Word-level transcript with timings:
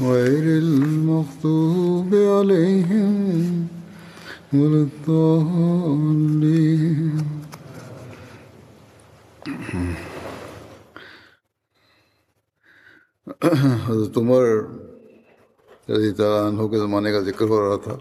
غير 0.00 0.58
المغضوب 0.58 2.14
عليهم 2.14 3.68
ولا 4.52 4.82
الضالين. 4.82 6.28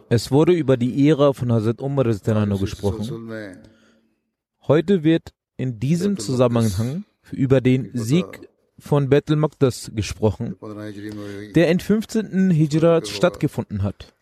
Es 0.09 0.31
wurde 0.31 0.53
über 0.53 0.77
die 0.77 1.09
Ära 1.09 1.33
von 1.33 1.51
Hazrat 1.53 1.81
Umar 1.81 2.03
gesprochen. 2.03 3.31
Heute 4.67 5.03
wird 5.03 5.33
in 5.55 5.79
diesem 5.79 6.17
Zusammenhang 6.17 7.05
über 7.31 7.61
den 7.61 7.91
Sieg 7.93 8.49
von 8.79 9.09
Battle 9.09 9.35
Maqdas 9.35 9.91
gesprochen, 9.93 10.55
der 11.55 11.69
im 11.69 11.79
15. 11.79 12.51
Hijra 12.51 13.03
stattgefunden 13.05 13.83
hat. 13.83 14.13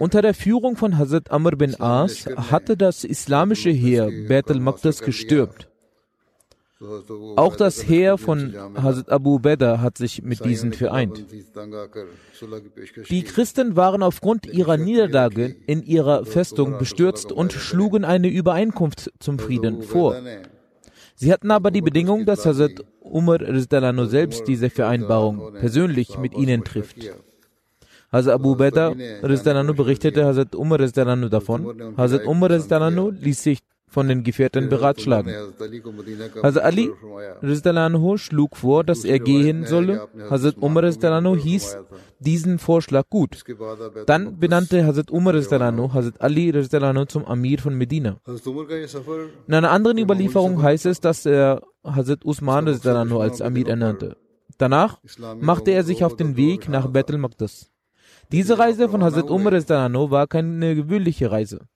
Unter 0.00 0.22
der 0.22 0.34
Führung 0.34 0.76
von 0.76 0.98
Hazrat 0.98 1.30
Amr 1.30 1.52
bin 1.52 1.80
As 1.80 2.26
hatte 2.26 2.76
das 2.76 3.04
islamische 3.04 3.70
Heer 3.70 4.10
Battle 4.28 4.60
Maqdas 4.60 5.00
gestürmt. 5.00 5.68
Auch 7.36 7.54
das 7.54 7.86
Heer 7.86 8.18
von 8.18 8.54
Hazrat 8.74 9.10
Abu 9.10 9.38
Beda 9.38 9.80
hat 9.80 9.98
sich 9.98 10.22
mit 10.22 10.44
diesen 10.44 10.72
vereint. 10.72 11.24
Die 13.08 13.22
Christen 13.22 13.76
waren 13.76 14.02
aufgrund 14.02 14.46
ihrer 14.46 14.76
Niederlage 14.76 15.54
in 15.66 15.82
ihrer 15.84 16.24
Festung 16.24 16.78
bestürzt 16.78 17.30
und 17.30 17.52
schlugen 17.52 18.04
eine 18.04 18.28
Übereinkunft 18.28 19.12
zum 19.20 19.38
Frieden 19.38 19.82
vor. 19.82 20.16
Sie 21.14 21.32
hatten 21.32 21.50
aber 21.50 21.70
die 21.70 21.82
Bedingung, 21.82 22.24
dass 22.24 22.46
Hazrat 22.46 22.84
Umar 23.00 23.40
Rizalano 23.40 24.06
selbst 24.06 24.46
diese 24.48 24.70
Vereinbarung 24.70 25.54
persönlich 25.58 26.18
mit 26.18 26.34
ihnen 26.34 26.64
trifft. 26.64 26.98
Hazrat 28.10 28.34
Abu 28.34 28.56
Beda 28.56 28.92
Rizalano 29.22 29.72
berichtete 29.74 30.24
Hazrat 30.24 30.54
Umar 30.54 30.80
Rizalano 30.80 31.28
davon. 31.28 31.94
Hazrat 31.96 32.26
Umar 32.26 32.50
Rizalano 32.50 33.10
ließ 33.10 33.42
sich 33.42 33.58
von 33.92 34.08
den 34.08 34.24
Gefährten 34.24 34.68
beratschlagen. 34.70 35.32
Hazrat 35.32 36.42
also 36.42 36.60
Ali 36.60 36.90
Rizdalano 37.42 38.16
schlug 38.16 38.56
vor, 38.56 38.84
dass 38.84 39.04
er 39.04 39.18
gehen 39.18 39.66
solle. 39.66 40.08
Hazrat 40.30 40.56
Umar 40.60 40.84
Rizdalano 40.84 41.36
hieß 41.36 41.76
diesen 42.18 42.58
Vorschlag 42.58 43.04
gut. 43.10 43.44
Dann 44.06 44.38
benannte 44.38 44.86
Hazrat 44.86 45.10
Umar 45.10 45.34
Rizdalano 45.34 45.92
Hazrat 45.92 46.20
Ali 46.20 46.48
Rizdalano 46.50 47.04
zum 47.04 47.26
Amir 47.26 47.58
von 47.58 47.74
Medina. 47.74 48.16
In 49.46 49.54
einer 49.54 49.70
anderen 49.70 49.98
Überlieferung 49.98 50.62
heißt 50.62 50.86
es, 50.86 51.00
dass 51.00 51.26
er 51.26 51.60
Hazrat 51.84 52.24
Usman 52.24 52.68
Rizdalano 52.68 53.20
als 53.20 53.42
Amir 53.42 53.68
ernannte. 53.68 54.16
Danach 54.56 55.00
machte 55.40 55.72
er 55.72 55.84
sich 55.84 56.02
auf 56.02 56.16
den 56.16 56.36
Weg 56.36 56.68
nach 56.68 56.86
Bethel 56.88 57.18
Maqdis. 57.18 57.70
Diese 58.30 58.58
Reise 58.58 58.88
von 58.88 59.04
Hazrat 59.04 59.28
Umar 59.28 59.52
Rizdalano 59.52 60.10
war 60.10 60.26
keine 60.26 60.74
gewöhnliche 60.74 61.30
Reise. 61.30 61.66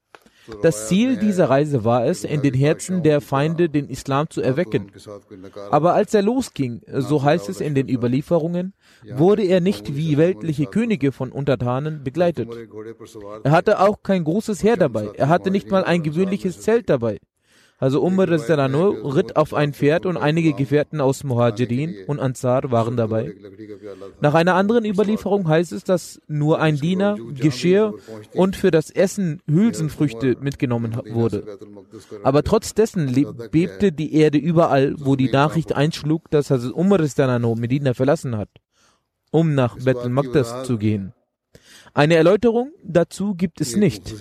Das 0.63 0.89
Ziel 0.89 1.17
dieser 1.17 1.51
Reise 1.51 1.85
war 1.85 2.07
es, 2.07 2.25
in 2.25 2.43
den 2.43 2.55
Herzen 2.55 3.03
der 3.03 3.21
Feinde 3.21 3.69
den 3.69 3.89
Islam 3.89 4.31
zu 4.31 4.41
erwecken. 4.41 4.93
Aber 5.71 5.95
als 5.95 6.15
er 6.15 6.23
losging, 6.23 6.83
so 6.87 7.23
heißt 7.23 7.49
es 7.49 7.61
in 7.61 7.75
den 7.75 7.89
Überlieferungen, 7.89 8.75
wurde 9.15 9.43
er 9.43 9.61
nicht 9.61 9.97
wie 9.97 10.17
weltliche 10.17 10.67
Könige 10.67 11.13
von 11.13 11.33
Untertanen 11.33 12.05
begleitet. 12.05 12.49
Er 13.45 13.51
hatte 13.51 13.81
auch 13.81 14.03
kein 14.03 14.25
großes 14.25 14.63
Heer 14.63 14.77
dabei, 14.77 15.11
er 15.15 15.29
hatte 15.29 15.51
nicht 15.51 15.71
mal 15.71 15.85
ein 15.85 16.03
gewöhnliches 16.03 16.61
Zelt 16.61 16.89
dabei. 16.89 17.19
Also 17.79 18.03
Umar 18.03 18.31
Radhanu 18.31 19.07
ritt 19.11 19.37
auf 19.37 19.53
ein 19.53 19.75
Pferd 19.75 20.07
und 20.07 20.17
einige 20.17 20.55
Gefährten 20.55 21.03
aus 21.03 21.25
Muhajirin 21.25 21.95
und 22.07 22.21
Ansar 22.21 22.71
waren 22.71 22.97
dabei. 22.97 23.35
Nach 24.21 24.33
einer 24.33 24.55
anderen 24.55 24.87
Überlieferung 24.87 25.47
heißt 25.47 25.73
es, 25.73 25.85
dass 25.85 26.21
nur 26.27 26.59
ein 26.61 26.77
Diener, 26.77 27.17
Geschirr 27.35 27.95
und 28.33 28.57
für 28.57 28.71
das 28.71 28.91
Essen 28.91 29.43
Hülsenfrüchte 29.47 30.39
mitgenommen 30.41 30.97
wurde. 31.11 31.59
Aber 32.23 32.43
trotz 32.45 32.73
dessen 32.73 33.13
bebte 33.51 33.93
die 33.93 34.15
Erde 34.15 34.39
überall, 34.39 34.95
wo 34.99 35.15
die 35.15 35.31
Nachricht 35.31 35.75
einschlug, 35.75 36.31
dass 36.31 36.51
Hazrat 36.51 36.73
Umar 36.73 37.01
Medina 37.57 37.93
verlassen 37.93 38.39
hat, 38.39 38.49
um 39.31 39.55
nach 39.55 39.77
Bethel 39.77 40.09
Magdas 40.09 40.65
zu 40.65 40.79
gehen. 40.79 41.13
Eine 41.93 42.17
Erläuterung 42.17 42.73
dazu 42.83 43.35
gibt 43.35 43.61
es 43.61 43.77
nicht. 43.77 44.15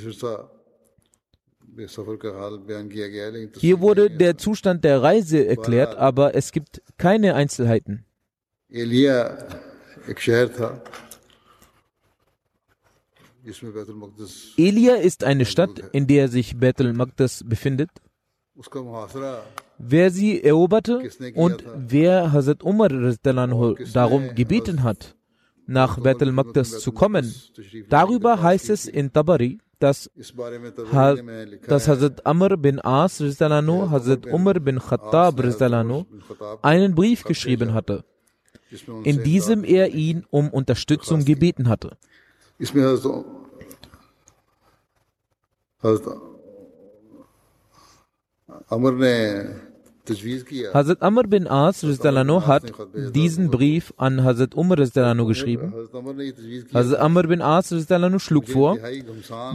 Hier 3.57 3.81
wurde 3.81 4.09
der 4.09 4.37
Zustand 4.37 4.83
der 4.85 5.01
Reise 5.03 5.45
erklärt, 5.45 5.95
aber 5.95 6.33
es 6.35 6.51
gibt 6.51 6.81
keine 6.97 7.35
Einzelheiten. 7.35 8.05
Elia 14.57 14.95
ist 14.95 15.23
eine 15.23 15.45
Stadt, 15.45 15.83
in 15.91 16.07
der 16.07 16.29
sich 16.29 16.57
Bethel 16.57 16.93
Magdas 16.93 17.43
befindet. 17.45 17.89
Wer 19.77 20.11
sie 20.11 20.41
eroberte 20.41 21.09
und 21.35 21.63
wer 21.75 22.31
Hazrat 22.31 22.63
Umar 22.63 22.89
darum 22.89 24.33
gebeten 24.33 24.83
hat, 24.83 25.15
nach 25.67 25.99
Bethel 25.99 26.31
Magdas 26.31 26.79
zu 26.79 26.93
kommen, 26.93 27.33
darüber 27.89 28.41
heißt 28.41 28.69
es 28.69 28.87
in 28.87 29.11
Tabari, 29.11 29.59
dass, 29.79 30.09
dass 31.67 31.87
Hazrat 31.87 32.25
Amr 32.25 32.57
bin 32.57 32.79
As, 32.79 33.19
Hazrat 33.19 34.25
Umar 34.27 34.59
bin 34.59 34.79
Khattab, 34.79 35.43
Rizalano 35.43 36.05
einen 36.61 36.95
Brief 36.95 37.23
geschrieben 37.23 37.73
hatte, 37.73 38.03
in 39.03 39.23
diesem 39.23 39.63
er 39.63 39.89
ihn 39.89 40.25
um 40.29 40.49
Unterstützung 40.49 41.25
gebeten 41.25 41.67
hatte. 41.69 41.97
Amr 48.67 48.91
ne 48.91 49.74
Hazrat 50.73 51.01
Amr 51.01 51.23
bin 51.23 51.47
As 51.47 51.83
hat 51.83 52.63
diesen 53.13 53.49
Brief 53.49 53.93
an 53.97 54.23
Hazrat 54.23 54.55
Umar 54.55 54.77
geschrieben. 54.77 55.73
Hazrat 56.73 56.99
Amr 56.99 57.23
bin 57.23 57.41
As 57.41 57.73
schlug 58.19 58.47
vor, 58.47 58.77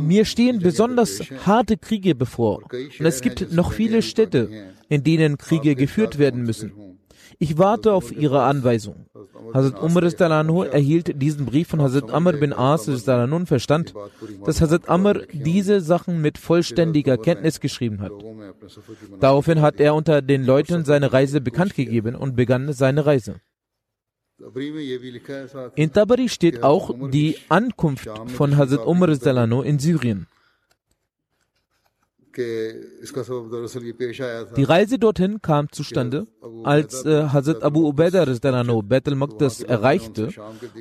mir 0.01 0.25
stehen 0.25 0.59
besonders 0.61 1.21
harte 1.47 1.77
Kriege 1.77 2.15
bevor 2.15 2.63
und 2.99 3.07
es 3.07 3.21
gibt 3.21 3.53
noch 3.53 3.73
viele 3.73 4.03
Städte, 4.03 4.49
in 4.89 5.05
denen 5.05 5.39
Kriege 5.39 5.75
geführt 5.75 6.19
werden 6.19 6.43
müssen. 6.43 6.73
Ich 7.43 7.57
warte 7.57 7.95
auf 7.95 8.13
Ihre 8.13 8.43
Anweisung. 8.43 9.07
Hazrat 9.55 9.83
Umar 9.83 10.03
erhielt 10.67 11.23
diesen 11.23 11.47
Brief 11.47 11.69
von 11.69 11.81
Hazrat 11.81 12.11
Amr 12.11 12.35
bin 12.35 12.53
As 12.53 12.87
und 12.87 13.47
verstand, 13.47 13.95
dass 14.45 14.61
Hazrat 14.61 14.91
Amr 14.91 15.23
diese 15.33 15.81
Sachen 15.81 16.21
mit 16.21 16.37
vollständiger 16.37 17.17
Kenntnis 17.17 17.59
geschrieben 17.59 18.03
hat. 18.03 18.13
Daraufhin 19.21 19.63
hat 19.63 19.81
er 19.81 19.95
unter 19.95 20.21
den 20.21 20.45
Leuten 20.45 20.85
seine 20.85 21.15
Reise 21.15 21.41
bekannt 21.41 21.75
gegeben 21.75 22.15
und 22.15 22.37
begann 22.37 22.75
seine 22.75 23.07
Reise. 23.07 23.41
In 25.77 25.93
Tabari 25.95 26.29
steht 26.29 26.63
auch 26.63 26.95
die 27.11 27.39
Ankunft 27.49 28.11
von 28.27 28.59
Hazrat 28.59 28.87
Umar 28.87 29.09
in 29.65 29.79
Syrien. 29.79 30.27
Die 34.57 34.63
Reise 34.63 34.99
dorthin 34.99 35.43
kam 35.43 35.71
zustande, 35.73 36.27
als 36.63 37.05
äh, 37.05 37.29
Hazrat 37.29 37.63
Abu 37.63 37.89
Ubaidah 37.89 38.25
Beth 38.83 39.09
al-Maqdis 39.09 39.63
erreichte, 39.63 40.29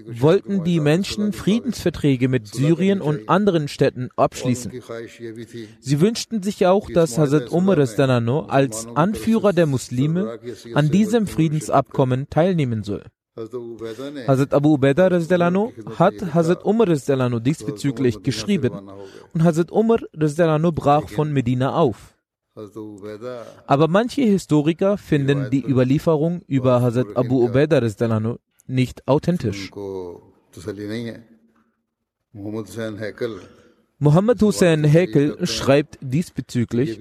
wollten 0.05 0.63
die 0.63 0.79
Menschen 0.79 1.33
Friedensverträge 1.33 2.27
mit 2.27 2.47
Syrien 2.47 3.01
und 3.01 3.29
anderen 3.29 3.67
Städten 3.67 4.09
abschließen. 4.15 4.71
Sie 5.79 6.01
wünschten 6.01 6.43
sich 6.43 6.67
auch, 6.67 6.89
dass 6.89 7.17
Hazrat 7.17 7.51
Umar 7.51 7.77
als 8.49 8.87
Anführer 8.95 9.53
der 9.53 9.65
Muslime 9.65 10.39
an 10.75 10.91
diesem 10.91 11.25
Friedensabkommen 11.25 12.29
teilnehmen 12.29 12.83
soll. 12.83 13.03
Hazrat 13.39 14.53
Abu 14.53 14.73
Ubaidah 14.73 15.09
hat 15.97 16.33
Hazrat 16.33 16.65
Umar 16.65 16.87
diesbezüglich 17.39 18.21
geschrieben 18.21 18.73
und 19.33 19.43
Hazrat 19.43 19.71
Umar 19.71 19.99
brach 20.73 21.07
von 21.07 21.31
Medina 21.31 21.73
auf. 21.75 22.15
Aber 23.65 23.87
manche 23.87 24.23
Historiker 24.23 24.97
finden 24.97 25.49
die 25.49 25.63
Überlieferung 25.63 26.41
über 26.47 26.81
Hazrat 26.81 27.15
Abu 27.15 27.45
Ubaidah 27.45 28.37
nicht 28.67 29.07
authentisch. 29.07 29.71
Muhammad 34.01 34.41
Hussein 34.41 34.83
Hekel 34.85 35.45
schreibt 35.45 35.97
diesbezüglich, 36.01 36.99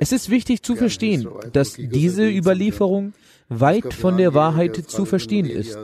es 0.00 0.12
ist 0.12 0.30
wichtig 0.30 0.62
zu 0.62 0.76
verstehen, 0.76 1.28
dass 1.52 1.74
diese 1.74 2.28
Überlieferung 2.28 3.14
weit 3.48 3.94
von 3.94 4.16
der 4.16 4.34
Wahrheit 4.34 4.76
zu 4.76 5.04
verstehen 5.04 5.46
ist. 5.46 5.78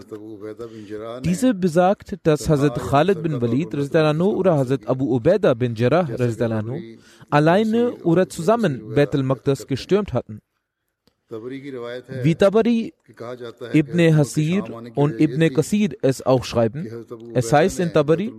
Diese 1.25 1.55
besagt, 1.55 2.19
dass 2.25 2.49
Hazrat 2.49 2.79
Khalid 2.79 3.23
bin 3.23 3.41
Walid 3.41 3.75
oder 3.75 4.57
Hazrat 4.57 4.87
Abu 4.87 5.15
Ubaidah 5.15 5.55
bin 5.55 5.75
Jarrah 5.75 6.09
alleine 7.31 7.93
oder 8.03 8.29
zusammen 8.29 8.95
Beth 8.95 9.15
al-Maqdas 9.15 9.67
gestürmt 9.67 10.13
hatten. 10.13 10.41
Wie 12.23 12.35
Tabari, 12.35 12.93
Ibn 13.73 14.17
Hasir 14.17 14.65
und 14.95 15.21
Ibn 15.21 15.55
Qasir 15.55 15.91
es 16.03 16.25
auch 16.25 16.45
schreiben, 16.45 16.87
es 17.35 17.53
heißt 17.53 17.81
in 17.81 17.93
Tabari, 17.93 18.33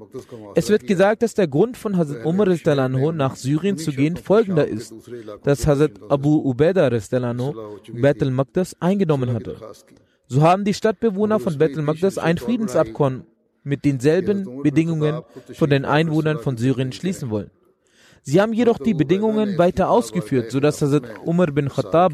es 0.55 0.69
wird 0.69 0.85
gesagt, 0.85 1.23
dass 1.23 1.33
der 1.33 1.47
Grund 1.47 1.75
von 1.75 1.97
Hazrat 1.97 2.25
Umar 2.25 2.47
nach 3.13 3.35
Syrien 3.35 3.77
zu 3.77 3.91
gehen 3.91 4.17
folgender 4.17 4.67
ist, 4.67 4.93
dass 5.43 5.65
Hazrat 5.65 5.93
Abu 6.09 6.37
Ubaidah 6.47 6.89
Beth 6.89 8.21
al-Maqdas 8.21 8.75
eingenommen 8.79 9.33
hatte. 9.33 9.57
So 10.27 10.41
haben 10.41 10.63
die 10.63 10.73
Stadtbewohner 10.73 11.39
von 11.39 11.57
Beth 11.57 11.75
al-Maqdas 11.75 12.17
ein 12.17 12.37
Friedensabkommen 12.37 13.25
mit 13.63 13.85
denselben 13.85 14.61
Bedingungen 14.61 15.21
von 15.53 15.69
den 15.69 15.85
Einwohnern 15.85 16.39
von 16.39 16.57
Syrien 16.57 16.91
schließen 16.91 17.29
wollen. 17.29 17.49
Sie 18.23 18.39
haben 18.39 18.53
jedoch 18.53 18.77
die 18.77 18.93
Bedingungen 18.93 19.57
weiter 19.57 19.89
ausgeführt, 19.89 20.51
sodass 20.51 20.81
Hazrat 20.81 21.03
Umar 21.25 21.47
bin 21.47 21.67
Khattab 21.67 22.13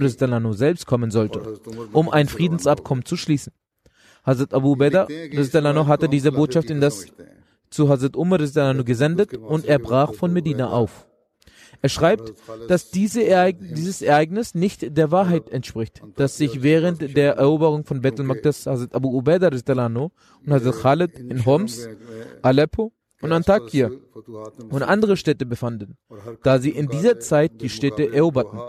selbst 0.51 0.87
kommen 0.87 1.11
sollte, 1.11 1.59
um 1.93 2.09
ein 2.09 2.27
Friedensabkommen 2.27 3.05
zu 3.05 3.15
schließen. 3.15 3.53
Hazrat 4.25 4.53
Abu 4.53 4.75
Beda 4.75 5.07
hatte 5.07 6.09
diese 6.09 6.31
Botschaft 6.31 6.71
in 6.71 6.81
das 6.81 7.05
zu 7.69 7.89
Hazrat 7.89 8.15
Umar 8.15 8.39
gesendet 8.39 9.37
und 9.37 9.65
er 9.65 9.77
brach 9.77 10.13
von 10.15 10.33
Medina 10.33 10.71
auf. 10.71 11.05
Er 11.81 11.89
schreibt, 11.89 12.33
dass 12.67 12.89
diese 12.89 13.23
Ereign 13.23 13.73
dieses 13.75 14.01
Ereignis 14.01 14.55
nicht 14.55 14.97
der 14.97 15.11
Wahrheit 15.11 15.49
entspricht, 15.49 16.01
dass 16.15 16.37
sich 16.37 16.63
während 16.63 17.15
der 17.15 17.35
Eroberung 17.35 17.85
von 17.85 18.01
Bethel 18.01 18.25
Maqdas 18.25 18.65
Hazrat 18.65 18.95
Abu 18.95 19.15
Ubaidah 19.15 19.49
und 19.49 20.51
Hazrat 20.51 20.75
Khalid 20.81 21.19
in 21.19 21.45
Homs, 21.45 21.87
Aleppo 22.41 22.91
und 23.21 23.31
Antakya 23.31 23.91
und 24.69 24.83
andere 24.83 25.17
Städte 25.17 25.45
befanden, 25.45 25.97
da 26.43 26.59
sie 26.59 26.71
in 26.71 26.87
dieser 26.87 27.19
Zeit 27.19 27.61
die 27.61 27.69
Städte 27.69 28.13
eroberten. 28.13 28.59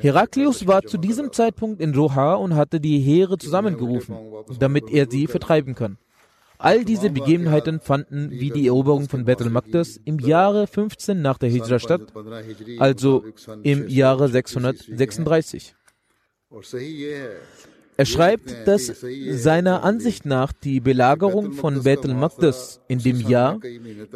Heraklius 0.00 0.66
war 0.66 0.82
zu 0.82 0.98
diesem 0.98 1.32
Zeitpunkt 1.32 1.80
in 1.80 1.94
Roha 1.94 2.34
und 2.34 2.54
hatte 2.54 2.80
die 2.80 2.98
Heere 2.98 3.38
zusammengerufen, 3.38 4.16
damit 4.58 4.90
er 4.90 5.10
sie 5.10 5.26
vertreiben 5.26 5.74
kann. 5.74 5.98
All 6.58 6.84
diese 6.84 7.10
Begebenheiten 7.10 7.78
fanden 7.78 8.30
wie 8.30 8.50
die 8.50 8.66
Eroberung 8.66 9.08
von 9.08 9.24
Bethel 9.24 9.48
Makdas 9.48 9.96
im 10.04 10.18
Jahre 10.18 10.66
15 10.66 11.22
nach 11.22 11.38
der 11.38 11.50
Hijra 11.50 11.78
statt, 11.78 12.12
also 12.78 13.24
im 13.62 13.88
Jahre 13.88 14.28
636. 14.28 15.76
Er 18.00 18.06
schreibt, 18.06 18.54
dass 18.68 18.92
seiner 19.30 19.82
Ansicht 19.82 20.24
nach 20.24 20.52
die 20.52 20.78
Belagerung 20.78 21.52
von 21.52 21.82
Bethel 21.82 22.14
Maqdis 22.14 22.80
in 22.86 23.00
dem 23.00 23.20
Jahr, 23.20 23.58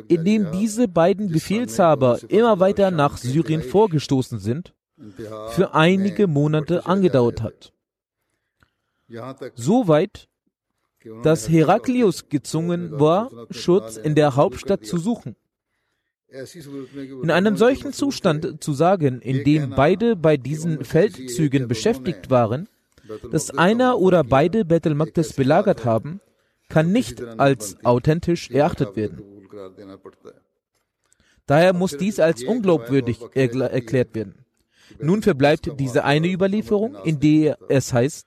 in 0.07 0.25
dem 0.25 0.53
diese 0.53 0.87
beiden 0.87 1.33
Befehlshaber 1.33 2.21
immer 2.29 2.61
weiter 2.61 2.93
nach 2.93 3.17
Syrien 3.17 3.61
vorgestoßen 3.61 4.39
sind, 4.39 4.73
für 5.51 5.75
einige 5.75 6.29
Monate 6.29 6.87
angedauert 6.87 7.43
hat. 7.43 7.73
Soweit, 9.57 10.29
dass 11.25 11.49
Heraklius 11.49 12.29
gezwungen 12.29 13.01
war, 13.01 13.33
Schutz 13.51 13.97
in 13.97 14.15
der 14.15 14.37
Hauptstadt 14.37 14.87
zu 14.87 14.97
suchen. 14.99 15.35
In 17.23 17.33
einem 17.33 17.57
solchen 17.57 17.93
Zustand 17.93 18.63
zu 18.63 18.75
sagen, 18.75 19.21
in 19.21 19.43
dem 19.43 19.71
beide 19.71 20.15
bei 20.15 20.37
diesen 20.37 20.85
Feldzügen 20.85 21.67
beschäftigt 21.67 22.31
waren, 22.31 22.69
dass 23.31 23.51
einer 23.51 23.99
oder 23.99 24.25
beide 24.25 24.65
Beth 24.65 24.87
al-Maqdis 24.87 25.33
belagert 25.35 25.85
haben, 25.85 26.21
kann 26.69 26.93
nicht 26.93 27.23
als 27.39 27.77
authentisch 27.85 28.51
erachtet 28.51 28.97
werden. 28.97 29.23
Daher 31.47 31.73
muss 31.73 31.97
dies 31.97 32.21
als 32.21 32.43
unglaubwürdig 32.45 33.19
erklärt 33.35 34.15
werden. 34.15 34.35
Nun 34.99 35.23
verbleibt 35.23 35.71
diese 35.79 36.05
eine 36.05 36.31
Überlieferung, 36.31 36.97
in 37.05 37.19
der 37.21 37.59
es 37.69 37.93
heißt, 37.93 38.27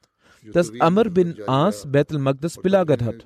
dass 0.53 0.71
Amr 0.79 1.09
bin 1.09 1.37
As 1.47 1.89
Beth 1.91 2.11
al-Maqdis 2.11 2.57
belagert 2.57 3.01
hat. 3.03 3.25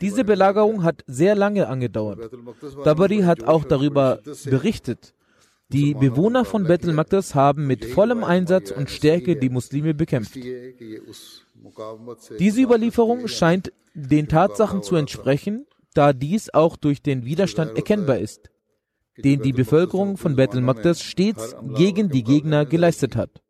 Diese 0.00 0.24
Belagerung 0.24 0.82
hat 0.82 1.04
sehr 1.06 1.34
lange 1.34 1.68
angedauert. 1.68 2.30
Tabari 2.82 3.20
hat 3.20 3.44
auch 3.44 3.64
darüber 3.64 4.20
berichtet, 4.44 5.14
die 5.68 5.94
Bewohner 5.94 6.44
von 6.44 6.64
Bethel 6.64 6.92
Makdas 6.92 7.34
haben 7.34 7.66
mit 7.66 7.84
vollem 7.84 8.22
Einsatz 8.22 8.70
und 8.70 8.90
Stärke 8.90 9.36
die 9.36 9.48
Muslime 9.48 9.94
bekämpft. 9.94 10.36
Diese 12.38 12.60
Überlieferung 12.60 13.26
scheint 13.26 13.72
den 13.94 14.28
Tatsachen 14.28 14.82
zu 14.82 14.96
entsprechen, 14.96 15.66
da 15.94 16.12
dies 16.12 16.52
auch 16.52 16.76
durch 16.76 17.02
den 17.02 17.24
Widerstand 17.24 17.76
erkennbar 17.76 18.18
ist, 18.18 18.50
den 19.16 19.42
die 19.42 19.52
Bevölkerung 19.52 20.18
von 20.18 20.36
Bethel 20.36 20.60
Makdas 20.60 21.02
stets 21.02 21.56
gegen 21.76 22.10
die 22.10 22.22
Gegner 22.22 22.66
geleistet 22.66 23.16
hat. 23.16 23.42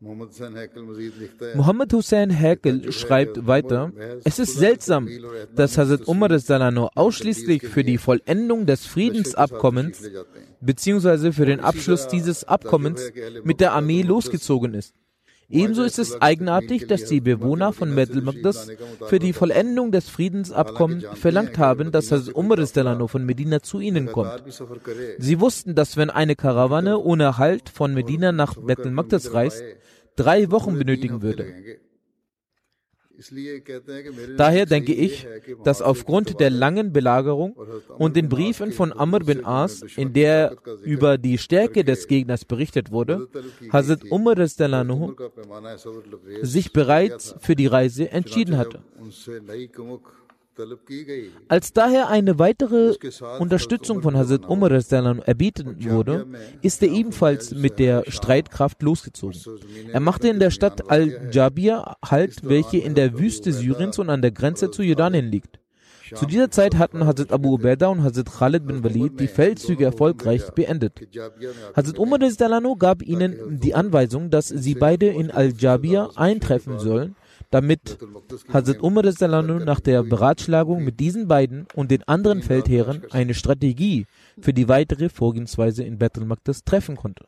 Muhammad 0.00 1.92
Hussein 1.92 2.30
Häkel 2.30 2.92
schreibt 2.92 3.48
weiter, 3.48 3.90
es 4.22 4.38
ist 4.38 4.54
seltsam, 4.54 5.08
dass 5.56 5.76
Hazrat 5.76 6.06
Umar 6.06 6.38
Salano 6.38 6.88
ausschließlich 6.94 7.66
für 7.66 7.82
die 7.82 7.98
Vollendung 7.98 8.64
des 8.64 8.86
Friedensabkommens 8.86 10.08
bzw. 10.60 11.32
für 11.32 11.46
den 11.46 11.58
Abschluss 11.58 12.06
dieses 12.06 12.44
Abkommens 12.44 13.10
mit 13.42 13.58
der 13.58 13.72
Armee 13.72 14.02
losgezogen 14.02 14.74
ist. 14.74 14.94
Ebenso 15.50 15.82
ist 15.82 15.98
es 15.98 16.20
eigenartig, 16.20 16.86
dass 16.86 17.06
die 17.06 17.22
Bewohner 17.22 17.72
von 17.72 17.94
Medel 17.94 18.20
Maqdas 18.20 18.68
für 19.06 19.18
die 19.18 19.32
Vollendung 19.32 19.90
des 19.92 20.10
Friedensabkommens 20.10 21.06
verlangt 21.14 21.56
haben, 21.56 21.90
dass 21.90 22.12
Hazrat 22.12 22.36
Umar 22.36 22.64
Salano 22.66 23.08
von 23.08 23.24
Medina 23.24 23.62
zu 23.62 23.80
ihnen 23.80 24.12
kommt. 24.12 24.44
Sie 25.18 25.40
wussten, 25.40 25.74
dass 25.74 25.96
wenn 25.96 26.10
eine 26.10 26.36
Karawane 26.36 26.98
ohne 26.98 27.38
Halt 27.38 27.70
von 27.70 27.94
Medina 27.94 28.30
nach 28.30 28.54
Bethel 28.56 28.90
Maqdas 28.90 29.32
reist, 29.32 29.64
drei 30.18 30.50
Wochen 30.50 30.78
benötigen 30.78 31.22
würde. 31.22 31.44
Daher 34.36 34.66
denke 34.66 34.94
ich, 34.94 35.26
dass 35.64 35.82
aufgrund 35.82 36.38
der 36.38 36.50
langen 36.50 36.92
Belagerung 36.92 37.56
und 37.98 38.14
den 38.14 38.28
Briefen 38.28 38.70
von 38.70 38.92
Amr 38.92 39.20
bin 39.20 39.44
As, 39.44 39.82
in 39.96 40.12
der 40.12 40.56
über 40.84 41.18
die 41.18 41.36
Stärke 41.36 41.84
des 41.84 42.06
Gegners 42.06 42.44
berichtet 42.44 42.92
wurde, 42.92 43.28
Hazrat 43.72 44.02
Umar 44.10 44.36
sich 46.42 46.72
bereits 46.72 47.34
für 47.40 47.56
die 47.56 47.66
Reise 47.66 48.10
entschieden 48.12 48.56
hatte. 48.56 48.82
Als 51.48 51.72
daher 51.72 52.08
eine 52.08 52.38
weitere 52.38 52.94
Unterstützung 53.38 54.02
von 54.02 54.16
Hazrat 54.16 54.48
Umar 54.48 54.70
erbeten 54.70 55.76
wurde, 55.84 56.26
ist 56.62 56.82
er 56.82 56.90
ebenfalls 56.90 57.54
mit 57.54 57.78
der 57.78 58.04
Streitkraft 58.08 58.82
losgezogen. 58.82 59.40
Er 59.92 60.00
machte 60.00 60.28
in 60.28 60.40
der 60.40 60.50
Stadt 60.50 60.90
Al-Jabir 60.90 61.96
Halt, 62.04 62.40
welche 62.42 62.78
in 62.78 62.94
der 62.94 63.18
Wüste 63.18 63.52
Syriens 63.52 63.98
und 63.98 64.10
an 64.10 64.22
der 64.22 64.32
Grenze 64.32 64.70
zu 64.70 64.82
Jordanien 64.82 65.30
liegt. 65.30 65.58
Zu 66.14 66.26
dieser 66.26 66.50
Zeit 66.50 66.76
hatten 66.76 67.04
Hazrat 67.04 67.32
Abu 67.32 67.54
Ubaidah 67.54 67.88
und 67.88 68.02
Hazrat 68.02 68.30
Khalid 68.32 68.66
bin 68.66 68.82
Walid 68.82 69.20
die 69.20 69.26
Feldzüge 69.28 69.84
erfolgreich 69.84 70.50
beendet. 70.52 70.94
Hazrat 71.74 71.98
Umar 71.98 72.18
gab 72.78 73.02
ihnen 73.02 73.60
die 73.60 73.74
Anweisung, 73.74 74.30
dass 74.30 74.48
sie 74.48 74.74
beide 74.74 75.06
in 75.06 75.30
Al-Jabir 75.30 76.10
eintreffen 76.16 76.78
sollen, 76.78 77.14
damit 77.50 77.98
Hazrat 78.52 78.82
Umar 78.82 79.04
nach 79.64 79.80
der 79.80 80.02
Beratschlagung 80.02 80.84
mit 80.84 81.00
diesen 81.00 81.28
beiden 81.28 81.66
und 81.74 81.90
den 81.90 82.02
anderen 82.04 82.42
Feldherren 82.42 83.02
eine 83.10 83.34
Strategie 83.34 84.06
für 84.40 84.52
die 84.52 84.68
weitere 84.68 85.08
Vorgehensweise 85.08 85.84
in 85.84 85.98
Bethel 85.98 86.24
Maktas 86.24 86.64
treffen 86.64 86.96
konnte. 86.96 87.24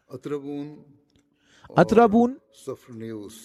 Atrabun 1.74 2.36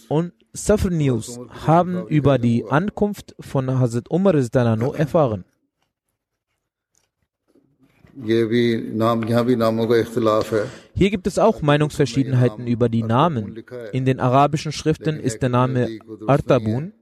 und 0.10 0.34
Safr 0.54 0.90
News 0.90 1.40
haben 1.66 2.08
über 2.08 2.38
die 2.40 2.66
Ankunft 2.66 3.36
von 3.40 3.80
Hazrat 3.80 4.10
Umar 4.10 4.36
erfahren. 4.96 5.46
Hier 10.94 11.10
gibt 11.10 11.28
es 11.28 11.38
auch 11.38 11.62
Meinungsverschiedenheiten 11.62 12.68
über 12.68 12.90
die 12.90 13.04
Namen. 13.04 13.64
In 13.92 14.06
den 14.06 14.20
arabischen 14.20 14.72
Schriften 14.72 15.20
ist 15.20 15.42
der 15.42 15.50
Name 15.50 16.00
Artabun 16.28 16.94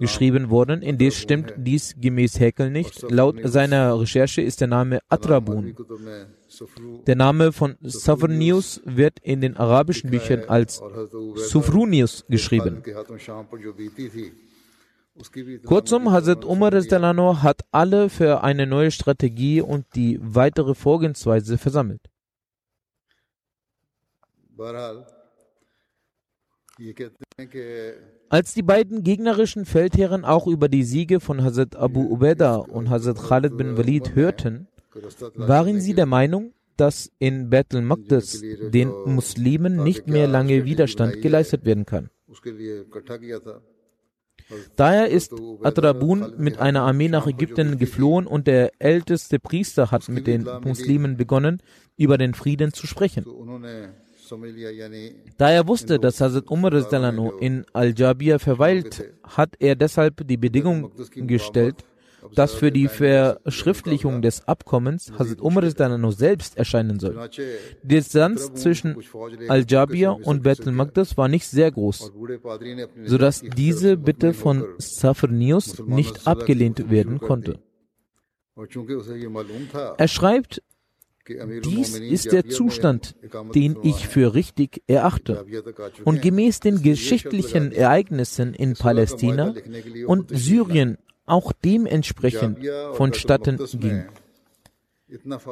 geschrieben 0.00 0.50
worden. 0.50 0.82
Indes 0.82 1.16
stimmt 1.16 1.54
dies 1.56 1.94
gemäß 2.00 2.40
Häkel 2.40 2.70
nicht. 2.70 3.10
Laut 3.10 3.36
seiner 3.44 4.00
Recherche 4.00 4.42
ist 4.42 4.60
der 4.60 4.68
Name 4.68 5.00
Atrabun. 5.08 5.76
Der 7.06 7.16
Name 7.16 7.52
von 7.52 7.76
Savrnius 7.82 8.80
wird 8.84 9.18
in 9.20 9.40
den 9.40 9.56
arabischen 9.56 10.10
Büchern 10.10 10.44
als 10.48 10.82
Sufrunius 11.34 12.24
geschrieben. 12.28 12.82
Kurzum, 15.64 16.10
Hazrat 16.10 16.44
Umar 16.44 16.72
hat 17.42 17.64
alle 17.70 18.08
für 18.10 18.42
eine 18.42 18.66
neue 18.66 18.90
Strategie 18.90 19.60
und 19.60 19.86
die 19.94 20.18
weitere 20.20 20.74
Vorgehensweise 20.74 21.58
versammelt. 21.58 22.02
Als 28.28 28.54
die 28.54 28.62
beiden 28.62 29.02
gegnerischen 29.02 29.64
Feldherren 29.64 30.24
auch 30.24 30.46
über 30.46 30.68
die 30.68 30.84
Siege 30.84 31.20
von 31.20 31.42
Hazrat 31.42 31.76
Abu 31.76 32.00
Ubaidah 32.00 32.56
und 32.56 32.90
Hazrat 32.90 33.18
Khalid 33.18 33.56
bin 33.56 33.78
Walid 33.78 34.14
hörten, 34.14 34.68
waren 35.34 35.80
sie 35.80 35.94
der 35.94 36.06
Meinung, 36.06 36.52
dass 36.76 37.10
in 37.18 37.48
Bethel 37.48 37.82
Maqdis 37.82 38.42
den 38.42 38.88
Muslimen 39.06 39.82
nicht 39.82 40.08
mehr 40.08 40.26
lange 40.26 40.64
Widerstand 40.64 41.22
geleistet 41.22 41.64
werden 41.64 41.86
kann. 41.86 42.10
Daher 44.76 45.08
ist 45.08 45.32
Atrabun 45.62 46.34
mit 46.38 46.58
einer 46.58 46.82
Armee 46.82 47.08
nach 47.08 47.26
Ägypten 47.26 47.78
geflohen 47.78 48.26
und 48.26 48.46
der 48.46 48.70
älteste 48.78 49.38
Priester 49.38 49.90
hat 49.90 50.08
mit 50.08 50.26
den 50.26 50.48
Muslimen 50.64 51.16
begonnen, 51.16 51.60
über 51.96 52.18
den 52.18 52.34
Frieden 52.34 52.72
zu 52.72 52.86
sprechen. 52.86 53.24
Da 55.38 55.50
er 55.50 55.68
wusste, 55.68 55.98
dass 55.98 56.20
Hazrat 56.20 56.50
Umar 56.50 56.72
in 57.40 57.64
Al-Jabir 57.72 58.38
verweilt, 58.38 59.04
hat 59.22 59.54
er 59.58 59.76
deshalb 59.76 60.26
die 60.26 60.36
Bedingung 60.36 60.90
gestellt, 61.14 61.84
dass 62.34 62.54
für 62.54 62.72
die 62.72 62.88
Verschriftlichung 62.88 64.22
des 64.22 64.46
Abkommens 64.46 65.12
Hazrat 65.18 65.40
Umar 65.40 65.62
selbst 66.12 66.56
erscheinen 66.56 66.98
soll. 67.00 67.28
Die 67.82 67.96
Distanz 67.96 68.52
zwischen 68.54 68.96
Al-Jabir 69.48 70.16
und 70.22 70.42
Bethel 70.42 70.72
Magdas 70.72 71.16
war 71.16 71.28
nicht 71.28 71.46
sehr 71.46 71.70
groß, 71.70 72.12
sodass 73.04 73.42
diese 73.42 73.96
Bitte 73.96 74.34
von 74.34 74.64
Safrnius 74.78 75.82
nicht 75.86 76.26
abgelehnt 76.26 76.90
werden 76.90 77.20
konnte. 77.20 77.58
Er 79.98 80.08
schreibt, 80.08 80.62
dies 81.64 81.98
ist 81.98 82.32
der 82.32 82.48
Zustand, 82.48 83.16
den 83.54 83.76
ich 83.82 84.06
für 84.06 84.34
richtig 84.34 84.82
erachte. 84.86 85.44
Und 86.04 86.22
gemäß 86.22 86.60
den 86.60 86.82
geschichtlichen 86.82 87.72
Ereignissen 87.72 88.54
in 88.54 88.74
Palästina 88.74 89.54
und 90.06 90.30
Syrien 90.30 90.98
auch 91.26 91.52
dementsprechend 91.52 92.58
vonstatten 92.94 93.58
ging. 93.78 94.04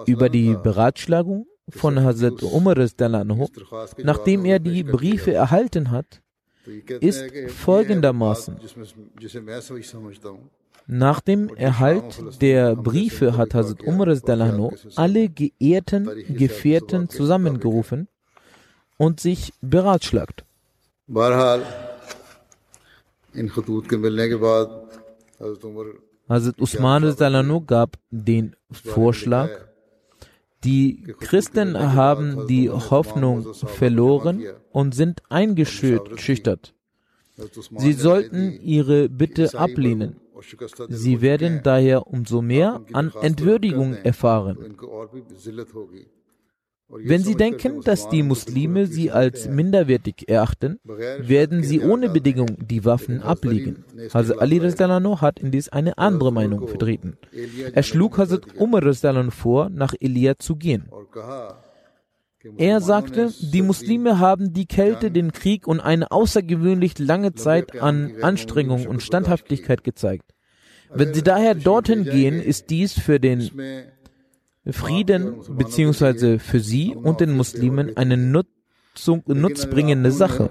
Über 0.06 0.28
die 0.28 0.56
Beratschlagung 0.60 1.46
von 1.68 2.02
Hazrat 2.02 2.42
Umar 2.42 2.76
nachdem 3.98 4.44
er 4.44 4.58
die 4.58 4.82
Briefe 4.82 5.32
erhalten 5.32 5.90
hat, 5.90 6.20
ist 7.00 7.24
folgendermaßen. 7.48 8.56
Nach 10.86 11.20
dem 11.20 11.48
Erhalt 11.56 12.42
der 12.42 12.76
Briefe 12.76 13.36
hat 13.36 13.54
Hazrat 13.54 13.82
Umar 13.82 14.08
alle 14.96 15.28
geehrten 15.28 16.10
Gefährten 16.28 17.08
zusammengerufen 17.08 18.08
und 18.98 19.20
sich 19.20 19.52
beratschlagt. 19.60 20.44
Hazrat 26.28 26.60
Usman 26.60 27.14
gab 27.66 27.98
den 28.10 28.56
Vorschlag, 28.70 29.50
die 30.64 31.14
Christen 31.20 31.78
haben 31.94 32.46
die 32.46 32.70
Hoffnung 32.70 33.52
verloren 33.54 34.42
und 34.72 34.94
sind 34.94 35.22
eingeschüchtert. 35.28 36.74
Sie 37.76 37.92
sollten 37.92 38.58
ihre 38.62 39.08
Bitte 39.08 39.58
ablehnen. 39.58 40.16
Sie 40.88 41.20
werden 41.20 41.60
daher 41.62 42.06
umso 42.06 42.40
mehr 42.40 42.80
an 42.92 43.12
Entwürdigung 43.20 43.94
erfahren. 43.94 44.76
Wenn 46.96 47.22
Sie 47.22 47.34
denken, 47.34 47.80
dass 47.82 48.08
die 48.08 48.22
Muslime 48.22 48.86
Sie 48.86 49.10
als 49.10 49.48
minderwertig 49.48 50.28
erachten, 50.28 50.78
werden 51.18 51.62
Sie 51.62 51.80
ohne 51.80 52.08
Bedingung 52.08 52.56
die 52.60 52.84
Waffen 52.84 53.22
ablegen. 53.22 53.84
Hazrat 54.12 54.40
Ali 54.40 54.58
hat 54.60 55.40
indes 55.40 55.68
eine 55.68 55.98
andere 55.98 56.32
Meinung 56.32 56.68
vertreten. 56.68 57.16
Er 57.72 57.82
schlug 57.82 58.18
Hazrat 58.18 58.58
Umar 58.58 58.82
vor, 59.30 59.70
nach 59.70 59.94
Elia 59.98 60.38
zu 60.38 60.56
gehen. 60.56 60.88
Er 62.58 62.80
sagte, 62.80 63.32
die 63.40 63.62
Muslime 63.62 64.18
haben 64.18 64.52
die 64.52 64.66
Kälte, 64.66 65.10
den 65.10 65.32
Krieg 65.32 65.66
und 65.66 65.80
eine 65.80 66.10
außergewöhnlich 66.10 66.98
lange 66.98 67.32
Zeit 67.32 67.80
an 67.80 68.12
Anstrengung 68.20 68.86
und 68.86 69.02
Standhaftigkeit 69.02 69.82
gezeigt. 69.82 70.34
Wenn 70.90 71.14
sie 71.14 71.22
daher 71.22 71.54
dorthin 71.54 72.04
gehen, 72.04 72.40
ist 72.40 72.70
dies 72.70 72.92
für 72.92 73.18
den 73.18 73.50
Frieden 74.70 75.34
bzw. 75.50 76.38
für 76.38 76.60
sie 76.60 76.94
und 76.94 77.20
den 77.20 77.36
Muslimen 77.36 77.96
eine 77.96 78.16
Nutzung, 78.16 79.22
nutzbringende 79.26 80.10
Sache. 80.10 80.50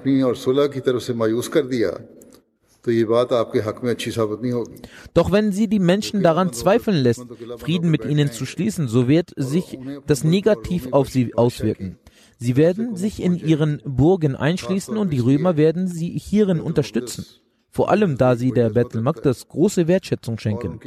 Doch 5.13 5.32
wenn 5.32 5.51
sie 5.51 5.67
die 5.67 5.79
Menschen 5.79 6.22
daran 6.22 6.53
zweifeln 6.53 6.98
lässt, 6.98 7.25
Frieden 7.58 7.89
mit 7.89 8.05
ihnen 8.05 8.32
zu 8.32 8.46
schließen, 8.46 8.88
so 8.88 9.08
wird 9.08 9.32
sich 9.36 9.79
das 10.05 10.24
negativ 10.24 10.89
auf 10.91 11.10
sie 11.10 11.34
auswirken. 11.34 11.98
Sie 12.38 12.55
werden 12.55 12.96
sich 12.96 13.22
in 13.22 13.38
ihren 13.38 13.82
Burgen 13.86 14.36
einschließen 14.36 14.96
und 14.96 15.12
die 15.12 15.20
Römer 15.20 15.58
werden 15.58 15.88
sie 15.88 16.10
hierin 16.10 16.60
unterstützen 16.60 17.25
vor 17.73 17.89
allem 17.89 18.17
da 18.17 18.35
sie 18.35 18.51
der 18.51 18.69
Bethel 18.69 19.01
Magdas 19.01 19.47
große 19.47 19.87
Wertschätzung 19.87 20.37
schenken 20.37 20.79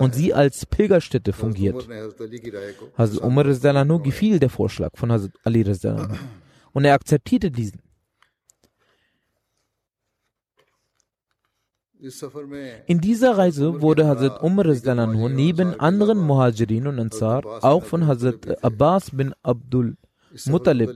und 0.00 0.14
sie 0.14 0.32
als 0.32 0.64
Pilgerstätte 0.64 1.34
fungiert. 1.34 1.86
Hazrat 2.96 3.22
Umar 3.22 3.44
gefiel 4.02 4.38
der 4.38 4.48
Vorschlag 4.48 4.92
von 4.94 5.12
Hazrat 5.12 5.32
Ali 5.44 5.62
und 6.72 6.84
er 6.86 6.94
akzeptierte 6.94 7.50
diesen. 7.50 7.82
In 12.86 13.00
dieser 13.00 13.36
Reise 13.36 13.82
wurde 13.82 14.08
Hazrat 14.08 14.42
Umar 14.42 14.64
neben 14.64 15.78
anderen 15.78 16.18
Muhajirin 16.18 16.86
und 16.86 16.98
Ansar 16.98 17.44
auch 17.62 17.84
von 17.84 18.06
Hazrat 18.06 18.64
Abbas 18.64 19.10
bin 19.10 19.34
Abdul 19.42 19.96
Muttalib 20.46 20.94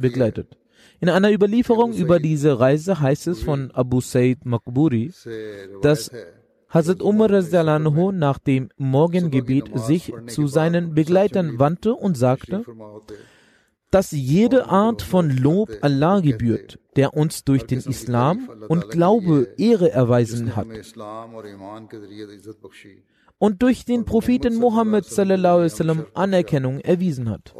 begleitet. 0.00 0.56
In 1.00 1.08
einer 1.08 1.32
Überlieferung 1.32 1.92
über 1.92 2.18
diese 2.20 2.58
Reise 2.60 3.00
heißt 3.00 3.26
es 3.26 3.42
von 3.42 3.70
Abu 3.72 4.00
Said 4.00 4.44
Makburi, 4.44 5.12
dass 5.82 6.10
Hazrat 6.68 7.02
Umar 7.02 7.30
nach 8.12 8.38
dem 8.38 8.68
Morgengebet 8.76 9.70
sich 9.74 10.12
zu 10.26 10.46
seinen 10.46 10.94
Begleitern 10.94 11.58
wandte 11.58 11.94
und 11.94 12.16
sagte, 12.16 12.64
dass 13.90 14.10
jede 14.10 14.68
Art 14.68 15.02
von 15.02 15.30
Lob 15.30 15.70
Allah 15.82 16.18
gebührt, 16.18 16.80
der 16.96 17.14
uns 17.14 17.44
durch 17.44 17.64
den 17.64 17.78
Islam 17.78 18.48
und 18.68 18.90
Glaube 18.90 19.54
Ehre 19.56 19.92
erweisen 19.92 20.56
hat 20.56 20.66
und 23.44 23.60
durch 23.60 23.84
den 23.84 24.06
Propheten 24.06 24.58
sallam, 25.02 26.06
Anerkennung 26.14 26.80
erwiesen 26.80 27.28
hat. 27.28 27.54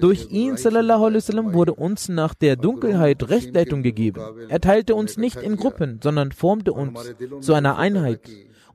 Durch 0.00 0.32
ihn 0.32 0.56
wurde 0.56 1.74
uns 1.74 2.08
nach 2.08 2.34
der 2.34 2.56
Dunkelheit 2.56 3.28
Rechtleitung 3.28 3.84
gegeben. 3.84 4.20
Er 4.48 4.60
teilte 4.60 4.96
uns 4.96 5.16
nicht 5.16 5.36
in 5.36 5.54
Gruppen, 5.54 6.00
sondern 6.02 6.32
formte 6.32 6.72
uns 6.72 7.14
zu 7.40 7.54
einer 7.54 7.78
Einheit 7.78 8.22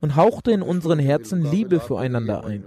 und 0.00 0.16
hauchte 0.16 0.52
in 0.52 0.62
unseren 0.62 1.00
Herzen 1.00 1.42
Liebe 1.42 1.80
füreinander 1.80 2.46
ein. 2.46 2.64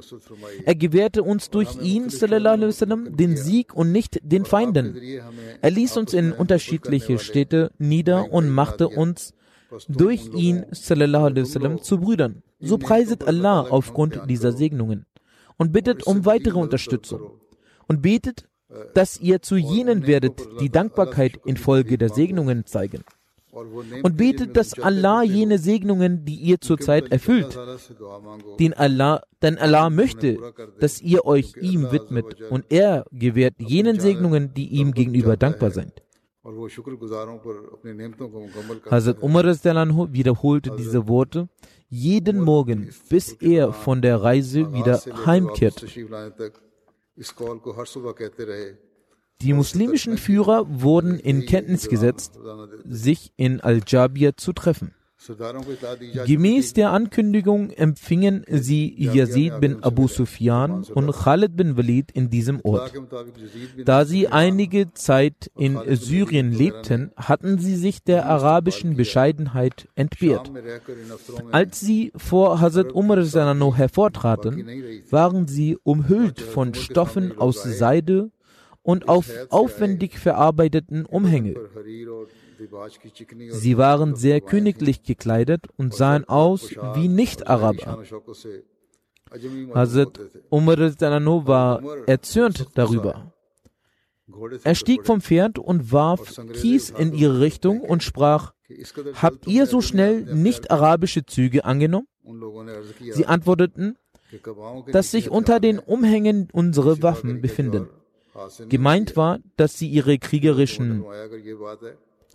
Er 0.64 0.76
gewährte 0.76 1.24
uns 1.24 1.50
durch 1.50 1.82
ihn 1.82 2.12
sallam, 2.12 3.18
den 3.18 3.36
Sieg 3.36 3.74
und 3.74 3.92
nicht 3.92 4.20
den 4.22 4.46
Feinden. 4.46 4.96
Er 5.64 5.72
ließ 5.72 5.98
uns 5.98 6.14
in 6.14 6.34
unterschiedliche 6.34 7.18
Städte 7.18 7.72
nieder 7.80 8.32
und 8.32 8.48
machte 8.48 8.90
uns 8.90 9.34
durch 9.88 10.30
ihn 10.36 10.66
sallam, 10.72 11.82
zu 11.82 12.00
Brüdern. 12.00 12.44
So 12.60 12.78
preiset 12.78 13.28
Allah 13.28 13.62
aufgrund 13.70 14.22
dieser 14.30 14.52
Segnungen 14.52 15.06
und 15.58 15.72
bittet 15.72 16.04
um 16.08 16.26
weitere 16.26 16.58
Unterstützung 16.58 17.32
und 17.88 18.02
betet, 18.02 18.48
dass 18.94 19.20
ihr 19.20 19.42
zu 19.42 19.58
jenen 19.58 20.08
werdet, 20.08 20.42
die 20.60 20.70
Dankbarkeit 20.70 21.40
infolge 21.46 21.98
der 21.98 22.10
Segnungen 22.10 22.66
zeigen. 22.66 23.04
Und 24.04 24.18
betet, 24.18 24.58
dass 24.58 24.78
Allah 24.78 25.24
jene 25.24 25.60
Segnungen, 25.60 26.26
die 26.26 26.36
ihr 26.36 26.60
zurzeit 26.60 27.10
erfüllt, 27.10 27.58
den 28.60 28.74
Allah, 28.74 29.22
denn 29.42 29.58
Allah 29.58 29.90
möchte, 29.90 30.40
dass 30.82 31.02
ihr 31.02 31.26
euch 31.26 31.54
ihm 31.62 31.90
widmet 31.90 32.42
und 32.50 32.66
er 32.70 33.06
gewährt 33.14 33.56
jenen 33.60 34.02
Segnungen, 34.02 34.54
die 34.54 34.68
ihm 34.68 34.92
gegenüber 34.92 35.38
dankbar 35.38 35.72
sind. 35.72 35.94
Hazrat 38.92 39.24
Umar 39.24 39.46
wiederholte 39.46 40.72
diese 40.78 41.08
Worte 41.08 41.48
jeden 41.96 42.42
Morgen, 42.42 42.94
bis 43.10 43.32
er 43.32 43.72
von 43.72 44.02
der 44.02 44.22
Reise 44.22 44.74
wieder 44.74 45.02
heimkehrt. 45.26 45.86
Die 49.42 49.54
muslimischen 49.54 50.18
Führer 50.18 50.66
wurden 50.82 51.20
in 51.20 51.46
Kenntnis 51.46 51.88
gesetzt, 51.88 52.40
sich 52.84 53.32
in 53.38 53.62
Al-Jabir 53.62 54.36
zu 54.36 54.54
treffen. 54.54 54.94
Gemäß 56.26 56.74
der 56.74 56.92
Ankündigung 56.92 57.70
empfingen 57.72 58.44
sie 58.50 58.94
Yazid 58.98 59.60
bin 59.60 59.84
Abu 59.84 60.08
Sufyan 60.08 60.84
und 60.94 61.12
Khalid 61.12 61.56
bin 61.56 61.78
Walid 61.78 62.12
in 62.12 62.30
diesem 62.30 62.62
Ort. 62.64 62.94
Da 63.86 64.06
sie 64.06 64.28
einige 64.28 64.94
Zeit 64.94 65.52
in 65.58 65.80
Syrien 65.96 66.52
lebten, 66.52 67.12
hatten 67.16 67.58
sie 67.60 67.76
sich 67.76 68.04
der 68.04 68.26
arabischen 68.28 68.96
Bescheidenheit 68.96 69.88
entbehrt. 69.96 70.52
Als 71.52 71.80
sie 71.80 72.12
vor 72.16 72.62
Hazrat 72.62 72.94
Umar 72.94 73.24
hervortraten, 73.24 74.68
waren 75.10 75.48
sie 75.48 75.78
umhüllt 75.84 76.42
von 76.42 76.74
Stoffen 76.74 77.38
aus 77.38 77.64
Seide 77.64 78.32
und 78.84 79.10
auf 79.10 79.30
aufwendig 79.50 80.20
verarbeiteten 80.20 81.06
Umhänge. 81.06 81.56
Sie 83.50 83.78
waren 83.78 84.16
sehr 84.16 84.42
königlich 84.42 85.04
gekleidet 85.04 85.68
und 85.78 85.94
sahen 85.94 86.26
aus 86.26 86.72
wie 86.96 87.08
Nicht-Araber. 87.08 88.04
Hazrat 89.74 90.20
Umar 90.50 90.78
war 90.78 91.82
erzürnt 92.08 92.68
darüber. 92.76 93.34
Er 94.64 94.76
stieg 94.76 95.06
vom 95.06 95.22
Pferd 95.22 95.60
und 95.60 95.92
warf 95.92 96.40
Kies 96.54 96.90
in 96.90 97.14
ihre 97.14 97.40
Richtung 97.40 97.82
und 97.82 98.04
sprach, 98.04 98.54
Habt 99.22 99.46
ihr 99.46 99.68
so 99.68 99.82
schnell 99.82 100.24
nicht-arabische 100.24 101.26
Züge 101.26 101.66
angenommen? 101.66 102.08
Sie 103.12 103.28
antworteten, 103.28 103.98
dass 104.92 105.12
sich 105.12 105.30
unter 105.30 105.60
den 105.60 105.78
Umhängen 105.78 106.48
unsere 106.52 107.04
Waffen 107.04 107.42
befinden. 107.42 107.88
Gemeint 108.68 109.16
war, 109.16 109.40
dass 109.56 109.78
sie 109.78 109.88
ihre 109.88 110.18
kriegerischen 110.18 111.06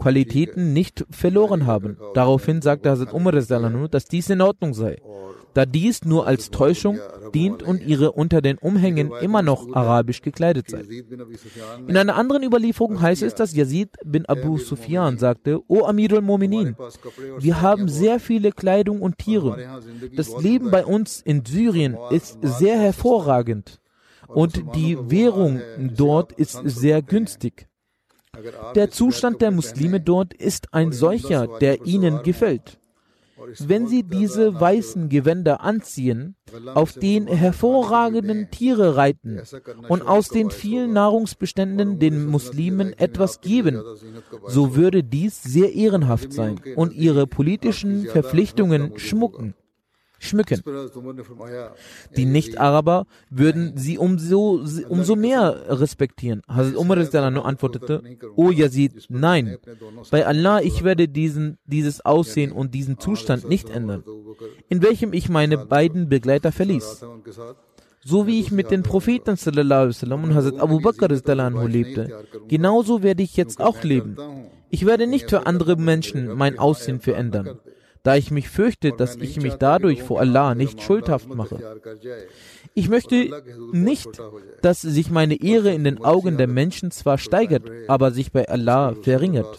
Qualitäten 0.01 0.73
nicht 0.73 1.05
verloren 1.11 1.67
haben. 1.67 1.97
Daraufhin 2.15 2.63
sagte 2.63 2.91
Hazrat 2.91 3.13
Umar, 3.13 3.33
dass 3.33 4.05
dies 4.07 4.31
in 4.31 4.41
Ordnung 4.41 4.75
sei, 4.75 5.01
da 5.55 5.67
dies 5.67 6.05
nur 6.05 6.27
als 6.27 6.51
Täuschung 6.51 6.99
dient 7.35 7.63
und 7.63 7.83
ihre 7.83 8.13
unter 8.13 8.41
den 8.41 8.59
Umhängen 8.59 9.11
immer 9.21 9.43
noch 9.43 9.73
arabisch 9.75 10.23
gekleidet 10.23 10.71
sei. 10.71 10.85
In 11.87 11.97
einer 11.97 12.17
anderen 12.17 12.43
Überlieferung 12.43 13.01
heißt 13.01 13.23
es, 13.23 13.35
dass 13.35 13.55
Yazid 13.55 13.97
bin 14.05 14.27
Abu 14.27 14.59
Sufyan 14.59 15.19
sagte, 15.19 15.61
O 15.69 15.85
Amir 15.85 16.13
al-Mu'minin, 16.13 16.77
wir 17.39 17.61
haben 17.61 17.89
sehr 17.89 18.21
viele 18.21 18.53
Kleidung 18.53 19.03
und 19.03 19.19
Tiere. 19.19 19.81
Das 20.17 20.41
Leben 20.41 20.71
bei 20.71 20.85
uns 20.85 21.21
in 21.21 21.45
Syrien 21.45 21.97
ist 22.11 22.39
sehr 22.43 22.79
hervorragend 22.79 23.81
und 24.29 24.63
die 24.77 24.97
Währung 25.11 25.61
dort 25.79 26.33
ist 26.33 26.61
sehr 26.65 27.03
günstig. 27.03 27.70
Der 28.75 28.91
Zustand 28.91 29.41
der 29.41 29.51
Muslime 29.51 30.01
dort 30.01 30.35
ist 30.35 30.73
ein 30.73 30.93
solcher, 30.93 31.47
der 31.61 31.87
ihnen 31.87 32.23
gefällt. 32.23 32.79
Wenn 33.59 33.87
sie 33.87 34.03
diese 34.03 34.61
weißen 34.61 35.09
Gewänder 35.09 35.63
anziehen, 35.63 36.37
auf 36.75 36.93
den 36.93 37.27
hervorragenden 37.27 38.51
Tiere 38.51 38.97
reiten 38.97 39.41
und 39.89 40.03
aus 40.03 40.29
den 40.29 40.51
vielen 40.51 40.93
Nahrungsbeständen 40.93 41.99
den 41.99 42.27
Muslimen 42.27 42.93
etwas 42.99 43.41
geben, 43.41 43.83
so 44.47 44.77
würde 44.77 45.03
dies 45.03 45.43
sehr 45.43 45.73
ehrenhaft 45.73 46.33
sein 46.33 46.61
und 46.77 46.93
ihre 46.93 47.27
politischen 47.27 48.07
Verpflichtungen 48.07 48.99
schmucken 48.99 49.55
schmücken. 50.21 50.63
Die 52.17 52.27
Nicht-Araber 52.27 53.07
würden 53.31 53.73
sie 53.77 53.99
umso, 53.99 54.63
umso 54.89 55.17
mehr 55.17 55.65
respektieren. 55.69 56.43
Hazrat 56.47 56.77
Umar 56.77 56.99
antwortete, 57.45 58.03
O 58.37 58.51
Yazid, 58.51 59.07
nein, 59.09 59.57
bei 60.11 60.27
Allah, 60.27 60.61
ich 60.63 60.85
werde 60.85 61.09
diesen, 61.09 61.59
dieses 61.65 62.05
Aussehen 62.05 62.53
und 62.53 62.75
diesen 62.75 62.99
Zustand 62.99 63.49
nicht 63.49 63.71
ändern, 63.71 64.05
in 64.69 64.83
welchem 64.83 65.13
ich 65.13 65.29
meine 65.29 65.59
beiden 65.59 66.09
Begleiter 66.09 66.53
verließ. 66.53 67.05
So 68.03 68.27
wie 68.27 68.41
ich 68.41 68.51
mit 68.51 68.71
den 68.71 68.83
Propheten 68.83 69.37
sallam, 69.37 70.25
und 70.25 70.35
Hazrat 70.35 70.61
Abu 70.61 70.81
Bakr 70.81 71.09
lebte, 71.09 72.25
genauso 72.49 73.03
werde 73.03 73.23
ich 73.23 73.37
jetzt 73.37 73.61
auch 73.61 73.83
leben. 73.83 74.17
Ich 74.71 74.87
werde 74.87 75.07
nicht 75.07 75.29
für 75.29 75.47
andere 75.47 75.77
Menschen 75.77 76.35
mein 76.37 76.59
Aussehen 76.59 77.01
verändern 77.01 77.59
da 78.03 78.17
ich 78.17 78.31
mich 78.31 78.49
fürchte, 78.49 78.93
dass 78.93 79.17
ich 79.17 79.41
mich 79.41 79.55
dadurch 79.55 80.03
vor 80.03 80.21
Allah 80.21 80.55
nicht 80.55 80.83
schuldhaft 80.83 81.35
mache. 81.35 81.81
Ich 82.75 82.89
möchte 82.89 83.43
nicht, 83.73 84.09
dass 84.63 84.81
sich 84.81 85.11
meine 85.11 85.41
Ehre 85.41 85.73
in 85.73 85.85
den 85.85 86.03
Augen 86.03 86.37
der 86.37 86.47
Menschen 86.47 86.91
zwar 86.91 87.19
steigert, 87.19 87.71
aber 87.89 88.11
sich 88.11 88.33
bei 88.33 88.49
Allah 88.49 88.95
verringert. 89.03 89.59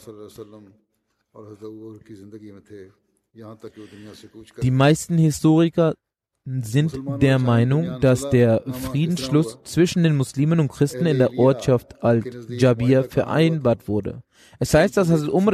Die 4.61 4.71
meisten 4.71 5.17
Historiker 5.17 5.93
sind 6.45 6.99
der 7.21 7.37
Meinung, 7.39 8.01
dass 8.01 8.29
der 8.29 8.63
Friedensschluss 8.65 9.59
zwischen 9.63 10.03
den 10.03 10.15
Muslimen 10.15 10.59
und 10.59 10.69
Christen 10.69 11.05
in 11.05 11.19
der 11.19 11.37
Ortschaft 11.37 12.03
Al-Jabir 12.03 13.03
vereinbart 13.03 13.87
wurde. 13.87 14.23
Es 14.59 14.73
heißt, 14.73 14.95
dass 14.95 15.09
Hazrat 15.09 15.29
Umar 15.29 15.53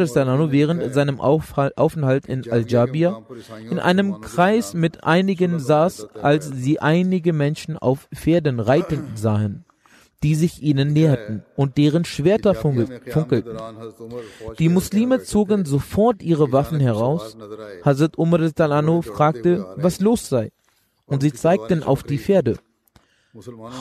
während 0.51 0.93
seinem 0.93 1.19
Aufenthalt 1.21 2.25
in 2.25 2.49
Al-Jabir 2.49 3.23
in 3.69 3.79
einem 3.79 4.21
Kreis 4.21 4.73
mit 4.73 5.03
einigen 5.03 5.59
saß, 5.59 6.07
als 6.21 6.51
sie 6.53 6.79
einige 6.79 7.33
Menschen 7.33 7.77
auf 7.77 8.09
Pferden 8.13 8.59
reiten 8.59 9.11
sahen 9.15 9.65
die 10.23 10.33
sich 10.33 10.63
ihnen 10.63 10.93
näherten 10.93 11.43
und 11.55 11.77
deren 11.77 12.03
Schwerter 12.03 12.55
funkelten. 12.55 13.57
Die 14.57 14.69
Muslime 14.69 15.21
zogen 15.21 15.65
sofort 15.65 16.23
ihre 16.23 16.51
Waffen 16.51 16.79
heraus. 16.79 17.37
Hazrat 17.83 18.17
Umar 18.17 18.39
fragte, 19.03 19.65
was 19.75 19.99
los 19.99 20.27
sei 20.27 20.51
und 21.05 21.21
sie 21.21 21.33
zeigten 21.33 21.83
auf 21.83 22.03
die 22.03 22.17
Pferde. 22.17 22.57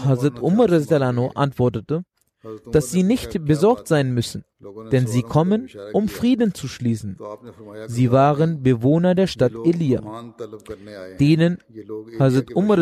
Hazrat 0.05 0.41
Umar 0.41 0.69
antwortete, 1.35 2.03
dass 2.73 2.91
sie 2.91 3.03
nicht 3.03 3.45
besorgt 3.45 3.89
sein 3.89 4.13
müssen, 4.13 4.45
denn 4.93 5.07
sie 5.07 5.23
kommen, 5.23 5.69
um 5.93 6.09
Frieden 6.09 6.55
zu 6.55 6.69
schließen. 6.69 7.19
Sie 7.87 8.11
waren 8.11 8.63
Bewohner 8.63 9.15
der 9.15 9.27
Stadt 9.27 9.53
Elia, 9.65 10.35
denen 11.19 11.59
Hazrat 12.19 12.55
Umar 12.55 12.79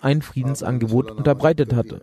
ein 0.00 0.22
Friedensangebot 0.22 1.10
unterbreitet 1.10 1.74
hatte. 1.74 2.02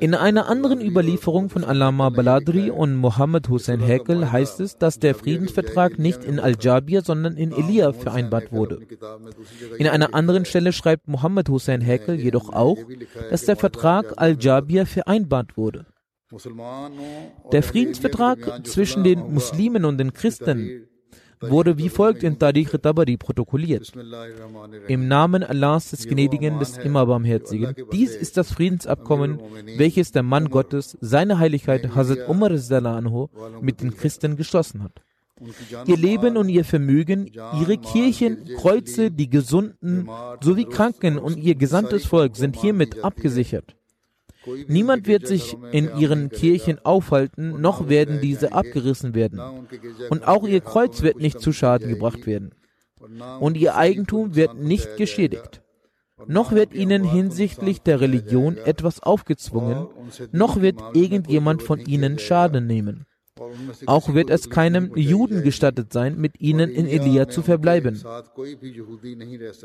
In 0.00 0.14
einer 0.16 0.48
anderen 0.48 0.80
Überlieferung 0.80 1.48
von 1.48 1.62
Alama 1.62 2.10
Baladri 2.10 2.70
und 2.70 2.96
Mohammed 2.96 3.48
Hussein 3.48 3.78
Hekel 3.78 4.32
heißt 4.32 4.58
es, 4.58 4.78
dass 4.78 4.98
der 4.98 5.14
Friedensvertrag 5.14 5.96
nicht 5.96 6.24
in 6.24 6.40
Al-Jabir, 6.40 7.02
sondern 7.02 7.36
in 7.36 7.52
Elia 7.52 7.92
vereinbart 7.92 8.50
wurde. 8.50 8.80
In 9.78 9.86
einer 9.86 10.14
anderen 10.14 10.44
Stelle 10.44 10.72
schreibt 10.72 11.06
Mohammed 11.06 11.48
Hussein 11.48 11.80
Hekel 11.80 12.16
jedoch 12.16 12.52
auch, 12.52 12.78
dass 13.30 13.44
der 13.44 13.54
Vertrag 13.54 14.14
Al-Jabir 14.16 14.86
vereinbart 14.86 15.56
wurde. 15.56 15.86
Der 17.52 17.62
Friedensvertrag 17.62 18.66
zwischen 18.66 19.04
den 19.04 19.32
Muslimen 19.32 19.84
und 19.84 19.98
den 19.98 20.12
Christen 20.12 20.88
wurde 21.42 21.78
wie 21.78 21.88
folgt 21.88 22.22
in 22.22 22.38
Tariq 22.38 22.80
Tabari 22.80 23.16
protokolliert. 23.16 23.92
Im 24.88 25.08
Namen 25.08 25.42
Allahs 25.42 25.90
des 25.90 26.06
Gnädigen, 26.06 26.58
des 26.58 26.78
Immerbarmherzigen. 26.78 27.74
Dies 27.92 28.14
ist 28.14 28.36
das 28.36 28.52
Friedensabkommen, 28.52 29.40
welches 29.76 30.12
der 30.12 30.22
Mann 30.22 30.50
Gottes, 30.50 30.96
seine 31.00 31.38
Heiligkeit 31.38 31.94
Hazrat 31.94 32.28
Umar 32.28 32.50
anhu, 32.50 33.28
mit 33.60 33.80
den 33.80 33.96
Christen 33.96 34.36
geschlossen 34.36 34.82
hat. 34.82 35.02
Ihr 35.86 35.96
Leben 35.96 36.36
und 36.36 36.48
ihr 36.48 36.64
Vermögen, 36.64 37.26
ihre 37.60 37.78
Kirchen, 37.78 38.44
Kreuze, 38.56 39.10
die 39.10 39.28
Gesunden 39.28 40.08
sowie 40.40 40.64
Kranken 40.64 41.18
und 41.18 41.36
ihr 41.36 41.56
gesamtes 41.56 42.06
Volk 42.06 42.36
sind 42.36 42.56
hiermit 42.56 43.02
abgesichert. 43.02 43.74
Niemand 44.66 45.06
wird 45.06 45.26
sich 45.26 45.56
in 45.70 45.96
ihren 45.96 46.30
Kirchen 46.30 46.78
aufhalten, 46.84 47.60
noch 47.60 47.88
werden 47.88 48.20
diese 48.20 48.52
abgerissen 48.52 49.14
werden. 49.14 49.40
Und 50.10 50.26
auch 50.26 50.46
ihr 50.46 50.60
Kreuz 50.60 51.02
wird 51.02 51.18
nicht 51.18 51.40
zu 51.40 51.52
Schaden 51.52 51.88
gebracht 51.88 52.26
werden. 52.26 52.54
Und 53.40 53.56
ihr 53.56 53.76
Eigentum 53.76 54.34
wird 54.34 54.56
nicht 54.56 54.96
geschädigt. 54.96 55.62
Noch 56.26 56.52
wird 56.52 56.72
ihnen 56.72 57.04
hinsichtlich 57.04 57.82
der 57.82 58.00
Religion 58.00 58.56
etwas 58.56 59.02
aufgezwungen, 59.02 59.88
noch 60.30 60.60
wird 60.60 60.80
irgendjemand 60.94 61.62
von 61.62 61.80
ihnen 61.80 62.18
Schaden 62.18 62.66
nehmen. 62.66 63.06
Auch 63.86 64.14
wird 64.14 64.30
es 64.30 64.50
keinem 64.50 64.94
Juden 64.94 65.42
gestattet 65.42 65.92
sein, 65.92 66.20
mit 66.20 66.40
ihnen 66.40 66.70
in 66.70 66.86
Elia 66.86 67.28
zu 67.28 67.42
verbleiben. 67.42 68.00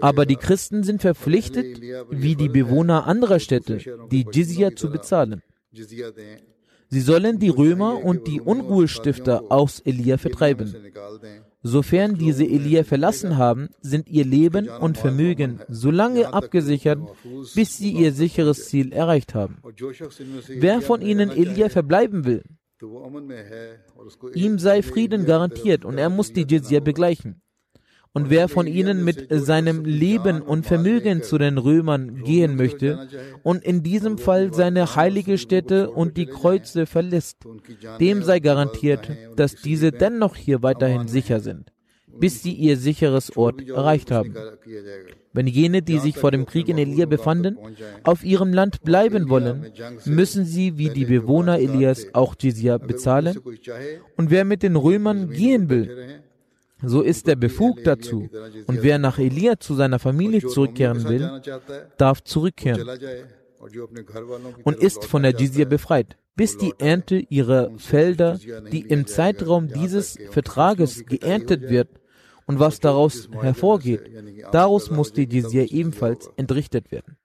Aber 0.02 0.26
die 0.26 0.36
Christen 0.36 0.84
sind 0.84 1.02
verpflichtet, 1.02 1.82
wie 2.10 2.36
die 2.36 2.50
Bewohner 2.50 3.06
anderer 3.08 3.40
Städte, 3.40 3.80
die 4.12 4.26
Jizya 4.32 4.76
zu 4.76 4.90
bezahlen. 4.90 5.42
Sie 6.90 7.02
sollen 7.02 7.40
die 7.40 7.50
Römer 7.50 8.04
und 8.04 8.28
die 8.28 8.40
Unruhestifter 8.40 9.52
aus 9.52 9.82
Elia 9.82 10.18
vertreiben. 10.18 10.74
Sofern 11.62 12.16
diese 12.16 12.46
Elia 12.46 12.86
verlassen 12.86 13.38
haben, 13.38 13.68
sind 13.82 14.08
ihr 14.08 14.24
Leben 14.24 14.70
und 14.70 14.98
Vermögen 14.98 15.60
so 15.68 15.92
lange 15.92 16.34
abgesichert, 16.34 17.00
bis 17.54 17.78
sie 17.78 17.92
ihr 17.92 18.14
sicheres 18.14 18.70
Ziel 18.70 18.94
erreicht 18.94 19.36
haben. 19.36 19.58
Wer 20.48 20.82
von 20.82 21.02
ihnen 21.02 21.30
Elia 21.30 21.68
verbleiben 21.68 22.24
will, 22.24 22.44
Ihm 24.34 24.60
sei 24.60 24.82
Frieden 24.82 25.26
garantiert 25.26 25.86
und 25.86 25.98
er 25.98 26.10
muss 26.10 26.34
die 26.34 26.46
Jizya 26.48 26.80
begleichen. 26.80 27.42
Und 28.14 28.30
wer 28.30 28.48
von 28.48 28.66
ihnen 28.66 29.04
mit 29.04 29.28
seinem 29.30 29.86
Leben 29.86 30.42
und 30.42 30.66
Vermögen 30.66 31.22
zu 31.22 31.38
den 31.38 31.58
Römern 31.58 32.24
gehen 32.24 32.56
möchte 32.56 33.08
und 33.44 33.64
in 33.64 33.84
diesem 33.84 34.18
Fall 34.18 34.54
seine 34.54 34.96
heilige 34.96 35.38
Stätte 35.38 35.92
und 35.92 36.18
die 36.18 36.26
Kreuze 36.26 36.86
verlässt, 36.88 37.38
dem 38.00 38.24
sei 38.24 38.40
garantiert, 38.40 39.12
dass 39.36 39.56
diese 39.56 39.92
dennoch 39.92 40.36
hier 40.36 40.64
weiterhin 40.64 41.08
sicher 41.08 41.42
sind 41.42 41.72
bis 42.20 42.44
sie 42.44 42.54
ihr 42.54 42.78
sicheres 42.78 43.36
Ort 43.38 43.68
erreicht 43.68 44.12
haben. 44.12 44.36
Wenn 45.34 45.48
jene, 45.48 45.82
die 45.82 46.00
sich 46.00 46.18
vor 46.18 46.32
dem 46.32 46.46
Krieg 46.46 46.68
in 46.70 46.78
Elia 46.78 47.06
befanden, 47.06 47.58
auf 48.04 48.24
ihrem 48.24 48.54
Land 48.54 48.84
bleiben 48.84 49.30
wollen, 49.30 49.72
müssen 50.06 50.46
sie 50.46 50.78
wie 50.78 50.90
die 50.90 51.06
Bewohner 51.06 51.60
Elias 51.60 52.08
auch 52.14 52.36
Jizya 52.40 52.78
bezahlen. 52.78 53.38
Und 54.16 54.32
wer 54.32 54.46
mit 54.46 54.64
den 54.64 54.76
Römern 54.76 55.30
gehen 55.30 55.70
will, 55.70 56.22
so 56.84 57.02
ist 57.02 57.28
er 57.28 57.36
befugt 57.36 57.86
dazu. 57.88 58.30
Und 58.68 58.84
wer 58.84 59.00
nach 59.00 59.20
Elia 59.20 59.60
zu 59.60 59.76
seiner 59.76 60.00
Familie 60.00 60.42
zurückkehren 60.42 61.08
will, 61.10 61.42
darf 61.98 62.24
zurückkehren 62.24 62.88
und 64.64 64.78
ist 64.78 65.06
von 65.06 65.24
der 65.24 65.34
Jizya 65.34 65.66
befreit 65.66 66.18
bis 66.38 66.56
die 66.56 66.74
Ernte 66.78 67.18
ihrer 67.18 67.72
Felder, 67.78 68.40
die 68.72 68.82
im 68.82 69.08
Zeitraum 69.08 69.68
dieses 69.68 70.18
Vertrages 70.30 71.06
geerntet 71.06 71.64
wird, 71.64 71.90
und 72.48 72.60
was 72.60 72.80
daraus 72.80 73.30
hervorgeht, 73.42 74.02
daraus 74.52 74.90
muss 74.90 75.14
die 75.14 75.28
Jizya 75.30 75.66
ebenfalls 75.66 76.30
entrichtet 76.38 76.92
werden. 76.92 77.18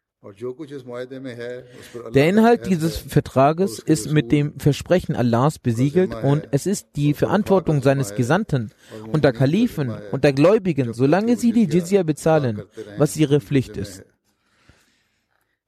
Der 2.15 2.29
Inhalt 2.29 2.67
dieses 2.67 2.97
Vertrages 2.97 3.81
ist 3.81 4.13
mit 4.13 4.31
dem 4.31 4.59
Versprechen 4.61 5.17
Allahs 5.17 5.59
besiegelt 5.59 6.15
und 6.23 6.47
es 6.53 6.67
ist 6.67 6.91
die 6.95 7.13
Verantwortung 7.13 7.83
seines 7.83 8.15
Gesandten 8.15 8.71
und 9.11 9.25
der 9.25 9.33
Kalifen 9.33 9.93
und 10.13 10.23
der 10.23 10.33
Gläubigen, 10.33 10.95
solange 10.95 11.37
sie 11.37 11.51
die 11.51 11.67
Jizya 11.67 12.05
bezahlen, 12.05 12.63
was 12.99 13.17
ihre 13.17 13.41
Pflicht 13.41 13.77
ist. 13.77 14.05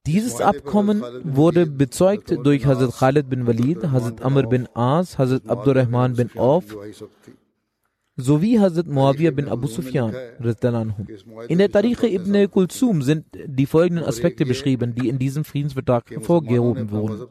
Dieses 0.06 0.40
Abkommen 0.40 1.02
wurde 1.24 1.66
bezeugt 1.66 2.30
durch 2.44 2.66
Hazrat 2.66 2.94
Khalid 2.98 3.30
bin 3.30 3.46
Walid, 3.46 3.90
Hazrat 3.90 4.22
Amr 4.22 4.46
bin 4.46 4.68
As, 4.74 5.18
Hazrat 5.18 5.48
Abdurrahman 5.48 6.14
bin 6.14 6.30
Auf, 6.36 6.76
sowie 8.16 8.61
Hazrat 8.61 8.87
Muawiyah 8.87 9.33
bin 9.33 9.48
Abu 9.48 9.66
Sufyan. 9.66 10.14
In 11.48 11.59
der 11.59 11.70
Tariche 11.70 12.07
ibn 12.07 12.50
Kulsum 12.50 13.03
sind 13.03 13.27
die 13.46 13.66
folgenden 13.66 14.05
Aspekte 14.05 14.46
beschrieben, 14.46 14.94
die 14.94 15.09
in 15.09 15.18
diesem 15.18 15.44
Friedensvertrag 15.44 16.11
hervorgehoben 16.11 16.90
wurden. 16.90 17.27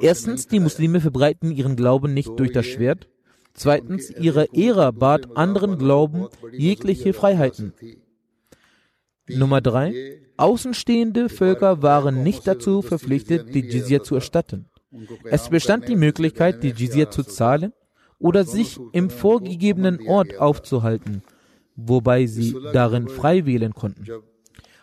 Erstens, 0.00 0.46
die 0.46 0.60
Muslime 0.60 1.00
verbreiten 1.00 1.50
ihren 1.50 1.76
Glauben 1.76 2.14
nicht 2.14 2.30
durch 2.38 2.52
das 2.52 2.66
Schwert. 2.66 3.08
Zweitens, 3.52 4.10
ihre 4.10 4.52
Ära 4.54 4.90
bat 4.90 5.36
anderen 5.36 5.78
Glauben 5.78 6.26
jegliche 6.52 7.12
Freiheiten. 7.12 7.72
Nummer 9.28 9.60
drei, 9.60 10.20
außenstehende 10.36 11.28
Völker 11.28 11.82
waren 11.82 12.22
nicht 12.22 12.46
dazu 12.46 12.82
verpflichtet, 12.82 13.54
die 13.54 13.62
Jizya 13.62 14.02
zu 14.02 14.14
erstatten. 14.14 14.66
Es 15.24 15.48
bestand 15.48 15.88
die 15.88 15.96
Möglichkeit, 15.96 16.62
die 16.62 16.70
Jizya 16.70 17.10
zu 17.10 17.22
zahlen 17.22 17.72
oder 18.18 18.44
sich 18.44 18.78
im 18.92 19.10
vorgegebenen 19.10 20.00
Ort 20.06 20.38
aufzuhalten, 20.38 21.22
wobei 21.76 22.26
sie 22.26 22.56
darin 22.72 23.08
frei 23.08 23.46
wählen 23.46 23.74
konnten. 23.74 24.06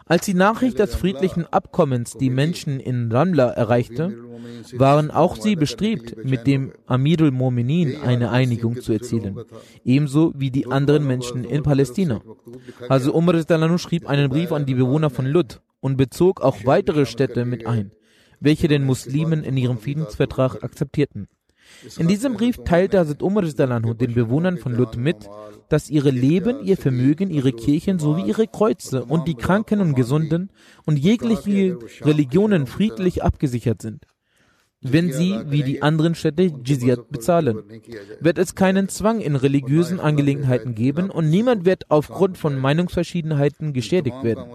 Als 0.06 0.26
die 0.26 0.34
Nachricht 0.34 0.80
des 0.80 0.96
friedlichen 0.96 1.46
Abkommens 1.46 2.13
die 2.17 2.30
Menschen 2.30 2.80
in 2.80 3.12
Ramla 3.12 3.50
erreichte, 3.52 4.13
waren 4.74 5.12
auch 5.12 5.38
sie 5.38 5.56
bestrebt, 5.56 6.26
mit 6.26 6.46
dem 6.46 6.74
Amirul 6.86 7.32
Mominin 7.32 8.02
eine 8.02 8.30
Einigung 8.32 8.82
zu 8.82 8.91
erzielen, 8.91 9.39
ebenso 9.86 10.34
wie 10.36 10.52
die 10.52 10.67
anderen 10.67 11.08
Menschen 11.08 11.46
in 11.46 11.63
Palästina. 11.63 12.22
Also 12.89 13.13
Umar 13.13 13.36
schrieb 13.78 14.10
einen 14.10 14.30
Brief 14.30 14.52
an 14.52 14.65
die 14.65 14.76
Bewohner 14.76 15.10
von 15.10 15.26
Lud 15.26 15.62
und 15.80 15.98
bezog 15.98 16.41
auch 16.41 16.65
weitere 16.65 17.06
Städte 17.06 17.46
mit 17.46 17.65
ein, 17.65 17.91
welche 18.39 18.67
den 18.67 18.84
Muslimen 18.84 19.43
in 19.43 19.56
ihrem 19.56 19.78
Friedensvertrag 19.78 20.63
akzeptierten. 20.63 21.28
In 21.97 22.08
diesem 22.08 22.34
Brief 22.34 22.58
teilte 22.65 22.99
Hazrat 22.99 23.21
Umar 23.21 23.43
den 23.43 24.13
Bewohnern 24.13 24.58
von 24.58 24.73
Lut 24.73 24.97
mit, 24.97 25.30
dass 25.69 25.89
ihre 25.89 26.12
Leben, 26.12 26.63
ihr 26.63 26.78
Vermögen, 26.78 27.30
ihre 27.30 27.52
Kirchen 27.52 27.99
sowie 27.99 28.23
ihre 28.23 28.47
Kreuze 28.47 29.04
und 29.06 29.28
die 29.28 29.36
Kranken 29.36 29.82
und 29.82 29.95
Gesunden 29.95 30.49
und 30.86 30.97
jegliche 30.97 31.78
Religionen 32.02 32.67
friedlich 32.67 33.23
abgesichert 33.23 33.82
sind 33.82 34.06
wenn 34.84 35.12
sie, 35.12 35.39
wie 35.47 35.63
die 35.63 35.82
anderen 35.82 36.13
Städte, 36.13 36.52
Jizyat 36.63 37.10
bezahlen. 37.10 37.63
Wird 38.19 38.38
es 38.38 38.54
keinen 38.54 38.89
Zwang 38.89 39.21
in 39.21 39.36
religiösen 39.36 39.99
Angelegenheiten 39.99 40.76
geben 40.76 41.10
und 41.10 41.30
niemand 41.30 41.65
wird 41.65 41.89
aufgrund 41.89 42.38
von 42.38 42.60
Meinungsverschiedenheiten 42.60 43.73
geschädigt 43.73 44.23
werden. 44.23 44.45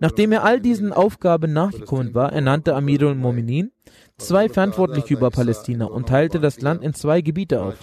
Nachdem 0.00 0.32
er 0.32 0.44
all 0.44 0.60
diesen 0.60 0.92
Aufgaben 0.92 1.52
nachgekommen 1.52 2.14
war, 2.14 2.32
ernannte 2.32 2.74
Amirul 2.74 3.14
Mominin 3.14 3.72
zwei 4.18 4.48
Verantwortliche 4.48 5.14
über 5.14 5.30
Palästina 5.30 5.86
und 5.86 6.08
teilte 6.08 6.40
das 6.40 6.60
Land 6.60 6.82
in 6.82 6.94
zwei 6.94 7.20
Gebiete 7.20 7.62
auf. 7.62 7.74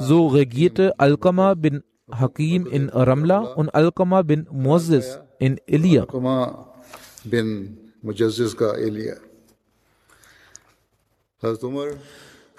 So 0.00 0.28
regierte 0.28 0.98
Alqama 0.98 1.54
bin 1.54 1.82
Hakim 2.10 2.66
in 2.66 2.88
Ramla 2.88 3.38
und 3.54 3.74
Alqama 3.74 4.22
bin 4.22 4.46
Moses 4.50 5.20
in 5.38 5.58
Elia. 5.66 6.06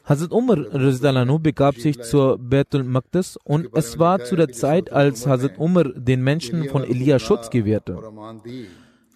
Hazrat 0.06 0.32
Umar 0.32 0.58
begab 1.40 1.76
sich 1.76 2.02
zur 2.02 2.38
Betul 2.38 2.84
Maqdis 2.84 3.38
und 3.44 3.70
es 3.74 3.98
war 4.00 4.24
zu 4.24 4.36
der 4.36 4.50
Zeit, 4.50 4.92
als 4.92 5.26
Hazrat 5.26 5.58
Umar 5.58 5.86
den 5.86 6.22
Menschen 6.24 6.68
von 6.70 6.84
Elia 6.84 7.20
Schutz 7.20 7.50
gewährte. 7.50 7.98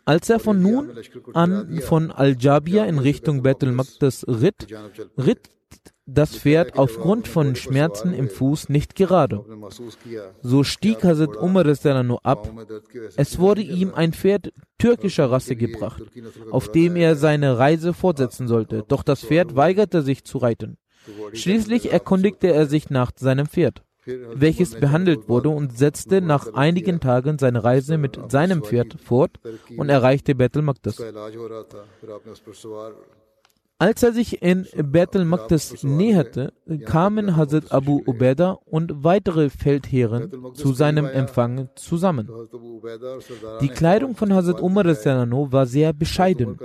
Als 0.07 0.29
er 0.29 0.39
von 0.39 0.61
nun 0.61 0.91
an 1.33 1.81
von 1.81 2.11
Al-Jabia 2.11 2.85
in 2.85 2.97
Richtung 2.97 3.43
Betul 3.43 3.73
Maqdis 3.73 4.25
ritt, 4.25 4.65
ritt 5.17 5.49
das 6.05 6.37
Pferd 6.37 6.77
aufgrund 6.77 7.27
von 7.27 7.57
Schmerzen 7.57 8.13
im 8.13 8.29
Fuß 8.29 8.69
nicht 8.69 8.95
gerade. 8.95 9.43
So 10.41 10.63
stieg 10.63 11.03
Hazrat 11.03 11.35
Umar 11.35 11.65
nur 12.03 12.25
ab. 12.25 12.49
Es 13.17 13.37
wurde 13.37 13.61
ihm 13.61 13.93
ein 13.93 14.13
Pferd 14.13 14.53
türkischer 14.77 15.29
Rasse 15.29 15.57
gebracht, 15.57 16.01
auf 16.51 16.71
dem 16.71 16.95
er 16.95 17.17
seine 17.17 17.57
Reise 17.57 17.93
fortsetzen 17.93 18.47
sollte, 18.47 18.85
doch 18.87 19.03
das 19.03 19.25
Pferd 19.25 19.57
weigerte 19.57 20.03
sich 20.03 20.23
zu 20.23 20.37
reiten. 20.37 20.77
Schließlich 21.33 21.91
erkundigte 21.91 22.47
er 22.47 22.65
sich 22.67 22.89
nach 22.89 23.11
seinem 23.17 23.47
Pferd, 23.47 23.83
welches 24.07 24.79
behandelt 24.79 25.27
wurde 25.27 25.49
und 25.49 25.77
setzte 25.77 26.21
nach 26.21 26.53
einigen 26.53 26.99
Tagen 26.99 27.37
seine 27.37 27.63
Reise 27.63 27.97
mit 27.97 28.19
seinem 28.31 28.63
Pferd 28.63 28.95
fort 29.01 29.39
und 29.75 29.89
erreichte 29.89 30.35
Bethel 30.35 30.61
Maqdis. 30.61 31.01
Als 33.79 34.01
er 34.01 34.11
sich 34.11 34.41
in 34.41 34.65
Bethel 34.75 35.23
Maqdis 35.23 35.83
näherte, 35.83 36.51
kamen 36.85 37.35
Hazrat 37.35 37.71
Abu 37.71 38.01
Ubaidah 38.07 38.57
und 38.65 39.03
weitere 39.03 39.51
Feldherren 39.51 40.31
zu 40.55 40.73
seinem 40.73 41.05
Empfang 41.05 41.69
zusammen. 41.75 42.27
Die 43.61 43.67
Kleidung 43.67 44.15
von 44.15 44.33
Hazrat 44.33 44.61
Umar 44.61 44.85
war 44.85 45.65
sehr 45.67 45.93
bescheiden. 45.93 46.57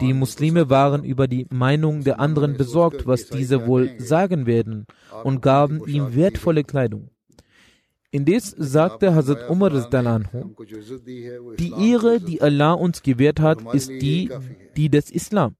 Die 0.00 0.12
Muslime 0.12 0.68
waren 0.68 1.04
über 1.04 1.28
die 1.28 1.46
Meinung 1.50 2.02
der 2.02 2.18
anderen 2.18 2.56
besorgt, 2.56 3.06
was 3.06 3.28
diese 3.28 3.68
wohl 3.68 3.94
sagen 3.98 4.46
werden, 4.46 4.86
und 5.22 5.40
gaben 5.40 5.86
ihm 5.86 6.16
wertvolle 6.16 6.64
Kleidung. 6.64 7.10
Indes 8.14 8.54
sagte 8.56 9.12
Hazrat 9.12 9.50
Umar 9.50 9.70
die 11.58 11.72
Ehre, 11.90 12.20
die 12.20 12.40
Allah 12.40 12.74
uns 12.74 13.02
gewährt 13.02 13.40
hat, 13.40 13.74
ist 13.74 13.88
die, 13.88 14.30
die 14.76 14.88
des 14.88 15.10
Islam. 15.10 15.56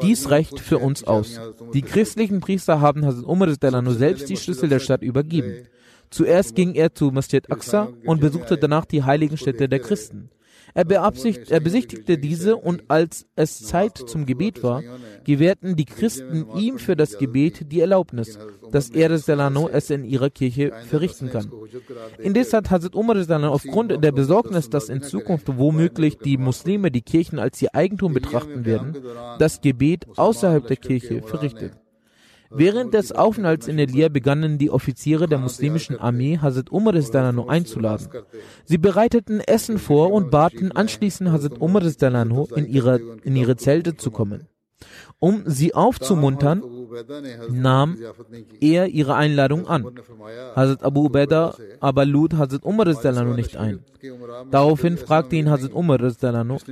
Dies 0.00 0.30
reicht 0.30 0.60
für 0.60 0.78
uns 0.78 1.02
aus. 1.02 1.40
Die 1.74 1.82
christlichen 1.82 2.38
Priester 2.38 2.80
haben 2.80 3.04
Hazrat 3.04 3.24
Umar 3.24 3.48
selbst 3.94 4.28
die 4.28 4.36
Schlüssel 4.36 4.68
der 4.68 4.78
Stadt 4.78 5.02
übergeben. 5.02 5.66
Zuerst 6.08 6.54
ging 6.54 6.76
er 6.76 6.94
zu 6.94 7.10
Masjid 7.10 7.50
Aqsa 7.50 7.88
und 8.04 8.20
besuchte 8.20 8.56
danach 8.58 8.84
die 8.84 9.02
heiligen 9.02 9.36
Städte 9.36 9.68
der 9.68 9.80
Christen. 9.80 10.30
Er, 10.74 10.86
er 10.88 11.60
besichtigte 11.60 12.18
diese 12.18 12.56
und 12.56 12.84
als 12.88 13.26
es 13.36 13.62
Zeit 13.62 13.98
zum 13.98 14.26
Gebet 14.26 14.62
war, 14.62 14.82
gewährten 15.24 15.76
die 15.76 15.84
Christen 15.84 16.46
ihm 16.56 16.78
für 16.78 16.96
das 16.96 17.18
Gebet 17.18 17.72
die 17.72 17.80
Erlaubnis, 17.80 18.38
dass 18.70 18.90
er 18.90 19.10
es 19.10 19.90
in 19.90 20.04
ihrer 20.04 20.30
Kirche 20.30 20.72
verrichten 20.88 21.30
kann. 21.30 21.50
Indes 22.18 22.52
hat 22.52 22.70
Hazrat 22.70 22.94
Umar 22.94 23.16
aufgrund 23.50 24.02
der 24.02 24.12
Besorgnis, 24.12 24.70
dass 24.70 24.88
in 24.88 25.02
Zukunft 25.02 25.46
womöglich 25.58 26.18
die 26.18 26.36
Muslime 26.36 26.90
die 26.90 27.02
Kirchen 27.02 27.38
als 27.38 27.60
ihr 27.62 27.74
Eigentum 27.74 28.14
betrachten 28.14 28.64
werden, 28.64 28.96
das 29.38 29.60
Gebet 29.60 30.06
außerhalb 30.16 30.66
der 30.66 30.76
Kirche 30.76 31.22
verrichtet. 31.22 31.72
Während 32.50 32.94
des 32.94 33.12
Aufenthalts 33.12 33.68
in 33.68 33.78
Elia 33.78 34.08
begannen 34.08 34.58
die 34.58 34.70
Offiziere 34.70 35.28
der 35.28 35.38
muslimischen 35.38 35.98
Armee 35.98 36.38
Hazrat 36.38 36.70
Umar 36.70 36.94
einzuladen. 37.48 38.08
Sie 38.64 38.78
bereiteten 38.78 39.40
Essen 39.40 39.78
vor 39.78 40.12
und 40.12 40.30
baten 40.30 40.72
anschließend 40.72 41.30
Hazrat 41.30 41.60
Umar 41.60 41.82
in, 41.82 42.66
ihre, 42.66 43.00
in 43.22 43.36
ihre 43.36 43.56
Zelte 43.56 43.96
zu 43.96 44.10
kommen. 44.10 44.48
Um 45.20 45.42
sie 45.46 45.74
aufzumuntern, 45.74 46.62
nahm 47.50 47.96
er 48.60 48.86
ihre 48.86 49.16
Einladung 49.16 49.66
an. 49.66 49.84
Hazrat 50.54 50.84
Abu 50.84 51.06
Ubaidah 51.06 51.54
aber 51.80 52.04
lud 52.04 52.34
Hazrat 52.34 52.64
Umar 52.64 52.86
nicht 52.86 53.56
ein. 53.56 53.80
Daraufhin 54.50 54.96
fragte 54.96 55.36
ihn 55.36 55.50
Hazrat 55.50 55.72
Umar, 55.72 56.00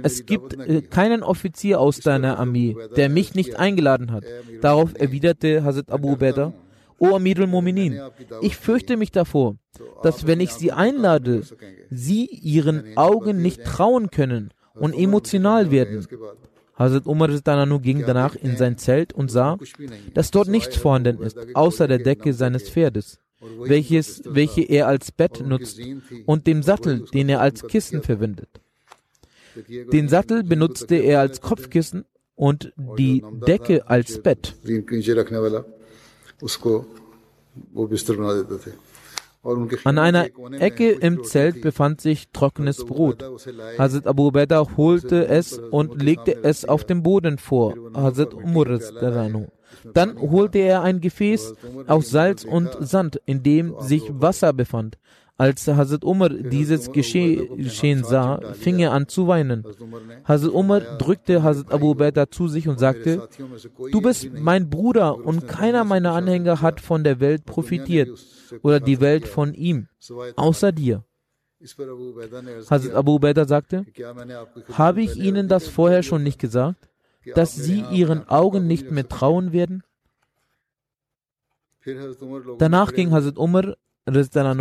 es 0.02 0.26
gibt 0.26 0.54
äh, 0.54 0.82
keinen 0.82 1.22
Offizier 1.24 1.80
aus 1.80 1.98
deiner 1.98 2.38
Armee, 2.38 2.76
der 2.96 3.08
mich 3.08 3.34
nicht 3.34 3.58
eingeladen 3.58 4.12
hat. 4.12 4.24
Darauf 4.60 4.94
erwiderte 4.94 5.64
Hazrat 5.64 5.90
Abu 5.90 6.12
Ubaidah, 6.12 6.52
O 6.98 7.14
Amir 7.14 7.40
al-Mominin, 7.40 8.00
ich 8.40 8.56
fürchte 8.56 8.96
mich 8.96 9.10
davor, 9.10 9.56
dass 10.02 10.26
wenn 10.26 10.40
ich 10.40 10.52
sie 10.52 10.72
einlade, 10.72 11.42
sie 11.90 12.24
ihren 12.26 12.96
Augen 12.96 13.42
nicht 13.42 13.64
trauen 13.64 14.10
können 14.10 14.50
und 14.74 14.94
emotional 14.94 15.70
werden. 15.70 16.06
Hazrat 16.76 17.06
Umar 17.06 17.28
ging 17.80 18.04
danach 18.06 18.36
in 18.36 18.56
sein 18.56 18.76
Zelt 18.76 19.12
und 19.12 19.30
sah, 19.30 19.58
dass 20.14 20.30
dort 20.30 20.48
nichts 20.48 20.76
vorhanden 20.76 21.22
ist, 21.22 21.38
außer 21.54 21.88
der 21.88 21.98
Decke 21.98 22.34
seines 22.34 22.68
Pferdes, 22.68 23.18
welches, 23.60 24.22
welche 24.26 24.62
er 24.62 24.86
als 24.86 25.10
Bett 25.10 25.42
nutzt, 25.44 25.80
und 26.26 26.46
dem 26.46 26.62
Sattel, 26.62 27.06
den 27.14 27.28
er 27.28 27.40
als 27.40 27.66
Kissen 27.66 28.02
verwendet. 28.02 28.60
Den 29.92 30.08
Sattel 30.08 30.44
benutzte 30.44 30.96
er 30.96 31.20
als 31.20 31.40
Kopfkissen 31.40 32.04
und 32.34 32.74
die 32.98 33.24
Decke 33.46 33.88
als 33.88 34.22
Bett. 34.22 34.54
An 39.84 39.98
einer 39.98 40.26
Ecke 40.58 40.90
im 40.90 41.24
Zelt 41.24 41.60
befand 41.60 42.00
sich 42.00 42.28
trockenes 42.32 42.84
Brot. 42.84 43.24
Hazrat 43.78 44.06
Abu 44.06 44.28
Ubaidah 44.28 44.76
holte 44.76 45.26
es 45.28 45.58
und 45.58 46.02
legte 46.02 46.42
es 46.42 46.64
auf 46.64 46.84
den 46.84 47.02
Boden 47.02 47.38
vor. 47.38 47.74
Hazrat 47.94 48.34
Umar. 48.34 48.78
Dann 49.92 50.18
holte 50.20 50.58
er 50.58 50.82
ein 50.82 51.00
Gefäß 51.00 51.54
aus 51.86 52.10
Salz 52.10 52.44
und 52.44 52.76
Sand, 52.80 53.20
in 53.26 53.42
dem 53.42 53.74
sich 53.80 54.02
Wasser 54.08 54.52
befand. 54.52 54.98
Als 55.38 55.68
Hazrat 55.68 56.02
Umar 56.02 56.30
dieses 56.30 56.90
Geschehen 56.92 58.04
sah, 58.04 58.40
fing 58.54 58.78
er 58.78 58.92
an 58.92 59.06
zu 59.06 59.28
weinen. 59.28 59.66
Hazrat 60.24 60.52
Umar 60.52 60.80
drückte 60.80 61.42
Hazrat 61.42 61.72
Abu 61.72 61.90
Ubaidah 61.90 62.30
zu 62.30 62.48
sich 62.48 62.68
und 62.68 62.78
sagte, 62.78 63.28
du 63.92 64.00
bist 64.00 64.30
mein 64.32 64.70
Bruder 64.70 65.16
und 65.16 65.46
keiner 65.46 65.84
meiner 65.84 66.12
Anhänger 66.12 66.62
hat 66.62 66.80
von 66.80 67.04
der 67.04 67.20
Welt 67.20 67.44
profitiert 67.44 68.18
oder 68.62 68.80
die 68.80 69.00
Welt 69.00 69.28
von 69.28 69.52
ihm, 69.52 69.88
außer 70.36 70.72
dir. 70.72 71.04
Hazrat 72.70 72.94
Abu 72.94 73.16
Ubaidah 73.16 73.44
sagte, 73.46 73.84
habe 74.72 75.02
ich 75.02 75.16
Ihnen 75.16 75.48
das 75.48 75.68
vorher 75.68 76.02
schon 76.02 76.22
nicht 76.22 76.38
gesagt, 76.38 76.88
dass 77.34 77.54
Sie 77.54 77.84
Ihren 77.90 78.26
Augen 78.28 78.66
nicht 78.66 78.90
mehr 78.90 79.06
trauen 79.06 79.52
werden? 79.52 79.82
Danach 82.58 82.92
ging 82.94 83.12
Hazrat 83.12 83.36
Umar 83.36 83.76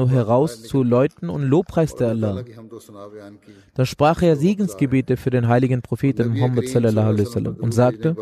heraus 0.09 0.63
zu 0.63 0.83
Leuten 0.83 1.29
und 1.29 1.43
lobpreiste 1.43 2.07
Allah. 2.07 2.43
Da 3.73 3.85
sprach 3.85 4.21
er 4.21 4.35
Segensgebete 4.35 5.17
für 5.17 5.29
den 5.29 5.47
heiligen 5.47 5.81
Propheten 5.81 6.29
Muhammad 6.29 6.65
und 7.61 7.73
sagte, 7.73 8.15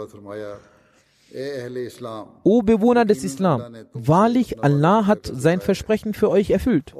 O 2.44 2.62
Bewohner 2.62 3.06
des 3.06 3.24
Islam, 3.24 3.76
wahrlich 3.94 4.64
Allah 4.64 5.08
hat 5.08 5.32
sein 5.34 5.62
Versprechen 5.62 6.14
für 6.14 6.30
euch 6.30 6.52
erfüllt. 6.52 6.94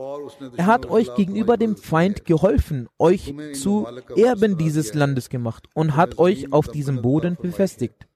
Er 0.58 0.66
hat 0.66 0.88
euch 0.88 1.14
gegenüber 1.14 1.56
dem 1.56 1.76
Feind 1.76 2.26
geholfen, 2.26 2.88
euch 2.98 3.34
zu 3.54 3.86
Erben 4.16 4.58
dieses 4.58 4.96
Landes 4.96 5.30
gemacht 5.30 5.68
und 5.76 5.96
hat 5.96 6.18
euch 6.18 6.52
auf 6.52 6.68
diesem 6.68 7.02
Boden 7.04 7.38
befestigt. 7.40 8.08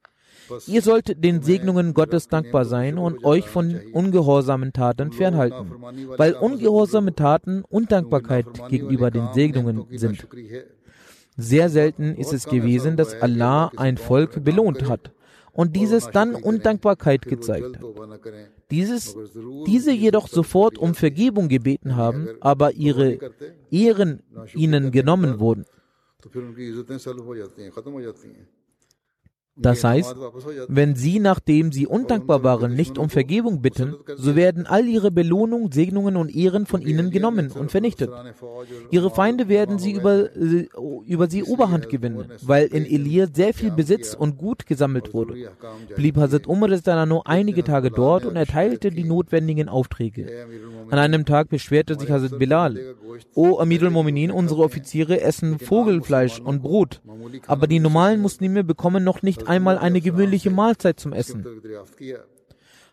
Ihr 0.67 0.81
sollt 0.81 1.23
den 1.23 1.41
Segnungen 1.41 1.93
Gottes 1.93 2.27
dankbar 2.27 2.65
sein 2.65 2.97
und 2.97 3.23
euch 3.23 3.47
von 3.47 3.79
ungehorsamen 3.93 4.73
Taten 4.73 5.11
fernhalten, 5.11 5.71
weil 6.17 6.33
ungehorsame 6.33 7.13
Taten 7.15 7.63
Undankbarkeit 7.67 8.45
gegenüber 8.69 9.11
den 9.11 9.33
Segnungen 9.33 9.85
sind. 9.91 10.27
Sehr 11.37 11.69
selten 11.69 12.15
ist 12.15 12.33
es 12.33 12.45
gewesen, 12.45 12.97
dass 12.97 13.13
Allah 13.21 13.71
ein 13.77 13.97
Volk 13.97 14.43
belohnt 14.43 14.89
hat 14.89 15.11
und 15.53 15.75
dieses 15.75 16.09
dann 16.11 16.35
Undankbarkeit 16.35 17.23
gezeigt 17.23 17.77
hat. 17.77 17.85
Dieses, 18.69 19.15
diese 19.65 19.91
jedoch 19.91 20.27
sofort 20.27 20.77
um 20.77 20.93
Vergebung 20.93 21.47
gebeten 21.47 21.95
haben, 21.95 22.29
aber 22.41 22.73
ihre 22.73 23.19
Ehren 23.71 24.21
ihnen 24.53 24.91
genommen 24.91 25.39
wurden. 25.39 25.65
Das 29.59 29.83
heißt, 29.83 30.15
wenn 30.67 30.95
sie, 30.95 31.19
nachdem 31.19 31.71
sie 31.71 31.87
undankbar 31.87 32.43
waren, 32.43 32.75
nicht 32.75 32.97
um 32.97 33.09
Vergebung 33.09 33.61
bitten, 33.61 33.95
so 34.15 34.35
werden 34.35 34.67
all 34.67 34.85
ihre 34.85 35.11
Belohnungen, 35.11 35.71
Segnungen 35.71 36.15
und 36.15 36.35
Ehren 36.35 36.65
von 36.65 36.81
ihnen 36.81 37.09
genommen 37.09 37.51
und 37.51 37.71
vernichtet. 37.71 38.11
Ihre 38.91 39.09
Feinde 39.09 39.49
werden 39.49 39.79
sie 39.79 39.91
über, 39.91 40.35
äh, 40.35 40.67
über 41.07 41.27
sie 41.29 41.43
Oberhand 41.43 41.89
gewinnen, 41.89 42.25
weil 42.43 42.67
in 42.67 42.85
Elir 42.85 43.27
sehr 43.33 43.53
viel 43.53 43.71
Besitz 43.71 44.13
und 44.13 44.37
Gut 44.37 44.65
gesammelt 44.67 45.13
wurde. 45.13 45.51
Blieb 45.95 46.17
Hazrat 46.17 46.47
Umar 46.47 46.69
nur 47.05 47.27
einige 47.27 47.63
Tage 47.63 47.89
dort 47.89 48.25
und 48.25 48.35
erteilte 48.35 48.91
die 48.91 49.03
notwendigen 49.03 49.69
Aufträge. 49.69 50.27
An 50.89 50.99
einem 50.99 51.25
Tag 51.25 51.49
beschwerte 51.49 51.97
sich 51.97 52.11
Hazrat 52.11 52.37
Bilal, 52.37 52.95
O 53.33 53.59
Amirul 53.59 53.89
Mominin, 53.89 54.31
unsere 54.31 54.61
Offiziere 54.61 55.21
essen 55.21 55.57
Vogelfleisch 55.59 56.39
und 56.39 56.61
Brot, 56.61 57.01
aber 57.47 57.67
die 57.67 57.79
normalen 57.79 58.21
Muslime 58.21 58.63
bekommen 58.63 59.03
noch 59.03 59.21
nicht 59.21 59.46
einmal 59.47 59.77
eine 59.77 60.01
gewöhnliche 60.01 60.49
Mahlzeit 60.49 60.99
zum 60.99 61.13
Essen. 61.13 61.45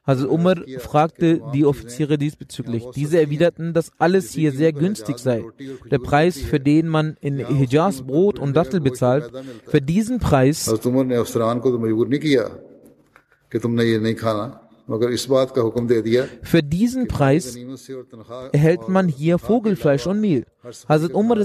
Also 0.07 0.29
Umar 0.29 0.57
fragte 0.81 1.41
die 1.55 1.65
Offiziere 1.65 2.19
diesbezüglich. 2.19 2.85
Diese 2.95 3.19
erwiderten, 3.19 3.73
dass 3.73 3.91
alles 3.99 4.33
hier 4.33 4.53
sehr 4.53 4.75
günstig 4.75 5.19
sei. 5.19 5.45
Der 5.91 5.99
Preis, 5.99 6.39
für 6.39 6.61
den 6.61 6.89
man 6.89 7.17
in 7.21 7.39
Hijaz 7.39 8.03
Brot 8.03 8.39
und 8.39 8.55
Dattel 8.55 8.81
bezahlt, 8.81 9.33
für 9.67 9.81
diesen 9.81 10.19
Preis 10.19 10.67
für 16.43 16.63
diesen 16.63 17.09
Preis 17.09 17.57
erhält 18.53 18.89
man 18.89 19.09
hier 19.09 19.39
Vogelfleisch 19.39 20.07
und 20.07 20.21
Mehl. 20.21 20.45
Hazrat 20.89 21.15
Umar 21.15 21.39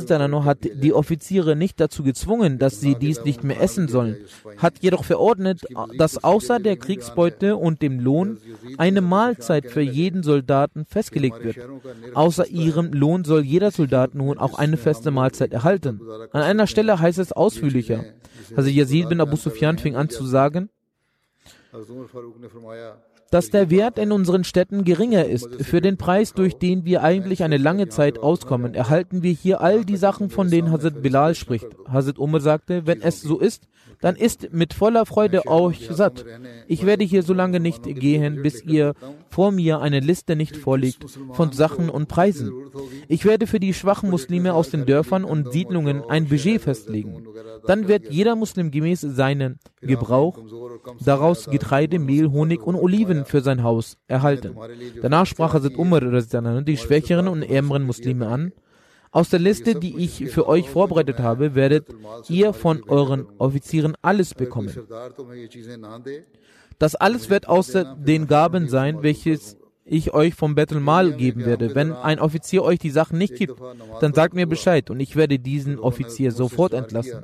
hat 0.45 0.57
die 0.63 0.93
Offiziere 0.93 1.55
nicht 1.55 1.79
dazu 1.79 2.03
gezwungen, 2.03 2.57
dass 2.57 2.81
sie 2.81 2.95
dies 2.95 3.23
nicht 3.23 3.43
mehr 3.43 3.61
essen 3.61 3.87
sollen, 3.87 4.17
hat 4.57 4.79
jedoch 4.79 5.05
verordnet, 5.05 5.63
äh, 5.69 5.97
dass 5.97 6.23
außer 6.23 6.59
der 6.59 6.77
Kriegsbeute 6.77 7.55
und 7.55 7.81
dem 7.81 7.99
Lohn 7.99 8.39
eine 8.77 9.01
Mahlzeit 9.01 9.67
für 9.67 9.81
jeden 9.81 10.23
Soldaten 10.23 10.85
festgelegt 10.85 11.43
wird. 11.43 11.57
Außer 12.13 12.47
ihrem 12.47 12.91
Lohn 12.93 13.23
soll 13.23 13.43
jeder 13.43 13.71
Soldat 13.71 14.15
nun 14.15 14.37
auch 14.37 14.57
eine 14.57 14.77
feste 14.77 15.11
Mahlzeit 15.11 15.53
erhalten. 15.53 16.01
An 16.31 16.41
einer 16.41 16.67
Stelle 16.67 16.99
heißt 16.99 17.19
es 17.19 17.31
ausführlicher. 17.31 18.03
Also 18.55 18.69
Yazid 18.69 19.09
bin 19.09 19.21
Abu 19.21 19.35
Sufyan 19.35 19.77
fing 19.77 19.95
an 19.95 20.09
zu 20.09 20.25
sagen, 20.25 20.69
dass 23.31 23.49
der 23.49 23.69
Wert 23.69 23.97
in 23.99 24.11
unseren 24.11 24.43
Städten 24.43 24.83
geringer 24.83 25.25
ist. 25.25 25.63
Für 25.63 25.81
den 25.81 25.97
Preis, 25.97 26.33
durch 26.33 26.57
den 26.57 26.85
wir 26.85 27.03
eigentlich 27.03 27.43
eine 27.43 27.57
lange 27.57 27.89
Zeit 27.89 28.19
auskommen, 28.19 28.73
erhalten 28.73 29.23
wir 29.23 29.31
hier 29.31 29.61
all 29.61 29.85
die 29.85 29.97
Sachen, 29.97 30.29
von 30.29 30.49
denen 30.49 30.71
Hazrat 30.71 31.01
Bilal 31.01 31.35
spricht. 31.35 31.67
Hazrat 31.87 32.19
Umar 32.19 32.41
sagte, 32.41 32.87
wenn 32.87 33.01
es 33.01 33.21
so 33.21 33.39
ist, 33.39 33.67
dann 34.01 34.15
ist 34.15 34.53
mit 34.53 34.73
voller 34.73 35.05
Freude 35.05 35.45
euch 35.47 35.89
satt. 35.91 36.25
Ich 36.67 36.85
werde 36.85 37.03
hier 37.03 37.23
so 37.23 37.33
lange 37.33 37.59
nicht 37.59 37.83
gehen, 37.83 38.41
bis 38.41 38.63
ihr 38.63 38.93
vor 39.29 39.51
mir 39.51 39.79
eine 39.79 39.99
Liste 39.99 40.35
nicht 40.35 40.57
vorlegt 40.57 41.05
von 41.33 41.51
Sachen 41.51 41.89
und 41.89 42.07
Preisen. 42.07 42.51
Ich 43.07 43.25
werde 43.25 43.47
für 43.47 43.59
die 43.59 43.73
schwachen 43.73 44.09
Muslime 44.09 44.53
aus 44.53 44.69
den 44.69 44.85
Dörfern 44.85 45.23
und 45.23 45.51
Siedlungen 45.51 46.03
ein 46.09 46.27
Budget 46.27 46.61
festlegen. 46.61 47.27
Dann 47.65 47.87
wird 47.87 48.09
jeder 48.11 48.35
Muslim 48.35 48.71
gemäß 48.71 49.01
seinen 49.01 49.59
Gebrauch 49.81 50.39
daraus 51.03 51.49
Getreide, 51.49 51.99
Mehl, 51.99 52.31
Honig 52.31 52.61
und 52.61 52.75
Oliven 52.75 53.25
für 53.25 53.41
sein 53.41 53.63
Haus 53.63 53.97
erhalten. 54.07 54.55
Danach 55.01 55.25
sprach 55.25 55.53
Hazrat 55.53 55.77
Umar 55.77 56.01
die 56.01 56.77
schwächeren 56.77 57.27
und 57.27 57.43
ärmeren 57.43 57.83
Muslime 57.83 58.27
an. 58.27 58.51
Aus 59.11 59.29
der 59.29 59.39
Liste, 59.39 59.73
die 59.73 59.97
ich 59.97 60.29
für 60.29 60.47
euch 60.47 60.69
vorbereitet 60.69 61.19
habe, 61.19 61.55
werdet 61.55 61.87
ihr 62.27 62.53
von 62.53 62.83
euren 62.87 63.25
Offizieren 63.39 63.95
alles 64.03 64.35
bekommen. 64.35 64.71
Das 66.79 66.95
alles 66.95 67.29
wird 67.29 67.47
außer 67.47 67.95
den 67.95 68.27
Gaben 68.27 68.67
sein, 68.69 69.03
welches 69.03 69.57
ich 69.85 70.13
euch 70.13 70.33
vom 70.33 70.55
Battle 70.55 70.79
Mal 70.79 71.13
geben 71.13 71.45
werde. 71.45 71.75
Wenn 71.75 71.91
ein 71.91 72.19
Offizier 72.19 72.63
euch 72.63 72.79
die 72.79 72.89
Sachen 72.89 73.17
nicht 73.17 73.35
gibt, 73.35 73.59
dann 74.01 74.13
sagt 74.13 74.33
mir 74.33 74.47
Bescheid 74.47 74.89
und 74.89 74.99
ich 74.99 75.15
werde 75.15 75.39
diesen 75.39 75.77
Offizier 75.79 76.31
sofort 76.31 76.73
entlassen. 76.73 77.23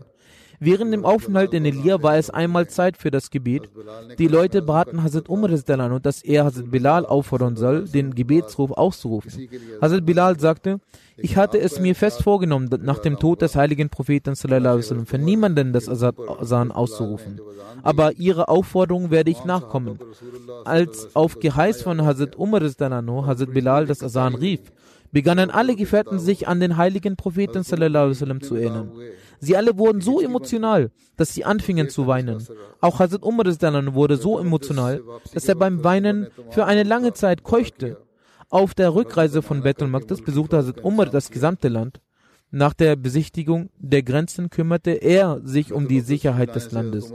Während 0.59 0.93
dem 0.93 1.05
Aufenthalt 1.05 1.53
in 1.53 1.65
Elia 1.65 2.01
war 2.01 2.17
es 2.17 2.29
einmal 2.29 2.67
Zeit 2.67 2.97
für 2.97 3.11
das 3.11 3.29
Gebet. 3.29 3.69
Die 4.17 4.27
Leute 4.27 4.61
baten 4.61 5.03
Hazrat 5.03 5.29
Umar 5.29 5.49
dass 5.49 6.23
er 6.23 6.45
Hazrat 6.45 6.71
Bilal 6.71 7.05
auffordern 7.05 7.55
soll, 7.55 7.87
den 7.87 8.15
Gebetsruf 8.15 8.71
auszurufen. 8.71 9.47
Hazrat 9.81 10.05
Bilal 10.05 10.39
sagte, 10.39 10.79
ich 11.17 11.37
hatte 11.37 11.59
es 11.59 11.79
mir 11.79 11.95
fest 11.95 12.23
vorgenommen, 12.23 12.69
nach 12.81 12.99
dem 12.99 13.17
Tod 13.17 13.41
des 13.41 13.55
heiligen 13.55 13.89
Propheten 13.89 14.31
wasallam 14.31 15.05
für 15.05 15.17
niemanden 15.17 15.71
das 15.71 15.87
Azan 15.87 16.71
auszurufen. 16.71 17.39
Aber 17.83 18.13
ihrer 18.13 18.49
Aufforderung 18.49 19.11
werde 19.11 19.31
ich 19.31 19.45
nachkommen. 19.45 19.99
Als 20.65 21.15
auf 21.15 21.39
Geheiß 21.39 21.83
von 21.83 22.03
Hazrat 22.03 22.35
Umar 22.37 22.61
Hazrat 22.61 23.53
Bilal 23.53 23.85
das 23.85 24.03
Azan 24.03 24.35
rief, 24.35 24.61
begannen 25.11 25.51
alle 25.51 25.75
Gefährten 25.75 26.19
sich 26.19 26.47
an 26.47 26.59
den 26.59 26.77
heiligen 26.77 27.15
Propheten 27.15 27.59
wasallam 27.59 28.41
zu 28.41 28.55
erinnern. 28.55 28.91
Sie 29.39 29.55
alle 29.57 29.77
wurden 29.77 30.01
so 30.01 30.21
emotional, 30.21 30.91
dass 31.17 31.33
sie 31.33 31.45
anfingen 31.45 31.89
zu 31.89 32.07
weinen. 32.07 32.45
Auch 32.81 32.99
Hazrat 32.99 33.23
Umar 33.23 33.45
wurde 33.45 34.17
so 34.17 34.39
emotional, 34.39 35.01
dass 35.33 35.47
er 35.47 35.55
beim 35.55 35.83
Weinen 35.83 36.27
für 36.49 36.65
eine 36.65 36.83
lange 36.83 37.13
Zeit 37.13 37.43
keuchte. 37.43 37.97
Auf 38.49 38.73
der 38.73 38.93
Rückreise 38.93 39.41
von 39.41 39.61
Bethel 39.61 39.87
Maqdis 39.87 40.21
besuchte 40.21 40.57
Hazrat 40.57 40.83
Umar 40.83 41.07
das 41.07 41.29
gesamte 41.31 41.67
Land. 41.67 41.99
Nach 42.57 42.73
der 42.73 42.95
Besichtigung 42.95 43.69
der 43.79 44.01
Grenzen 44.01 44.49
kümmerte 44.49 44.91
er 44.91 45.41
sich 45.43 45.73
um 45.73 45.89
die 45.89 45.99
Sicherheit 45.99 46.55
des 46.55 46.71
Landes. 46.71 47.13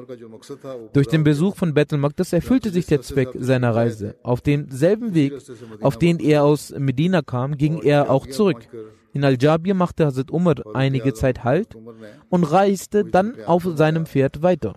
Durch 0.92 1.06
den 1.06 1.24
Besuch 1.24 1.56
von 1.56 1.72
Bethel 1.72 1.96
Magdas 1.96 2.34
erfüllte 2.34 2.68
sich 2.68 2.84
der 2.84 3.00
Zweck 3.00 3.30
seiner 3.38 3.74
Reise. 3.74 4.16
Auf 4.22 4.42
demselben 4.42 5.14
Weg, 5.14 5.32
auf 5.80 5.96
den 5.96 6.18
er 6.18 6.44
aus 6.44 6.74
Medina 6.76 7.22
kam, 7.22 7.56
ging 7.56 7.80
er 7.80 8.10
auch 8.10 8.26
zurück. 8.26 8.68
In 9.14 9.24
Al-Jabir 9.24 9.72
machte 9.72 10.04
Hazrat 10.04 10.30
Umar 10.30 10.56
einige 10.74 11.14
Zeit 11.14 11.42
Halt 11.42 11.74
und 12.28 12.44
reiste 12.44 13.06
dann 13.06 13.34
auf 13.46 13.66
seinem 13.76 14.04
Pferd 14.04 14.42
weiter. 14.42 14.74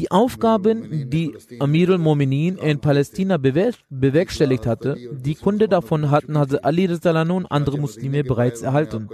Die 0.00 0.10
Aufgaben, 0.10 1.10
die 1.10 1.34
Amir 1.58 1.90
al-Mominin 1.90 2.56
in 2.56 2.80
Palästina 2.80 3.36
bewerkstelligt 3.36 4.66
hatte, 4.66 4.96
die 5.12 5.34
Kunde 5.34 5.68
davon 5.68 6.10
hatten 6.10 6.38
Hazrat 6.38 6.64
Ali 6.64 6.88
und 6.88 7.46
andere 7.50 7.76
Muslime 7.76 8.24
bereits 8.24 8.62
erhalten. 8.62 9.10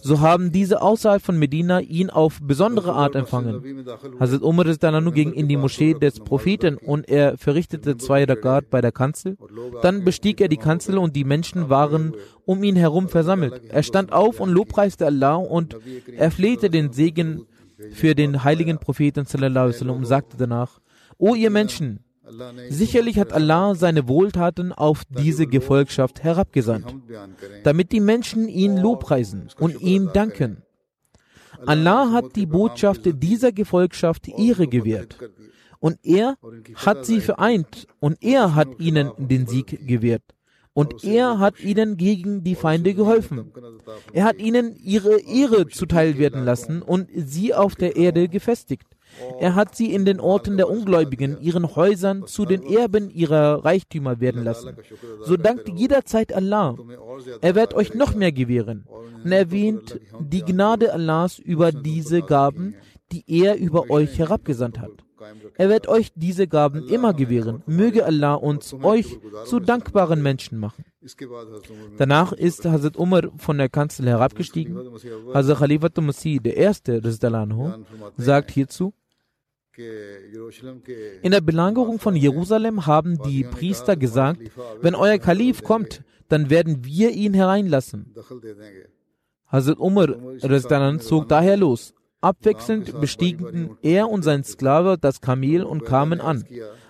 So 0.00 0.20
haben 0.20 0.50
diese 0.50 0.80
außerhalb 0.80 1.20
von 1.20 1.38
Medina 1.38 1.80
ihn 1.80 2.08
auf 2.08 2.38
besondere 2.42 2.94
Art 2.94 3.14
empfangen. 3.14 3.84
Hazrat 4.18 4.40
Umar 4.40 4.64
ging 5.12 5.34
in 5.34 5.48
die 5.48 5.58
Moschee 5.58 5.92
des 5.92 6.20
Propheten 6.20 6.78
und 6.78 7.10
er 7.10 7.36
verrichtete 7.36 7.98
zwei 7.98 8.24
Rakat 8.24 8.70
bei 8.70 8.80
der 8.80 8.92
Kanzel. 8.92 9.36
Dann 9.82 10.02
bestieg 10.02 10.40
er 10.40 10.48
die 10.48 10.56
Kanzel 10.56 10.96
und 10.96 11.14
die 11.14 11.24
Menschen 11.24 11.68
waren 11.68 12.14
um 12.46 12.64
ihn 12.64 12.76
herum 12.76 13.10
versammelt. 13.10 13.60
Er 13.68 13.82
stand 13.82 14.12
auf 14.12 14.40
und 14.40 14.48
lobpreiste 14.48 15.04
Allah 15.04 15.34
und 15.34 15.76
er 16.16 16.30
flehte 16.30 16.70
den 16.70 16.92
Segen 16.92 17.46
für 17.92 18.14
den 18.14 18.44
heiligen 18.44 18.78
Propheten 18.78 19.24
sallam, 19.24 19.72
und 19.90 20.04
sagte 20.04 20.36
danach, 20.36 20.80
O 21.18 21.34
ihr 21.34 21.50
Menschen, 21.50 22.00
sicherlich 22.68 23.18
hat 23.18 23.32
Allah 23.32 23.74
seine 23.74 24.08
Wohltaten 24.08 24.72
auf 24.72 25.02
diese 25.08 25.46
Gefolgschaft 25.46 26.22
herabgesandt, 26.22 26.94
damit 27.64 27.92
die 27.92 28.00
Menschen 28.00 28.48
ihn 28.48 28.76
lobpreisen 28.76 29.48
und 29.58 29.80
ihm 29.80 30.10
danken. 30.12 30.62
Allah 31.66 32.12
hat 32.12 32.36
die 32.36 32.46
Botschaft 32.46 33.02
dieser 33.04 33.52
Gefolgschaft 33.52 34.26
ihre 34.28 34.66
gewährt 34.66 35.18
und 35.78 35.98
er 36.02 36.36
hat 36.76 37.04
sie 37.06 37.20
vereint 37.20 37.86
und 38.00 38.22
er 38.22 38.54
hat 38.54 38.68
ihnen 38.78 39.10
den 39.18 39.46
Sieg 39.46 39.86
gewährt 39.86 40.22
und 40.74 41.04
er 41.04 41.38
hat 41.38 41.60
ihnen 41.60 41.96
gegen 41.96 42.44
die 42.44 42.54
Feinde 42.54 42.94
geholfen. 42.94 43.52
Er 44.12 44.24
hat 44.24 44.38
ihnen 44.38 44.74
ihre 44.76 45.20
Ehre 45.20 45.68
zuteil 45.68 46.18
werden 46.18 46.44
lassen 46.44 46.82
und 46.82 47.08
sie 47.14 47.54
auf 47.54 47.74
der 47.74 47.96
Erde 47.96 48.28
gefestigt. 48.28 48.86
Er 49.40 49.54
hat 49.54 49.76
sie 49.76 49.92
in 49.92 50.06
den 50.06 50.20
Orten 50.20 50.56
der 50.56 50.70
Ungläubigen, 50.70 51.38
ihren 51.40 51.76
Häusern, 51.76 52.26
zu 52.26 52.46
den 52.46 52.62
Erben 52.62 53.10
ihrer 53.10 53.62
Reichtümer 53.62 54.20
werden 54.20 54.42
lassen. 54.42 54.74
So 55.22 55.36
dankt 55.36 55.68
jederzeit 55.68 56.32
Allah. 56.32 56.76
Er 57.42 57.54
wird 57.54 57.74
euch 57.74 57.92
noch 57.92 58.14
mehr 58.14 58.32
gewähren. 58.32 58.86
Und 59.22 59.32
erwähnt 59.32 60.00
die 60.18 60.42
Gnade 60.42 60.92
Allahs 60.92 61.38
über 61.38 61.72
diese 61.72 62.22
Gaben, 62.22 62.74
die 63.12 63.24
er 63.26 63.56
über 63.58 63.90
euch 63.90 64.18
herabgesandt 64.18 64.80
hat. 64.80 64.92
Er 65.56 65.68
wird 65.68 65.88
euch 65.88 66.12
diese 66.14 66.46
Gaben 66.46 66.88
immer 66.88 67.14
gewähren. 67.14 67.62
Möge 67.66 68.04
Allah 68.04 68.34
uns 68.34 68.74
euch 68.82 69.18
zu 69.44 69.60
dankbaren 69.60 70.22
Menschen 70.22 70.58
machen. 70.58 70.84
Danach 71.98 72.32
ist 72.32 72.64
Hazrat 72.64 72.96
Umar 72.96 73.30
von 73.36 73.58
der 73.58 73.68
Kanzel 73.68 74.06
herabgestiegen. 74.06 74.78
Hazrat 75.34 75.58
Khalifat 75.58 75.96
Masih, 75.98 76.38
der 76.40 76.56
erste 76.56 77.02
Rizdalanho, 77.04 77.84
sagt 78.16 78.50
hierzu, 78.50 78.92
in 81.22 81.30
der 81.30 81.40
Belagerung 81.40 81.98
von 81.98 82.14
Jerusalem 82.14 82.86
haben 82.86 83.18
die 83.22 83.42
Priester 83.42 83.96
gesagt, 83.96 84.40
wenn 84.82 84.94
euer 84.94 85.18
Kalif 85.18 85.62
kommt, 85.62 86.02
dann 86.28 86.50
werden 86.50 86.84
wir 86.84 87.10
ihn 87.12 87.32
hereinlassen. 87.32 88.14
Hazrat 89.46 89.78
Umar 89.78 90.08
zog 90.98 91.28
daher 91.28 91.56
los. 91.56 91.94
Abwechselnd 92.22 93.00
bestiegen 93.00 93.76
er 93.82 94.08
und 94.08 94.22
sein 94.22 94.44
Sklave 94.44 94.96
das 94.98 95.20
Kamel 95.20 95.64
und 95.64 95.84
kamen 95.84 96.20
an. 96.20 96.44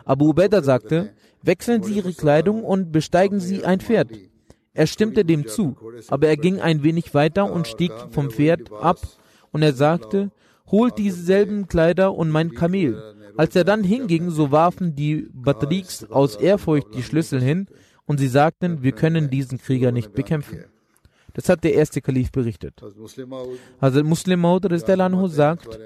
Abu 0.04 0.28
Ubaidah 0.28 0.62
sagte, 0.62 1.14
wechseln 1.42 1.82
Sie 1.82 1.94
Ihre 1.94 2.12
Kleidung 2.12 2.62
und 2.62 2.92
besteigen 2.92 3.40
Sie 3.40 3.64
ein 3.64 3.80
Pferd. 3.80 4.10
Er 4.74 4.86
stimmte 4.86 5.24
dem 5.24 5.46
zu, 5.48 5.76
aber 6.08 6.28
er 6.28 6.36
ging 6.36 6.60
ein 6.60 6.82
wenig 6.82 7.14
weiter 7.14 7.50
und 7.50 7.66
stieg 7.66 7.92
vom 8.10 8.30
Pferd 8.30 8.70
ab 8.72 8.98
und 9.52 9.62
er 9.62 9.72
sagte, 9.72 10.30
holt 10.70 10.98
dieselben 10.98 11.66
Kleider 11.66 12.14
und 12.14 12.30
mein 12.30 12.52
Kamel. 12.52 13.02
Als 13.36 13.56
er 13.56 13.64
dann 13.64 13.84
hinging, 13.84 14.30
so 14.30 14.50
warfen 14.50 14.94
die 14.94 15.28
Batriks 15.32 16.04
aus 16.04 16.36
Ehrfurcht 16.36 16.94
die 16.94 17.02
Schlüssel 17.02 17.40
hin 17.40 17.66
und 18.04 18.18
sie 18.18 18.28
sagten, 18.28 18.82
wir 18.82 18.92
können 18.92 19.30
diesen 19.30 19.58
Krieger 19.58 19.92
nicht 19.92 20.12
bekämpfen. 20.12 20.64
Das 21.34 21.48
hat 21.48 21.64
der 21.64 21.74
erste 21.74 22.00
Kalif 22.00 22.30
berichtet. 22.30 22.82
Also 22.82 24.04
Muslim 24.04 24.40
Maud 24.40 24.70
also 24.70 24.92
anhu 24.92 25.26
sagt, 25.28 25.78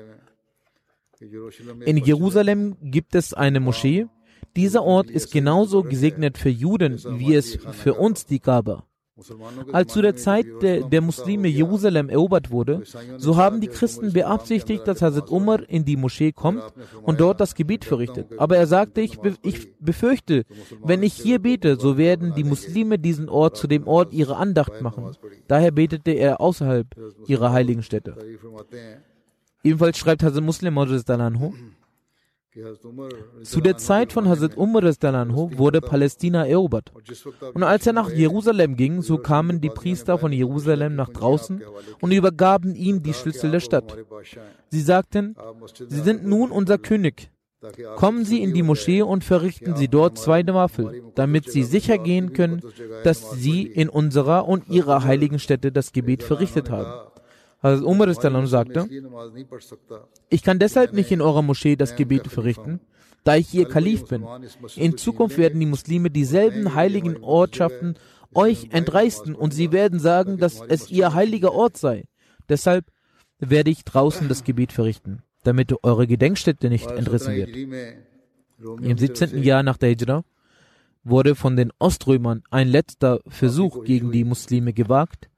in 1.84 1.96
Jerusalem 1.96 2.76
gibt 2.82 3.14
es 3.14 3.32
eine 3.32 3.60
Moschee. 3.60 4.06
Dieser 4.54 4.82
Ort 4.82 5.10
ist 5.10 5.32
genauso 5.32 5.82
gesegnet 5.82 6.38
für 6.38 6.48
Juden, 6.48 6.98
wie 7.18 7.34
es 7.34 7.58
für 7.72 7.94
uns 7.94 8.26
die 8.26 8.38
Kaaba. 8.38 8.84
Als 9.72 9.92
zu 9.92 10.02
der 10.02 10.14
Zeit 10.16 10.46
der, 10.60 10.82
der 10.82 11.00
Muslime 11.00 11.48
Jerusalem 11.48 12.10
erobert 12.10 12.50
wurde, 12.50 12.82
so 13.16 13.36
haben 13.36 13.62
die 13.62 13.68
Christen 13.68 14.12
beabsichtigt, 14.12 14.86
dass 14.86 15.00
Hazrat 15.00 15.30
Umar 15.30 15.66
in 15.68 15.86
die 15.86 15.96
Moschee 15.96 16.32
kommt 16.32 16.62
und 17.02 17.18
dort 17.18 17.40
das 17.40 17.54
Gebet 17.54 17.86
verrichtet. 17.86 18.38
Aber 18.38 18.58
er 18.58 18.66
sagte, 18.66 19.00
ich, 19.00 19.18
be 19.18 19.34
ich 19.42 19.74
befürchte, 19.78 20.44
wenn 20.84 21.02
ich 21.02 21.14
hier 21.14 21.38
bete, 21.38 21.76
so 21.76 21.96
werden 21.96 22.34
die 22.34 22.44
Muslime 22.44 22.98
diesen 22.98 23.30
Ort 23.30 23.56
zu 23.56 23.66
dem 23.66 23.86
Ort 23.86 24.12
ihrer 24.12 24.36
Andacht 24.36 24.82
machen. 24.82 25.16
Daher 25.48 25.70
betete 25.70 26.10
er 26.10 26.40
außerhalb 26.42 26.86
ihrer 27.26 27.52
heiligen 27.52 27.82
Stätte. 27.82 28.16
Ebenfalls 29.64 29.96
schreibt 29.96 30.22
Hazrat 30.22 30.44
Muslim 30.44 30.74
Moses 30.74 31.06
Dalanhu, 31.06 31.54
zu 33.42 33.60
der 33.60 33.76
Zeit 33.76 34.12
von 34.12 34.28
Hazrat 34.28 34.56
Umar 34.56 34.82
wurde 34.82 35.80
Palästina 35.80 36.46
erobert. 36.46 36.92
Und 37.54 37.62
als 37.62 37.86
er 37.86 37.92
nach 37.92 38.10
Jerusalem 38.10 38.76
ging, 38.76 39.02
so 39.02 39.18
kamen 39.18 39.60
die 39.60 39.70
Priester 39.70 40.18
von 40.18 40.32
Jerusalem 40.32 40.96
nach 40.96 41.10
draußen 41.10 41.62
und 42.00 42.12
übergaben 42.12 42.74
ihm 42.74 43.02
die 43.02 43.14
Schlüssel 43.14 43.50
der 43.50 43.60
Stadt. 43.60 43.96
Sie 44.70 44.80
sagten, 44.80 45.36
Sie 45.88 46.00
sind 46.00 46.26
nun 46.26 46.50
unser 46.50 46.78
König. 46.78 47.30
Kommen 47.96 48.24
Sie 48.24 48.42
in 48.42 48.54
die 48.54 48.62
Moschee 48.62 49.02
und 49.02 49.24
verrichten 49.24 49.76
Sie 49.76 49.88
dort 49.88 50.18
zwei 50.18 50.42
Nawafel, 50.42 51.02
damit 51.14 51.50
Sie 51.50 51.62
sicher 51.62 51.98
gehen 51.98 52.32
können, 52.32 52.62
dass 53.02 53.32
Sie 53.32 53.62
in 53.62 53.88
unserer 53.88 54.46
und 54.46 54.68
Ihrer 54.68 55.04
heiligen 55.04 55.38
Stätte 55.38 55.72
das 55.72 55.92
Gebet 55.92 56.22
verrichtet 56.22 56.70
haben. 56.70 57.08
Hazrat 57.62 57.84
Umar 57.84 58.46
sagte, 58.46 58.88
ich 60.28 60.42
kann 60.42 60.58
deshalb 60.58 60.92
nicht 60.92 61.10
in 61.10 61.20
eurer 61.20 61.42
Moschee 61.42 61.76
das 61.76 61.96
Gebet 61.96 62.28
verrichten, 62.28 62.80
da 63.24 63.36
ich 63.36 63.52
ihr 63.54 63.66
Kalif 63.66 64.04
bin. 64.06 64.24
In 64.76 64.96
Zukunft 64.96 65.38
werden 65.38 65.58
die 65.58 65.66
Muslime 65.66 66.10
dieselben 66.10 66.74
heiligen 66.74 67.22
Ortschaften 67.22 67.94
euch 68.34 68.68
entreißen 68.70 69.34
und 69.34 69.52
sie 69.52 69.72
werden 69.72 69.98
sagen, 69.98 70.38
dass 70.38 70.60
es 70.60 70.90
ihr 70.90 71.14
heiliger 71.14 71.52
Ort 71.52 71.76
sei. 71.76 72.04
Deshalb 72.48 72.86
werde 73.38 73.70
ich 73.70 73.84
draußen 73.84 74.28
das 74.28 74.44
Gebet 74.44 74.72
verrichten, 74.72 75.22
damit 75.42 75.72
eure 75.82 76.06
Gedenkstätte 76.06 76.68
nicht 76.68 76.90
entrissen 76.90 77.34
wird. 77.34 77.56
Im 78.58 78.96
17. 78.96 79.42
Jahr 79.42 79.62
nach 79.62 79.76
der 79.76 79.90
Hijra 79.90 80.22
wurde 81.04 81.34
von 81.34 81.56
den 81.56 81.72
Oströmern 81.78 82.42
ein 82.50 82.68
letzter 82.68 83.20
Versuch 83.26 83.84
gegen 83.84 84.12
die 84.12 84.24
Muslime 84.24 84.72
gewagt, 84.72 85.28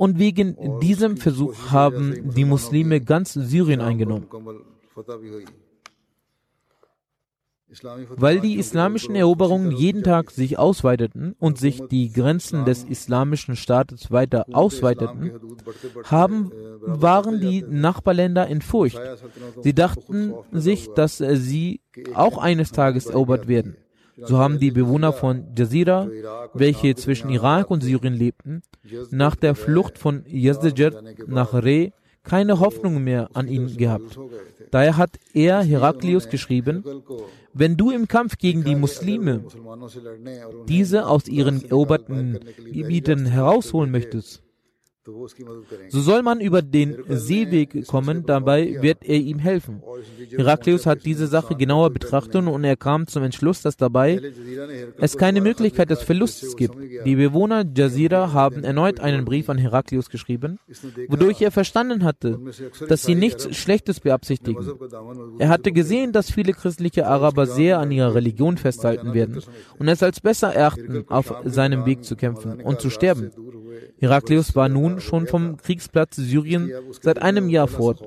und 0.00 0.18
wegen 0.18 0.56
diesem 0.80 1.18
Versuch 1.18 1.72
haben 1.72 2.32
die 2.34 2.46
Muslime 2.46 3.02
ganz 3.02 3.34
Syrien 3.34 3.82
eingenommen. 3.82 4.28
Weil 8.16 8.40
die 8.40 8.54
islamischen 8.54 9.14
Eroberungen 9.14 9.72
jeden 9.72 10.02
Tag 10.02 10.30
sich 10.30 10.58
ausweiteten 10.58 11.36
und 11.38 11.58
sich 11.58 11.82
die 11.88 12.10
Grenzen 12.10 12.64
des 12.64 12.82
islamischen 12.84 13.56
Staates 13.56 14.10
weiter 14.10 14.46
ausweiteten, 14.52 15.32
haben, 16.04 16.50
waren 16.80 17.38
die 17.38 17.62
Nachbarländer 17.62 18.46
in 18.46 18.62
Furcht. 18.62 18.98
Sie 19.60 19.74
dachten 19.74 20.32
sich, 20.50 20.88
dass 20.94 21.18
sie 21.18 21.82
auch 22.14 22.38
eines 22.38 22.72
Tages 22.72 23.04
erobert 23.04 23.48
werden. 23.48 23.76
So 24.24 24.38
haben 24.38 24.58
die 24.58 24.70
Bewohner 24.70 25.12
von 25.12 25.46
Jazira, 25.56 26.08
welche 26.54 26.94
zwischen 26.94 27.30
Irak 27.30 27.70
und 27.70 27.82
Syrien 27.82 28.14
lebten, 28.14 28.62
nach 29.10 29.36
der 29.36 29.54
Flucht 29.54 29.98
von 29.98 30.24
Yazdijir 30.26 31.02
nach 31.26 31.54
Re 31.54 31.92
keine 32.22 32.60
Hoffnung 32.60 33.02
mehr 33.02 33.30
an 33.32 33.48
ihn 33.48 33.76
gehabt. 33.76 34.18
Daher 34.70 34.96
hat 34.96 35.18
er 35.32 35.62
Heraklius 35.62 36.28
geschrieben, 36.28 36.84
wenn 37.54 37.76
du 37.76 37.90
im 37.90 38.08
Kampf 38.08 38.36
gegen 38.36 38.62
die 38.62 38.76
Muslime 38.76 39.44
diese 40.68 41.06
aus 41.06 41.26
ihren 41.28 41.64
eroberten 41.64 42.38
Gebieten 42.72 43.26
herausholen 43.26 43.90
möchtest, 43.90 44.42
so 45.88 46.00
soll 46.00 46.22
man 46.22 46.40
über 46.40 46.62
den 46.62 46.96
Seeweg 47.08 47.86
kommen, 47.86 48.24
dabei 48.26 48.78
wird 48.80 49.04
er 49.04 49.16
ihm 49.16 49.38
helfen. 49.38 49.82
Herakleus 50.36 50.86
hat 50.86 51.04
diese 51.04 51.26
Sache 51.26 51.54
genauer 51.56 51.90
betrachtet 51.90 52.46
und 52.46 52.64
er 52.64 52.76
kam 52.76 53.06
zum 53.06 53.22
Entschluss, 53.22 53.62
dass 53.62 53.76
dabei 53.76 54.20
es 54.98 55.16
keine 55.16 55.40
Möglichkeit 55.40 55.90
des 55.90 56.02
Verlustes 56.02 56.56
gibt. 56.56 56.76
Die 57.04 57.16
Bewohner 57.16 57.64
Jazira 57.74 58.32
haben 58.32 58.64
erneut 58.64 59.00
einen 59.00 59.24
Brief 59.24 59.48
an 59.48 59.58
Herakleus 59.58 60.10
geschrieben, 60.10 60.58
wodurch 61.08 61.40
er 61.42 61.50
verstanden 61.50 62.04
hatte, 62.04 62.38
dass 62.88 63.02
sie 63.02 63.14
nichts 63.14 63.56
Schlechtes 63.56 64.00
beabsichtigen. 64.00 64.66
Er 65.38 65.48
hatte 65.48 65.72
gesehen, 65.72 66.12
dass 66.12 66.30
viele 66.30 66.52
christliche 66.52 67.06
Araber 67.06 67.46
sehr 67.46 67.78
an 67.78 67.90
ihrer 67.90 68.14
Religion 68.14 68.56
festhalten 68.56 69.14
werden 69.14 69.42
und 69.78 69.88
es 69.88 70.02
als 70.02 70.20
besser 70.20 70.54
erachten, 70.54 71.04
auf 71.08 71.34
seinem 71.44 71.86
Weg 71.86 72.04
zu 72.04 72.16
kämpfen 72.16 72.60
und 72.60 72.80
zu 72.80 72.90
sterben. 72.90 73.30
Herakleus 73.98 74.54
war 74.56 74.68
nun 74.68 75.00
schon 75.00 75.26
vom 75.26 75.56
Kriegsplatz 75.56 76.16
Syrien 76.16 76.70
seit 77.00 77.20
einem 77.22 77.48
Jahr 77.48 77.68
fort. 77.68 78.02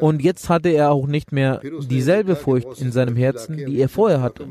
Und 0.00 0.22
jetzt 0.22 0.48
hatte 0.48 0.68
er 0.68 0.92
auch 0.92 1.06
nicht 1.06 1.32
mehr 1.32 1.60
dieselbe 1.88 2.36
Furcht 2.36 2.80
in 2.80 2.92
seinem 2.92 3.16
Herzen, 3.16 3.56
die 3.56 3.78
er 3.78 3.88
vorher 3.88 4.22
hatte. 4.22 4.46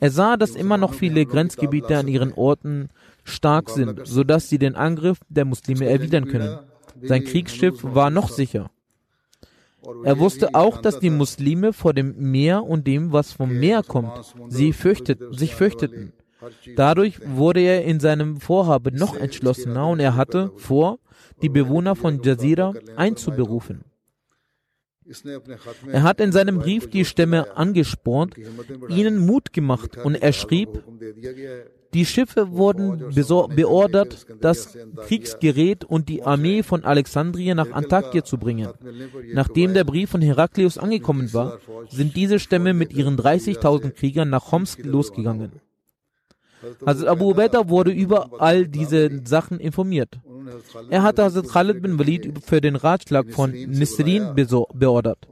Er 0.00 0.10
sah, 0.10 0.36
dass 0.36 0.50
immer 0.50 0.76
noch 0.76 0.94
viele 0.94 1.26
Grenzgebiete 1.26 1.96
an 1.96 2.08
ihren 2.08 2.32
Orten 2.32 2.88
stark 3.24 3.70
sind, 3.70 4.00
sodass 4.04 4.48
sie 4.48 4.58
den 4.58 4.74
Angriff 4.74 5.18
der 5.28 5.44
Muslime 5.44 5.88
erwidern 5.88 6.26
können. 6.26 6.58
Sein 7.02 7.24
Kriegsschiff 7.24 7.82
war 7.82 8.10
noch 8.10 8.28
sicher. 8.28 8.70
Er 10.04 10.18
wusste 10.18 10.54
auch, 10.54 10.80
dass 10.82 10.98
die 10.98 11.10
Muslime 11.10 11.72
vor 11.72 11.94
dem 11.94 12.30
Meer 12.30 12.64
und 12.64 12.86
dem, 12.86 13.12
was 13.12 13.32
vom 13.32 13.58
Meer 13.58 13.82
kommt, 13.82 14.34
sie 14.48 14.72
fürchtet, 14.72 15.20
sich 15.30 15.54
fürchteten. 15.54 16.12
Dadurch 16.76 17.20
wurde 17.24 17.60
er 17.60 17.84
in 17.84 18.00
seinem 18.00 18.40
Vorhaben 18.40 18.94
noch 18.94 19.16
entschlossener 19.16 19.88
und 19.88 20.00
er 20.00 20.16
hatte 20.16 20.52
vor, 20.56 20.98
die 21.42 21.48
Bewohner 21.48 21.96
von 21.96 22.22
Jazira 22.22 22.74
einzuberufen. 22.96 23.84
Er 25.90 26.02
hat 26.02 26.20
in 26.20 26.32
seinem 26.32 26.58
Brief 26.58 26.90
die 26.90 27.04
Stämme 27.04 27.56
angespornt, 27.56 28.34
ihnen 28.88 29.24
Mut 29.24 29.52
gemacht 29.52 29.96
und 29.96 30.16
er 30.16 30.32
schrieb, 30.32 30.84
die 31.94 32.04
Schiffe 32.04 32.52
wurden 32.52 33.14
beordert, 33.54 34.26
das 34.40 34.76
Kriegsgerät 35.06 35.84
und 35.84 36.10
die 36.10 36.22
Armee 36.22 36.62
von 36.62 36.84
Alexandrien 36.84 37.56
nach 37.56 37.72
Antakya 37.72 38.22
zu 38.22 38.36
bringen. 38.36 38.68
Nachdem 39.32 39.72
der 39.72 39.84
Brief 39.84 40.10
von 40.10 40.20
Heraklius 40.20 40.76
angekommen 40.76 41.32
war, 41.32 41.58
sind 41.88 42.14
diese 42.14 42.38
Stämme 42.38 42.74
mit 42.74 42.92
ihren 42.92 43.16
30.000 43.16 43.92
Kriegern 43.92 44.28
nach 44.28 44.52
Homs 44.52 44.76
losgegangen. 44.78 45.52
Hazrat 46.86 47.08
Abu 47.08 47.30
Ubaidah 47.30 47.68
wurde 47.68 47.90
über 47.90 48.30
all 48.38 48.66
diese 48.66 49.10
Sachen 49.24 49.60
informiert. 49.60 50.18
Er 50.90 51.02
hatte 51.02 51.24
Hazrat 51.24 51.48
Khalid 51.48 51.82
bin 51.82 51.98
Walid 51.98 52.44
für 52.44 52.60
den 52.60 52.76
Ratschlag 52.76 53.30
von 53.30 53.52
Nisrin 53.52 54.34
beordert. 54.74 55.28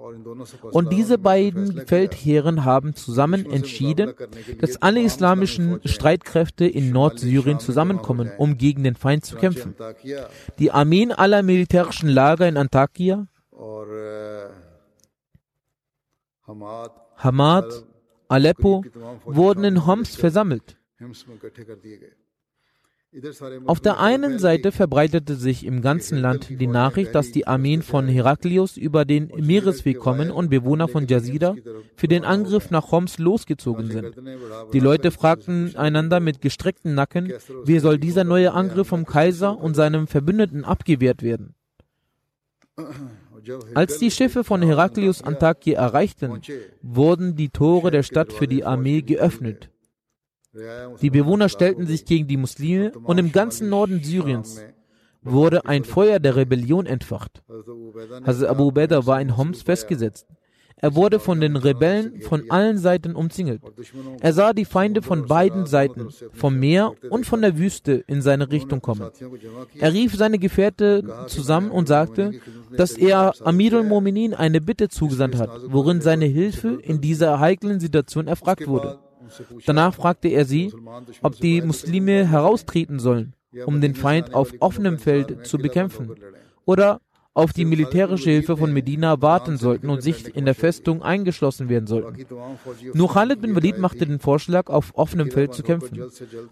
Und 0.73 0.93
diese 0.93 1.19
beiden 1.19 1.87
Feldherren 1.87 2.65
haben 2.65 2.95
zusammen 2.95 3.51
entschieden, 3.51 4.13
dass 4.61 4.81
alle 4.83 5.03
islamischen 5.03 5.81
Streitkräfte 5.85 6.67
in 6.67 6.91
Nordsyrien 6.91 7.59
zusammenkommen, 7.59 8.31
um 8.37 8.59
gegen 8.59 8.85
den 8.85 8.95
Feind 8.95 9.25
zu 9.25 9.37
kämpfen. 9.37 9.75
Die 10.59 10.71
Armeen 10.71 11.13
aller 11.13 11.43
militärischen 11.43 12.09
Lager 12.09 12.49
in 12.49 12.57
Antakya, 12.57 13.27
Hamad, 17.17 17.85
Aleppo 18.29 18.85
wurden 19.25 19.65
in 19.65 19.87
Homs 19.87 20.17
versammelt. 20.17 20.77
Auf 23.67 23.81
der 23.81 24.01
einen 24.01 24.39
Seite 24.39 24.73
verbreitete 24.73 25.37
sich 25.37 25.65
im 25.65 25.81
ganzen 25.81 26.19
Land 26.19 26.49
die 26.51 26.67
Nachricht, 26.67 27.15
dass 27.15 27.33
die 27.33 27.47
Armeen 27.47 27.83
von 27.83 28.09
Heraklius 28.09 28.77
über 28.77 29.05
den 29.05 29.31
Meeresweg 29.37 29.99
kommen 29.99 30.31
und 30.31 30.51
Bewohner 30.51 30.89
von 30.89 31.07
Jazida 31.07 31.55
für 31.95 32.09
den 32.09 32.25
Angriff 32.25 32.71
nach 32.71 32.91
Homs 32.93 33.19
losgezogen 33.19 33.91
sind. 33.91 34.15
Die 34.73 34.81
Leute 34.81 35.11
fragten 35.11 35.77
einander 35.77 36.21
mit 36.21 36.41
gestreckten 36.41 36.95
Nacken, 36.95 37.33
wie 37.65 37.79
soll 37.79 37.99
dieser 37.99 38.25
neue 38.25 38.53
Angriff 38.53 38.89
vom 38.89 39.07
Kaiser 39.07 39.57
und 39.57 39.75
seinem 39.75 40.07
Verbündeten 40.09 40.65
abgewehrt 40.65 41.23
werden? 41.23 41.55
Als 43.75 43.99
die 43.99 44.11
Schiffe 44.11 44.45
von 44.45 44.61
Heraklius 44.61 45.23
Antakya 45.23 45.81
erreichten, 45.81 46.43
wurden 46.83 47.37
die 47.37 47.49
Tore 47.49 47.91
der 47.91 48.03
Stadt 48.03 48.33
für 48.33 48.49
die 48.49 48.65
Armee 48.65 49.03
geöffnet. 49.03 49.71
Die 51.03 51.11
Bewohner 51.11 51.49
stellten 51.49 51.87
sich 51.87 52.05
gegen 52.05 52.27
die 52.27 52.37
Muslime 52.37 52.93
und 53.05 53.19
im 53.19 53.33
ganzen 53.33 53.69
Norden 53.69 54.03
Syriens 54.03 54.63
wurde 55.23 55.67
ein 55.67 55.85
Feuer 55.85 56.19
der 56.19 56.37
Rebellion 56.37 56.87
entfacht. 56.87 57.43
Hazrat 58.25 58.49
Abu 58.49 58.69
Ubaidah 58.69 59.07
war 59.07 59.21
in 59.21 59.37
Homs 59.37 59.63
festgesetzt. 59.63 60.27
Er 60.79 60.95
wurde 60.95 61.19
von 61.19 61.41
den 61.41 61.57
Rebellen 61.57 62.21
von 62.21 62.51
allen 62.51 62.77
Seiten 62.77 63.17
umzingelt. 63.17 63.63
Er 64.21 64.35
sah 64.35 64.53
die 64.53 64.67
Feinde 64.67 65.01
von 65.01 65.27
beiden 65.27 65.65
Seiten, 65.65 66.09
vom 66.33 66.59
Meer 66.59 66.93
und 67.09 67.25
von 67.25 67.41
der 67.41 67.57
Wüste 67.57 68.05
in 68.07 68.21
seine 68.21 68.51
Richtung 68.51 68.83
kommen. 68.83 69.11
Er 69.79 69.95
rief 69.95 70.15
seine 70.15 70.39
Gefährte 70.39 71.25
zusammen 71.29 71.71
und 71.71 71.89
sagte, 71.89 72.33
dass 72.77 72.93
er 72.93 73.33
Amirul 73.43 73.85
Mominin 73.85 74.35
eine 74.35 74.61
Bitte 74.61 74.89
zugesandt 74.89 75.39
hat, 75.39 75.49
worin 75.69 76.03
seine 76.03 76.27
Hilfe 76.27 76.79
in 76.83 77.01
dieser 77.01 77.41
heiklen 77.41 77.81
Situation 77.81 78.27
erfragt 78.27 78.67
wurde. 78.67 78.99
Danach 79.67 79.95
fragte 79.95 80.29
er 80.29 80.45
sie, 80.45 80.73
ob 81.23 81.41
die 81.41 81.63
Muslime 81.63 82.29
heraustreten 82.29 82.99
sollen 82.99 83.35
um 83.65 83.81
den 83.81 83.95
Feind 83.95 84.35
auf 84.35 84.53
offenem 84.61 84.99
Feld 84.99 85.47
zu 85.47 85.59
bekämpfen. 85.59 86.15
Oder 86.65 87.01
auf 87.37 87.53
die 87.53 87.67
militärische 87.67 88.31
Hilfe 88.31 88.57
von 88.57 88.73
Medina 88.73 89.21
warten 89.21 89.59
sollten 89.59 89.91
und 89.91 90.03
sich 90.03 90.35
in 90.35 90.47
der 90.47 90.55
Festung 90.55 91.03
eingeschlossen 91.03 91.69
werden 91.69 91.87
sollten. 91.87 92.25
Nur 92.95 93.13
Khalid 93.13 93.43
bin 93.43 93.55
Walid 93.55 93.79
machte 93.79 94.07
den 94.07 94.21
Vorschlag, 94.21 94.71
auf 94.71 94.93
offenem 94.95 95.31
Feld 95.31 95.53
zu 95.53 95.63
kämpfen. 95.63 96.03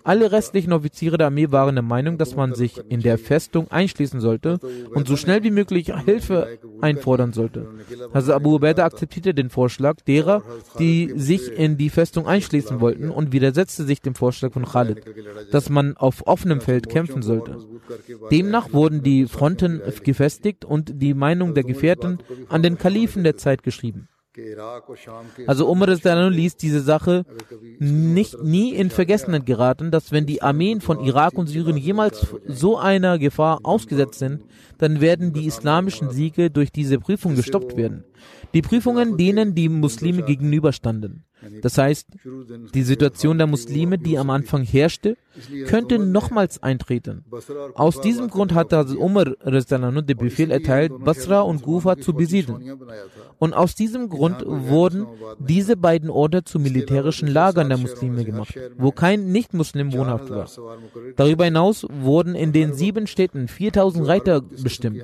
Alle 0.03 0.31
restlichen 0.31 0.75
Offiziere 0.75 1.17
der 1.17 1.29
Armee 1.29 1.51
waren 1.51 1.77
der 1.77 1.83
Meinung, 1.83 2.19
dass 2.19 2.37
man 2.37 2.55
sich 2.55 2.83
in 2.91 3.01
der 3.01 3.17
Festung 3.17 3.71
einschließen 3.71 4.21
sollte 4.21 4.59
und 4.95 5.09
so 5.09 5.17
schnell 5.17 5.43
wie 5.43 5.51
möglich 5.51 5.91
Hilfe 6.05 6.59
einfordern 6.83 7.33
sollte. 7.33 7.67
Also 8.13 8.35
Abu 8.35 8.57
Ubaidah 8.57 8.85
akzeptierte 8.85 9.33
den 9.33 9.49
Vorschlag 9.49 10.03
derer, 10.07 10.43
die 10.79 11.15
sich 11.17 11.51
in 11.51 11.79
die 11.79 11.89
Festung 11.89 12.27
einschließen 12.27 12.81
wollten 12.81 13.09
und 13.09 13.33
widersetzte 13.33 13.85
sich 13.85 14.03
dem 14.03 14.15
Vorschlag 14.15 14.53
von 14.53 14.67
Khalid, 14.67 15.01
dass 15.51 15.71
man 15.71 15.97
auf 15.97 16.27
offenem 16.27 16.61
Feld 16.61 16.91
kämpfen 16.91 17.23
sollte. 17.23 17.57
Demnach 18.31 18.75
wurden 18.75 19.03
die 19.03 19.27
Fronten 19.27 19.81
gefestigt 20.05 20.67
und 20.67 20.74
die 20.83 21.15
Meinung 21.15 21.55
der 21.55 21.65
Gefährten 21.65 22.19
an 22.49 22.63
den 22.63 22.79
Kalifen 22.79 23.25
der 23.25 23.37
Zeit 23.37 23.63
geschrieben. 23.63 24.09
Also 25.47 25.69
Umar 25.69 25.89
ließ 25.89 26.57
diese 26.57 26.81
Sache 26.81 27.25
nicht 27.79 28.43
nie 28.43 28.75
in 28.75 28.91
Vergessenheit 28.91 29.47
geraten, 29.47 29.93
dass 29.93 30.11
wenn 30.11 30.27
die 30.27 30.43
Armeen 30.43 30.81
von 30.81 30.99
Irak 31.05 31.35
und 31.35 31.47
Syrien 31.47 31.77
jemals 31.77 32.27
so 32.49 32.77
einer 32.77 33.21
Gefahr 33.21 33.61
ausgesetzt 33.63 34.19
sind, 34.19 34.43
dann 34.79 35.01
werden 35.01 35.33
die 35.33 35.47
islamischen 35.47 36.11
Siege 36.11 36.51
durch 36.51 36.73
diese 36.73 36.99
Prüfung 36.99 37.37
gestoppt 37.37 37.77
werden. 37.77 38.05
Die 38.55 38.63
Prüfungen, 38.63 39.17
denen 39.17 39.55
die 39.55 39.69
Muslime 39.69 40.23
gegenüberstanden. 40.23 41.25
Das 41.63 41.79
heißt, 41.79 42.07
die 42.75 42.83
Situation 42.83 43.39
der 43.39 43.47
Muslime, 43.47 43.99
die 43.99 44.19
am 44.19 44.31
Anfang 44.31 44.63
herrschte, 44.63 45.17
könnte 45.67 45.99
nochmals 45.99 46.63
eintreten. 46.63 47.25
Aus 47.75 48.01
diesem 48.01 48.29
Grund 48.29 48.55
hatte 48.55 48.77
Hazrat 48.77 48.97
Umar 48.97 49.25
den 49.25 50.17
Befehl 50.17 50.51
erteilt, 50.51 50.93
Basra 51.05 51.41
und 51.41 51.63
Gufa 51.63 51.97
zu 51.97 52.13
besiedeln. 52.13 52.79
Und 53.39 53.53
aus 53.53 53.75
diesem 53.75 54.09
Grund 54.09 54.45
wurden 54.47 55.07
diese 55.39 55.77
beiden 55.77 56.11
Orte 56.11 56.45
zu 56.45 56.59
militärischen 56.59 57.29
Lagern 57.29 57.69
der 57.69 57.79
Muslime 57.79 58.25
gemacht, 58.25 58.59
wo 58.77 58.91
kein 58.93 59.33
Nicht-Muslim 59.33 59.93
wohnhaft 59.93 60.31
war. 60.31 60.49
Darüber 61.17 61.45
hinaus 61.45 61.87
wurden 61.91 62.35
in 62.35 62.53
den 62.53 62.75
sieben 62.75 63.07
Städten 63.07 63.49
4000 63.49 64.07
Reiter 64.07 64.41
bestimmt, 64.41 65.03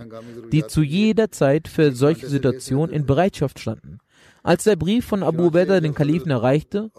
die 0.52 0.66
zu 0.66 0.82
jeder 0.82 1.30
Zeit 1.30 1.68
für 1.68 1.92
solche 1.92 2.28
Situationen 2.28 2.94
in 2.94 3.06
Bereitschaft 3.06 3.58
standen. 3.58 3.98
Als 4.42 4.64
der 4.64 4.76
Brief 4.76 5.06
von 5.06 5.22
Abu 5.22 5.46
Ubaidah 5.46 5.80
den 5.80 5.94
Kalifen 5.94 6.30
erreichte 6.30 6.90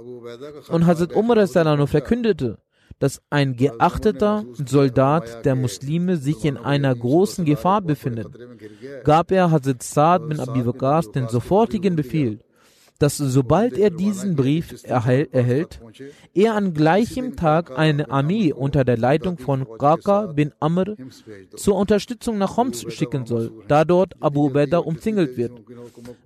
und 0.70 0.86
Hazrat 0.86 1.16
Umar 1.16 1.48
verkündete, 1.88 2.58
dass 3.00 3.22
ein 3.30 3.56
geachteter 3.56 4.46
Soldat 4.54 5.44
der 5.44 5.56
Muslime 5.56 6.18
sich 6.18 6.46
in 6.46 6.58
einer 6.58 6.94
großen 6.94 7.46
Gefahr 7.46 7.82
befindet, 7.82 8.28
gab 9.04 9.32
er 9.32 9.50
Hazrat 9.50 9.82
Saad 9.82 10.30
bin 10.30 10.40
Abi 10.40 10.66
Waqas 10.66 11.12
den 11.12 11.28
sofortigen 11.28 11.96
Befehl, 11.96 12.40
dass 13.02 13.18
sobald 13.18 13.78
er 13.78 13.90
diesen 13.90 14.36
Brief 14.36 14.84
erhält, 14.84 15.80
er 16.34 16.56
an 16.56 16.74
gleichem 16.74 17.36
Tag 17.36 17.78
eine 17.78 18.12
Armee 18.12 18.54
unter 18.54 18.84
der 18.84 18.98
Leitung 18.98 19.40
von 19.40 19.66
Qaqa 19.66 20.34
bin 20.34 20.54
Amr 20.60 20.96
zur 21.56 21.76
Unterstützung 21.76 22.38
nach 22.38 22.58
Homs 22.58 22.86
schicken 22.94 23.26
soll, 23.26 23.52
da 23.68 23.86
dort 23.86 24.16
Abu 24.20 24.48
Ubaidah 24.48 24.86
umzingelt 24.86 25.36
wird. 25.36 25.52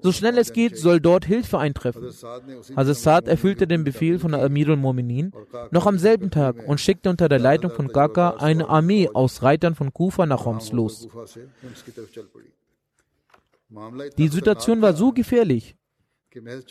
So 0.02 0.12
schnell 0.12 0.38
es 0.38 0.52
geht, 0.52 0.78
soll 0.78 1.00
dort 1.00 1.26
Hilfe 1.26 1.60
eintreffen. 1.60 2.10
Hazrat 2.76 2.98
Saad 2.98 3.28
erfüllte 3.28 3.68
den 3.68 3.84
Befehl 3.84 4.20
von 4.20 4.34
Amir 4.34 4.70
al-Mu'minin 4.70 5.32
noch 5.72 5.86
am 5.88 5.98
selben 5.98 6.30
Tag 6.30 6.68
und 6.68 6.82
schickte 6.82 7.10
unter 7.10 7.30
der 7.30 7.40
Leitung 7.40 7.72
von 7.72 7.88
Qaqa 7.88 8.38
eine 8.40 8.68
Armee 8.68 9.10
aus 9.14 9.44
Reitern 9.44 9.76
von 9.76 9.94
Kufa 9.94 10.26
nach 10.26 10.46
Homs 10.46 10.72
los. 10.74 11.08
Die 14.18 14.28
Situation 14.28 14.82
war 14.82 14.94
so 14.94 15.12
gefährlich, 15.12 15.76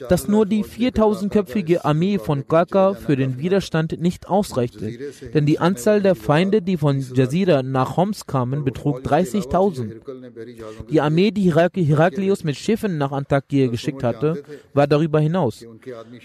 dass 0.09 0.29
nur 0.29 0.47
die 0.47 0.65
4000-köpfige 0.65 1.85
Armee 1.85 2.19
von 2.19 2.47
Qaqa 2.47 2.95
für 2.95 3.17
den 3.17 3.39
Widerstand 3.39 4.01
nicht 4.01 4.29
ausreichte, 4.29 4.93
denn 5.33 5.47
die 5.47 5.59
Anzahl 5.59 6.03
der 6.03 6.15
Feinde, 6.15 6.62
die 6.62 6.77
von 6.77 7.01
Jazira 7.15 7.62
nach 7.62 7.97
Homs 7.97 8.27
kamen, 8.27 8.65
betrug 8.65 9.01
30.000. 9.01 10.91
Die 10.91 11.01
Armee, 11.01 11.31
die 11.31 11.55
Heraklius 11.55 12.45
mit 12.45 12.57
Schiffen 12.57 12.99
nach 12.99 13.12
Antakya 13.12 13.69
geschickt 13.69 14.03
hatte, 14.03 14.43
war 14.73 14.87
darüber 14.87 15.21
hinaus. 15.21 15.65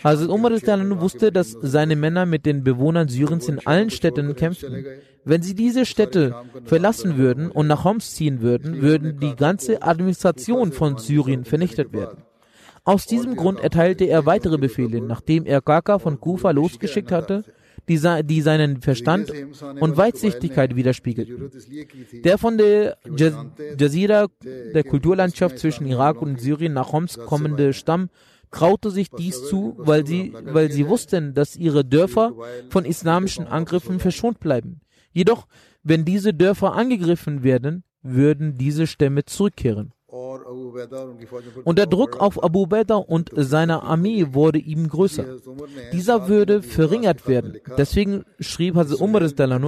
Hazrat 0.03 0.29
Umar 0.29 0.51
wusste, 0.51 1.31
dass 1.31 1.55
seine 1.61 1.95
Männer 1.95 2.25
mit 2.25 2.45
den 2.45 2.63
Bewohnern 2.63 3.07
Syriens 3.07 3.47
in 3.47 3.59
allen 3.65 3.89
Städten 3.89 4.35
kämpften. 4.35 4.85
Wenn 5.25 5.41
sie 5.41 5.53
diese 5.53 5.85
Städte 5.85 6.35
verlassen 6.63 7.17
würden 7.17 7.51
und 7.51 7.67
nach 7.67 7.83
Homs 7.83 8.15
ziehen 8.15 8.41
würden, 8.41 8.81
würden 8.81 9.19
die 9.19 9.35
ganze 9.35 9.81
Administration 9.83 10.71
von 10.71 10.97
Syrien 10.97 11.45
vernichtet 11.45 11.93
werden. 11.93 12.23
Aus 12.83 13.05
diesem 13.05 13.35
Grund 13.35 13.59
erteilte 13.59 14.05
er 14.05 14.25
weitere 14.25 14.57
Befehle, 14.57 15.01
nachdem 15.01 15.45
er 15.45 15.61
Kaka 15.61 15.99
von 15.99 16.19
Kufa 16.19 16.51
losgeschickt 16.51 17.11
hatte, 17.11 17.43
die, 17.87 17.99
die 18.23 18.41
seinen 18.41 18.81
Verstand 18.81 19.31
und 19.79 19.97
Weitsichtigkeit 19.97 20.75
widerspiegelten. 20.75 21.49
Der 22.23 22.37
von 22.37 22.57
der 22.57 22.97
Jazira, 23.77 24.27
der 24.43 24.83
Kulturlandschaft 24.83 25.57
zwischen 25.57 25.85
Irak 25.87 26.21
und 26.21 26.39
Syrien 26.39 26.73
nach 26.73 26.91
Homs 26.91 27.17
kommende 27.17 27.73
Stamm, 27.73 28.09
traute 28.51 28.89
sich 28.91 29.09
dies 29.09 29.43
zu, 29.47 29.75
weil 29.77 30.05
sie, 30.05 30.33
weil 30.43 30.71
sie 30.71 30.87
wussten, 30.87 31.33
dass 31.33 31.55
ihre 31.55 31.85
Dörfer 31.85 32.33
von 32.69 32.85
islamischen 32.85 33.47
Angriffen 33.47 33.99
verschont 33.99 34.39
bleiben. 34.39 34.81
Jedoch, 35.11 35.47
wenn 35.83 36.05
diese 36.05 36.33
Dörfer 36.33 36.73
angegriffen 36.73 37.43
werden, 37.43 37.83
würden 38.01 38.57
diese 38.57 38.87
Stämme 38.87 39.25
zurückkehren. 39.25 39.93
Und 41.63 41.77
der 41.77 41.85
Druck 41.85 42.19
auf 42.19 42.43
Abu 42.43 42.63
Ubaidah 42.63 42.95
und 42.95 43.29
seine 43.35 43.83
Armee 43.83 44.27
wurde 44.31 44.59
ihm 44.59 44.87
größer. 44.87 45.37
Dieser 45.93 46.27
würde 46.27 46.63
verringert 46.63 47.27
werden. 47.27 47.57
Deswegen 47.77 48.25
schrieb 48.39 48.75
Hazrat 48.75 49.01
Umar 49.01 49.21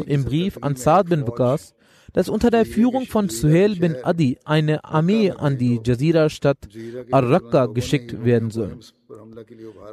im 0.08 0.26
Brief 0.26 0.58
an 0.62 0.76
Saad 0.76 1.10
bin 1.10 1.28
Waqas, 1.28 1.74
dass 2.14 2.28
unter 2.28 2.50
der 2.50 2.66
Führung 2.66 3.06
von 3.06 3.30
Suhail 3.30 3.76
bin 3.76 3.96
Adi 4.04 4.38
eine 4.44 4.84
Armee 4.84 5.32
an 5.32 5.58
die 5.58 5.80
Jazira-Stadt 5.84 6.68
Ar-Raqqa 7.12 7.68
geschickt 7.68 8.26
werden 8.26 8.52
soll. 8.52 8.80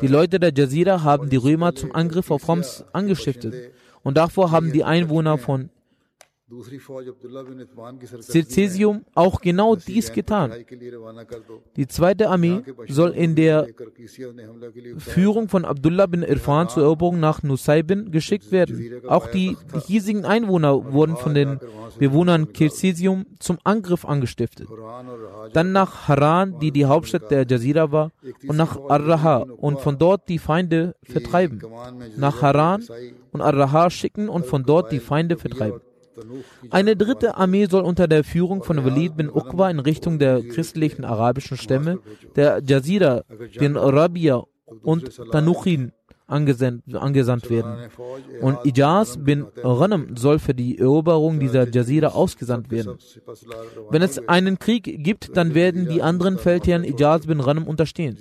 Die 0.00 0.08
Leute 0.08 0.40
der 0.40 0.52
Jazira 0.54 1.02
haben 1.02 1.28
die 1.30 1.36
Römer 1.36 1.74
zum 1.74 1.94
Angriff 1.94 2.30
auf 2.30 2.48
Homs 2.48 2.84
angestiftet 2.92 3.72
und 4.02 4.16
davor 4.16 4.50
haben 4.50 4.72
die 4.72 4.84
Einwohner 4.84 5.38
von 5.38 5.70
Cäsium 8.48 9.04
auch 9.14 9.40
genau 9.40 9.76
dies 9.76 10.12
getan. 10.12 10.52
Die 11.76 11.86
zweite 11.86 12.30
Armee 12.30 12.62
soll 12.88 13.10
in 13.10 13.34
der 13.34 13.66
Führung 14.96 15.48
von 15.48 15.66
Abdullah 15.66 16.06
bin 16.06 16.22
Irfan 16.22 16.70
zur 16.70 16.84
Eroberung 16.84 17.20
nach 17.20 17.42
Nusaybin 17.42 18.10
geschickt 18.10 18.50
werden. 18.50 19.02
Auch 19.06 19.26
die 19.26 19.56
hiesigen 19.86 20.24
Einwohner 20.24 20.92
wurden 20.92 21.16
von 21.16 21.34
den 21.34 21.60
Bewohnern 21.98 22.48
Cäsium 22.54 23.26
zum 23.38 23.58
Angriff 23.64 24.06
angestiftet. 24.06 24.68
Dann 25.52 25.72
nach 25.72 26.08
Haran, 26.08 26.58
die 26.60 26.72
die 26.72 26.86
Hauptstadt 26.86 27.30
der 27.30 27.46
Jazira 27.46 27.92
war, 27.92 28.10
und 28.46 28.56
nach 28.56 28.78
Ar-Raha 28.88 29.46
und 29.58 29.80
von 29.80 29.98
dort 29.98 30.28
die 30.28 30.38
Feinde 30.38 30.94
vertreiben. 31.02 31.60
Nach 32.16 32.40
Haran 32.40 32.84
und 33.32 33.42
Ar-Raha 33.42 33.90
schicken 33.90 34.30
und 34.30 34.46
von 34.46 34.62
dort 34.64 34.92
die 34.92 35.00
Feinde 35.00 35.36
vertreiben. 35.36 35.80
Eine 36.70 36.96
dritte 36.96 37.36
Armee 37.36 37.66
soll 37.66 37.82
unter 37.82 38.08
der 38.08 38.24
Führung 38.24 38.62
von 38.62 38.84
Walid 38.84 39.16
bin 39.16 39.30
Uqba 39.30 39.70
in 39.70 39.78
Richtung 39.78 40.18
der 40.18 40.42
christlichen 40.42 41.04
arabischen 41.04 41.56
Stämme, 41.56 42.00
der 42.36 42.62
Jazira, 42.64 43.24
den 43.60 43.76
Rabia 43.76 44.42
und 44.82 45.16
Tanuchin 45.32 45.92
angesandt 46.28 47.50
werden. 47.50 47.90
Und 48.42 48.58
Ijaz 48.64 49.16
bin 49.16 49.46
Ghanam 49.62 50.16
soll 50.16 50.38
für 50.38 50.54
die 50.54 50.78
Eroberung 50.78 51.40
dieser 51.40 51.68
Jazira 51.68 52.08
ausgesandt 52.08 52.70
werden. 52.70 52.98
Wenn 53.90 54.02
es 54.02 54.28
einen 54.28 54.58
Krieg 54.58 55.02
gibt, 55.02 55.36
dann 55.36 55.54
werden 55.54 55.88
die 55.88 56.02
anderen 56.02 56.38
Feldherren 56.38 56.84
Ijaz 56.84 57.26
bin 57.26 57.38
Ghanam 57.38 57.66
unterstehen. 57.66 58.18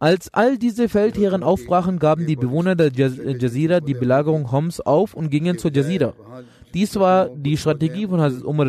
Als 0.00 0.34
all 0.34 0.58
diese 0.58 0.88
Feldherren 0.88 1.44
aufbrachen, 1.44 2.00
gaben 2.00 2.26
die 2.26 2.34
Bewohner 2.34 2.74
der 2.74 2.90
Jazira 2.90 3.78
die 3.78 3.94
Belagerung 3.94 4.50
Homs 4.50 4.80
auf 4.80 5.14
und 5.14 5.30
gingen 5.30 5.58
zur 5.58 5.72
Jazira. 5.72 6.14
Dies 6.74 6.96
war 6.96 7.28
die 7.28 7.56
Strategie 7.56 8.06
von 8.06 8.20
Hazrat 8.20 8.44
Umar, 8.44 8.66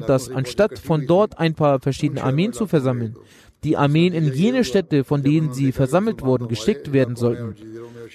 dass 0.00 0.30
anstatt 0.30 0.78
von 0.78 1.06
dort 1.06 1.38
ein 1.38 1.54
paar 1.54 1.80
verschiedene 1.80 2.22
Armeen 2.22 2.52
zu 2.52 2.66
versammeln, 2.66 3.16
die 3.62 3.76
Armeen 3.76 4.12
in 4.12 4.32
jene 4.32 4.62
Städte, 4.64 5.04
von 5.04 5.22
denen 5.22 5.52
sie 5.52 5.72
versammelt 5.72 6.22
wurden, 6.22 6.48
geschickt 6.48 6.92
werden 6.92 7.16
sollten. 7.16 7.54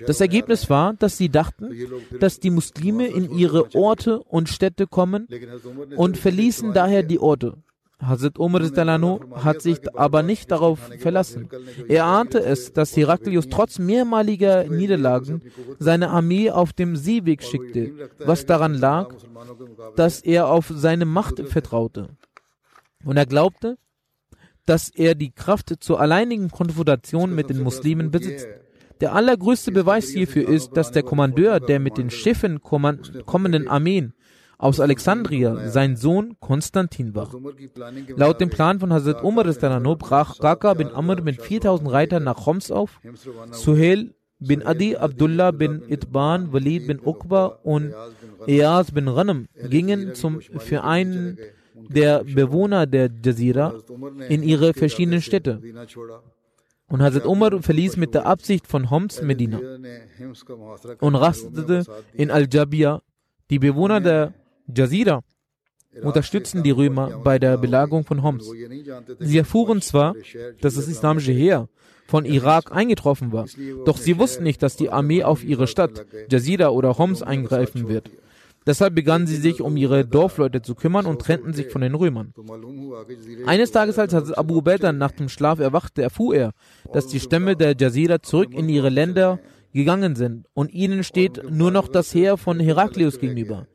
Das 0.05 0.21
Ergebnis 0.21 0.69
war, 0.69 0.93
dass 0.93 1.17
sie 1.17 1.29
dachten, 1.29 1.69
dass 2.19 2.39
die 2.39 2.51
Muslime 2.51 3.07
in 3.07 3.31
ihre 3.31 3.73
Orte 3.73 4.19
und 4.19 4.49
Städte 4.49 4.85
kommen 4.87 5.27
und 5.95 6.17
verließen 6.17 6.73
daher 6.73 7.03
die 7.03 7.19
Orte. 7.19 7.57
Hazrat 8.01 8.39
Umar 8.39 8.61
hat 9.43 9.61
sich 9.61 9.79
aber 9.97 10.23
nicht 10.23 10.51
darauf 10.51 10.79
verlassen. 10.99 11.49
Er 11.87 12.05
ahnte 12.05 12.39
es, 12.39 12.71
dass 12.71 12.95
Heraklius 12.95 13.49
trotz 13.49 13.77
mehrmaliger 13.77 14.63
Niederlagen 14.65 15.41
seine 15.79 16.09
Armee 16.09 16.49
auf 16.49 16.71
dem 16.71 16.95
Seeweg 16.95 17.43
schickte, 17.43 18.09
was 18.19 18.45
daran 18.45 18.73
lag, 18.73 19.09
dass 19.97 20.21
er 20.21 20.47
auf 20.47 20.71
seine 20.73 21.05
Macht 21.05 21.41
vertraute. 21.47 22.09
Und 23.03 23.17
er 23.17 23.25
glaubte, 23.25 23.77
dass 24.65 24.89
er 24.89 25.15
die 25.15 25.31
Kraft 25.31 25.73
zur 25.79 25.99
alleinigen 25.99 26.49
Konfrontation 26.49 27.35
mit 27.35 27.49
den 27.49 27.61
Muslimen 27.61 28.11
besitzt. 28.11 28.47
Der 29.01 29.15
allergrößte 29.15 29.71
Beweis 29.71 30.09
hierfür 30.09 30.47
ist, 30.47 30.75
dass 30.77 30.91
der 30.91 31.03
Kommandeur 31.03 31.59
der 31.59 31.79
mit 31.79 31.97
den 31.97 32.09
Schiffen 32.09 32.61
kommenden 32.61 33.67
Armeen 33.67 34.13
aus 34.59 34.81
Alexandria 34.81 35.69
sein 35.69 35.95
Sohn 35.95 36.35
Konstantin 36.41 37.15
war. 37.15 37.31
Laut 38.15 38.41
dem 38.41 38.49
Plan 38.49 38.79
von 38.79 38.91
Hazrat 38.91 39.23
Umar 39.23 39.45
brach 39.95 40.37
Kaka 40.37 40.73
bin 40.73 40.89
Amr 40.89 41.21
mit 41.21 41.41
4000 41.41 41.89
Reitern 41.89 42.25
nach 42.25 42.45
Homs 42.45 42.69
auf. 42.69 42.99
Suhail 43.51 44.13
bin 44.37 44.61
Adi, 44.63 44.97
Abdullah 44.97 45.51
bin 45.51 45.81
Itban, 45.87 46.51
Walid 46.51 46.87
bin 46.87 46.99
Uqba 46.99 47.59
und 47.63 47.93
Eaz 48.47 48.91
bin 48.91 49.05
Ghanam 49.05 49.47
gingen 49.69 50.13
zum, 50.13 50.41
für 50.41 50.83
einen 50.83 51.37
der 51.87 52.25
Bewohner 52.25 52.85
der 52.85 53.09
Jazira 53.23 53.75
in 54.27 54.43
ihre 54.43 54.73
verschiedenen 54.73 55.21
Städte. 55.21 55.61
Und 56.87 57.01
Hazrat 57.01 57.25
Umar 57.25 57.61
verließ 57.61 57.95
mit 57.95 58.13
der 58.13 58.25
Absicht 58.25 58.67
von 58.67 58.89
Homs 58.89 59.21
Medina 59.21 59.61
und 60.99 61.15
rastete 61.15 61.85
in 62.13 62.29
Al-Jabia. 62.29 63.01
Die 63.49 63.57
Bewohner 63.57 63.99
der 63.99 64.33
Jazira 64.75 65.21
unterstützten 66.01 66.63
die 66.63 66.71
Römer 66.71 67.21
bei 67.23 67.39
der 67.39 67.57
Belagerung 67.57 68.03
von 68.03 68.23
Homs. 68.23 68.49
Sie 69.19 69.37
erfuhren 69.37 69.81
zwar, 69.81 70.15
dass 70.61 70.75
das 70.75 70.87
islamische 70.87 71.31
Heer 71.31 71.67
von 72.05 72.25
Irak 72.25 72.71
eingetroffen 72.71 73.31
war, 73.31 73.45
doch 73.85 73.97
sie 73.97 74.17
wussten 74.17 74.43
nicht, 74.43 74.63
dass 74.63 74.75
die 74.75 74.89
Armee 74.89 75.23
auf 75.23 75.43
ihre 75.43 75.67
Stadt, 75.67 76.05
Jazira 76.29 76.69
oder 76.69 76.97
Homs, 76.97 77.21
eingreifen 77.21 77.87
wird. 77.87 78.09
Deshalb 78.65 78.93
begannen 78.93 79.25
sie 79.25 79.37
sich 79.37 79.61
um 79.61 79.77
ihre 79.77 80.05
Dorfleute 80.05 80.61
zu 80.61 80.75
kümmern 80.75 81.05
und 81.05 81.21
trennten 81.21 81.53
sich 81.53 81.71
von 81.71 81.81
den 81.81 81.95
Römern. 81.95 82.33
Eines 83.45 83.71
Tages, 83.71 83.97
als 83.97 84.31
Abu 84.33 84.57
Ubaidah 84.57 84.91
nach 84.91 85.11
dem 85.11 85.29
Schlaf 85.29 85.59
erwachte, 85.59 86.01
erfuhr 86.01 86.35
er, 86.35 86.51
dass 86.93 87.07
die 87.07 87.19
Stämme 87.19 87.55
der 87.55 87.75
Jazira 87.75 88.21
zurück 88.21 88.53
in 88.53 88.69
ihre 88.69 88.89
Länder 88.89 89.39
gegangen 89.73 90.15
sind 90.15 90.45
und 90.53 90.71
ihnen 90.73 91.03
steht 91.03 91.49
nur 91.49 91.71
noch 91.71 91.87
das 91.87 92.13
Heer 92.13 92.37
von 92.37 92.59
Heraklius 92.59 93.19
gegenüber. 93.19 93.67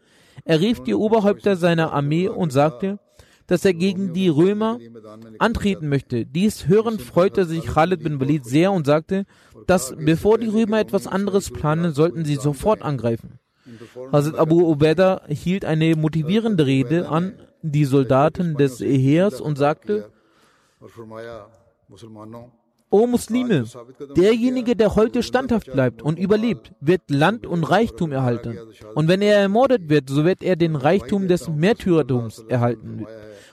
Er 0.45 0.61
rief 0.61 0.81
die 0.81 0.95
Oberhäupter 0.95 1.57
seiner 1.57 1.93
Armee 1.93 2.29
und 2.29 2.53
sagte, 2.53 2.99
dass 3.47 3.65
er 3.65 3.75
gegen 3.75 4.13
die 4.13 4.29
Römer 4.29 4.79
antreten 5.39 5.89
möchte. 5.89 6.25
Dies 6.25 6.67
hörend 6.67 7.03
freute 7.03 7.45
sich 7.45 7.67
Khalid 7.67 8.03
bin 8.03 8.21
Walid 8.21 8.45
sehr 8.45 8.73
und 8.73 8.87
sagte, 8.87 9.27
dass 9.67 9.95
bevor 9.97 10.39
die 10.39 10.49
Römer 10.49 10.81
etwas 10.81 11.07
anderes 11.07 11.51
planen, 11.51 11.93
sollten 11.93 12.25
sie 12.25 12.37
sofort 12.37 12.83
angreifen. 12.83 13.39
Hazrat 14.13 14.37
Abu 14.37 14.71
Ubaidah 14.71 15.23
hielt 15.29 15.65
eine 15.65 15.97
motivierende 15.97 16.67
Rede 16.67 17.09
an 17.09 17.35
die 17.63 17.85
Soldaten 17.85 18.57
des 18.57 18.81
Heers 18.81 19.41
und 19.41 19.57
sagte, 19.57 20.11
O 22.95 23.09
Muslime, 23.09 23.65
derjenige, 24.17 24.77
der 24.77 24.95
heute 24.95 25.25
standhaft 25.25 25.73
bleibt 25.73 26.01
und 26.01 26.17
überlebt, 26.17 26.71
wird 26.79 27.03
Land 27.09 27.45
und 27.45 27.65
Reichtum 27.65 28.13
erhalten. 28.13 28.57
Und 28.95 29.09
wenn 29.09 29.21
er 29.21 29.37
ermordet 29.39 29.89
wird, 29.89 30.09
so 30.09 30.25
wird 30.25 30.45
er 30.45 30.55
den 30.55 30.77
Reichtum 30.77 31.27
des 31.27 31.49
Märtyrertums 31.49 32.45
erhalten. 32.49 33.05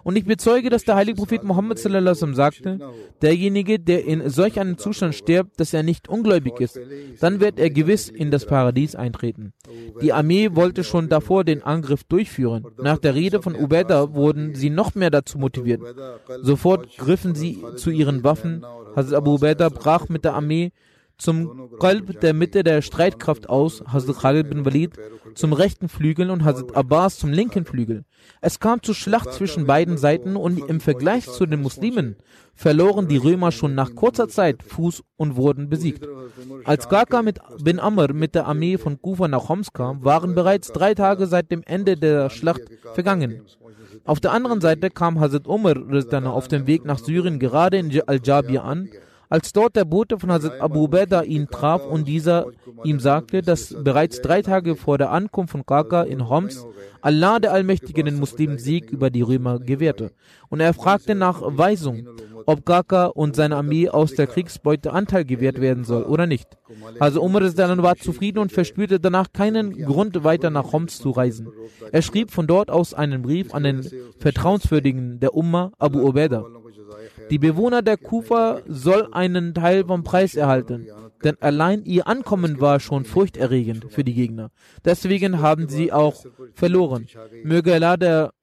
Und 0.04 0.18
ich 0.18 0.26
bezeuge, 0.26 0.70
dass 0.70 0.84
der 0.84 0.96
heilige 0.96 1.18
Prophet 1.18 1.44
Muhammad 1.44 1.80
sagte, 1.80 2.80
derjenige, 3.22 3.80
der 3.80 4.06
in 4.06 4.30
solch 4.30 4.60
einem 4.60 4.78
Zustand 4.78 5.16
stirbt, 5.16 5.60
dass 5.60 5.74
er 5.74 5.84
nicht 5.84 6.08
ungläubig 6.10 6.60
ist, 6.60 6.80
dann 7.20 7.40
wird 7.40 7.60
er 7.60 7.70
gewiss 7.70 8.10
in 8.10 8.32
das 8.32 8.46
Paradies 8.46 8.96
eintreten. 8.96 9.54
Die 10.02 10.14
Armee 10.14 10.50
wollte 10.54 10.84
schon 10.84 11.10
davor 11.10 11.44
den 11.44 11.64
Angriff 11.64 12.04
durchführen. 12.04 12.66
Nach 12.82 12.98
der 12.98 13.16
Rede 13.16 13.42
von 13.42 13.56
Ubaidah 13.56 14.14
wurden 14.14 14.56
sie 14.56 14.70
noch 14.70 14.96
mehr 14.96 15.10
dazu 15.10 15.38
motiviert. 15.38 15.82
Sofort 16.42 16.98
griffen 16.98 17.36
sie 17.36 17.64
zu 17.76 17.92
ihren 17.92 18.24
Waffen. 18.24 18.66
Hazrat 18.96 19.16
Abu 19.16 19.36
Ubaidah 19.36 19.70
brach 19.70 20.10
mit 20.10 20.26
der 20.26 20.34
Armee 20.34 20.72
zum 21.22 21.70
Qalb 21.80 22.20
der 22.22 22.34
Mitte 22.34 22.64
der 22.64 22.82
Streitkraft 22.82 23.48
aus, 23.48 23.84
Hazrat 23.86 24.18
Khalid 24.20 24.50
bin 24.50 24.66
Walid 24.66 24.98
zum 25.36 25.54
rechten 25.54 25.88
Flügel 25.88 26.32
und 26.32 26.44
Hazrat 26.44 26.76
Abbas 26.76 27.20
zum 27.20 27.32
linken 27.32 27.64
Flügel. 27.64 28.06
Es 28.42 28.60
kam 28.60 28.82
zur 28.82 28.96
Schlacht 28.96 29.32
zwischen 29.32 29.68
beiden 29.68 29.98
Seiten 29.98 30.36
und 30.36 30.58
im 30.68 30.80
Vergleich 30.80 31.28
zu 31.28 31.46
den 31.46 31.62
Muslimen 31.62 32.16
verloren 32.56 33.08
die 33.08 33.18
Römer 33.18 33.52
schon 33.52 33.76
nach 33.76 33.94
kurzer 33.96 34.28
Zeit 34.28 34.64
Fuß 34.64 35.04
und 35.16 35.36
wurden 35.36 35.70
besiegt. 35.70 36.08
Als 36.66 36.90
Gaka 36.90 37.22
mit 37.22 37.40
bin 37.64 37.80
Amr 37.80 38.14
mit 38.14 38.34
der 38.34 38.48
Armee 38.48 38.78
von 38.78 39.00
Kufa 39.02 39.28
nach 39.28 39.48
Homs 39.48 39.74
kam, 39.74 40.04
waren 40.04 40.34
bereits 40.34 40.72
drei 40.72 40.96
Tage 40.96 41.28
seit 41.28 41.52
dem 41.52 41.62
Ende 41.64 41.98
der 41.98 42.30
Schlacht 42.32 42.62
vergangen. 42.94 43.44
Auf 44.06 44.20
der 44.20 44.32
anderen 44.32 44.60
Seite 44.60 44.90
kam 44.90 45.20
Hazrat 45.20 45.48
Umar 45.48 45.76
auf 46.26 46.48
dem 46.48 46.66
Weg 46.66 46.84
nach 46.84 46.98
Syrien 46.98 47.40
gerade 47.40 47.78
in 47.78 48.02
Al-Jabir 48.08 48.64
an 48.64 48.90
als 49.32 49.54
dort 49.54 49.78
der 49.78 49.86
Bote 49.86 50.20
von 50.20 50.30
Hazrat 50.30 50.60
Abu 50.60 50.84
Ubaidah 50.84 51.24
ihn 51.24 51.48
traf 51.48 51.86
und 51.86 52.06
dieser 52.06 52.48
ihm 52.84 53.00
sagte, 53.00 53.42
dass 53.42 53.74
bereits 53.82 54.22
drei 54.22 54.42
Tage 54.42 54.76
vor 54.76 54.98
der 54.98 55.12
Ankunft 55.12 55.54
von 55.54 55.66
Kaka 55.66 56.04
in 56.04 56.28
Homs 56.28 56.68
Allah 57.02 57.40
der 57.40 57.54
Allmächtige 57.54 58.04
den 58.04 58.20
Muslimen 58.20 58.58
Sieg 58.58 58.92
über 58.92 59.10
die 59.10 59.22
Römer 59.22 59.60
gewährte. 59.60 60.12
Und 60.50 60.60
er 60.60 60.74
fragte 60.74 61.16
nach 61.16 61.42
Weisung, 61.42 62.10
ob 62.46 62.66
Kaka 62.66 63.06
und 63.06 63.38
seine 63.38 63.56
Armee 63.56 63.88
aus 63.88 64.16
der 64.16 64.28
Kriegsbeute 64.28 64.92
Anteil 64.92 65.24
gewährt 65.24 65.62
werden 65.62 65.86
soll 65.86 66.04
oder 66.04 66.28
nicht. 66.28 66.58
Also 67.00 67.22
Umar 67.22 67.42
war 67.42 67.96
zufrieden 67.96 68.40
und 68.40 68.52
verspürte 68.52 69.00
danach 69.00 69.32
keinen 69.32 69.72
Grund 69.86 70.26
weiter 70.26 70.50
nach 70.50 70.74
Homs 70.74 70.98
zu 70.98 71.10
reisen. 71.10 71.48
Er 71.94 72.02
schrieb 72.02 72.32
von 72.32 72.48
dort 72.48 72.70
aus 72.70 72.94
einen 72.94 73.22
Brief 73.22 73.54
an 73.54 73.64
den 73.64 73.90
Vertrauenswürdigen 74.20 75.22
der 75.22 75.34
Umma 75.36 75.72
Abu 75.80 76.00
Ubaidah. 76.00 76.44
Die 77.30 77.40
Bewohner 77.40 77.82
der 77.82 77.98
Kufa 77.98 78.62
soll 78.68 79.08
einen 79.12 79.54
Teil 79.54 79.86
vom 79.86 80.04
Preis 80.04 80.36
erhalten, 80.36 80.88
denn 81.24 81.38
allein 81.40 81.84
ihr 81.86 82.08
Ankommen 82.08 82.60
war 82.60 82.80
schon 82.80 83.06
furchterregend 83.06 83.88
für 83.90 84.04
die 84.04 84.14
Gegner. 84.14 84.52
Deswegen 84.86 85.42
haben 85.42 85.70
sie 85.70 85.92
auch 85.92 86.26
verloren. 86.54 87.08
Möge 87.44 87.74
Allah, 87.74 87.98
der, 87.98 88.34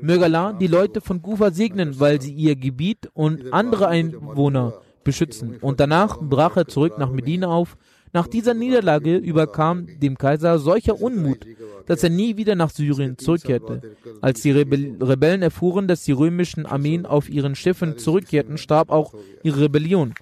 möge 0.00 0.24
Allah 0.24 0.52
die 0.52 0.66
Leute 0.66 1.00
von 1.00 1.22
Kufa 1.22 1.50
segnen, 1.50 1.98
weil 2.00 2.20
sie 2.20 2.32
ihr 2.32 2.56
Gebiet 2.56 3.10
und 3.14 3.52
andere 3.52 3.88
Einwohner 3.88 4.80
beschützen. 5.04 5.56
Und 5.60 5.80
danach 5.80 6.18
brach 6.20 6.56
er 6.56 6.66
zurück 6.66 6.98
nach 6.98 7.10
Medina 7.10 7.48
auf. 7.48 7.76
Nach 8.12 8.26
dieser 8.26 8.54
Niederlage 8.54 9.16
überkam 9.16 9.86
dem 10.00 10.18
Kaiser 10.18 10.58
solcher 10.58 11.00
Unmut, 11.00 11.46
dass 11.86 12.02
er 12.02 12.10
nie 12.10 12.36
wieder 12.36 12.54
nach 12.54 12.70
Syrien 12.70 13.16
zurückkehrte. 13.16 13.96
Als 14.20 14.42
die 14.42 14.50
Rebell 14.50 14.96
Rebellen 15.00 15.42
erfuhren, 15.42 15.88
dass 15.88 16.04
die 16.04 16.12
römischen 16.12 16.66
Armeen 16.66 17.06
auf 17.06 17.30
ihren 17.30 17.54
Schiffen 17.54 17.98
zurückkehrten, 17.98 18.58
starb 18.58 18.90
auch 18.90 19.14
ihre 19.42 19.62
Rebellion. 19.62 20.14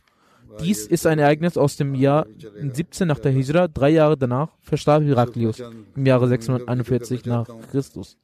Dies 0.61 0.87
ist 0.87 1.07
ein 1.07 1.19
Ereignis 1.19 1.57
aus 1.57 1.77
dem 1.77 1.95
Jahr 1.95 2.27
17 2.61 3.09
nach 3.09 3.19
der 3.19 3.33
Hijra. 3.33 3.69
Drei 3.69 3.91
Jahre 3.91 4.17
danach 4.17 4.51
verstarb 4.63 5.03
Heraklius 5.03 5.63
im 5.97 6.07
Jahre 6.07 6.29
641 6.29 7.25
nach 7.25 7.49
Christus. 7.71 8.17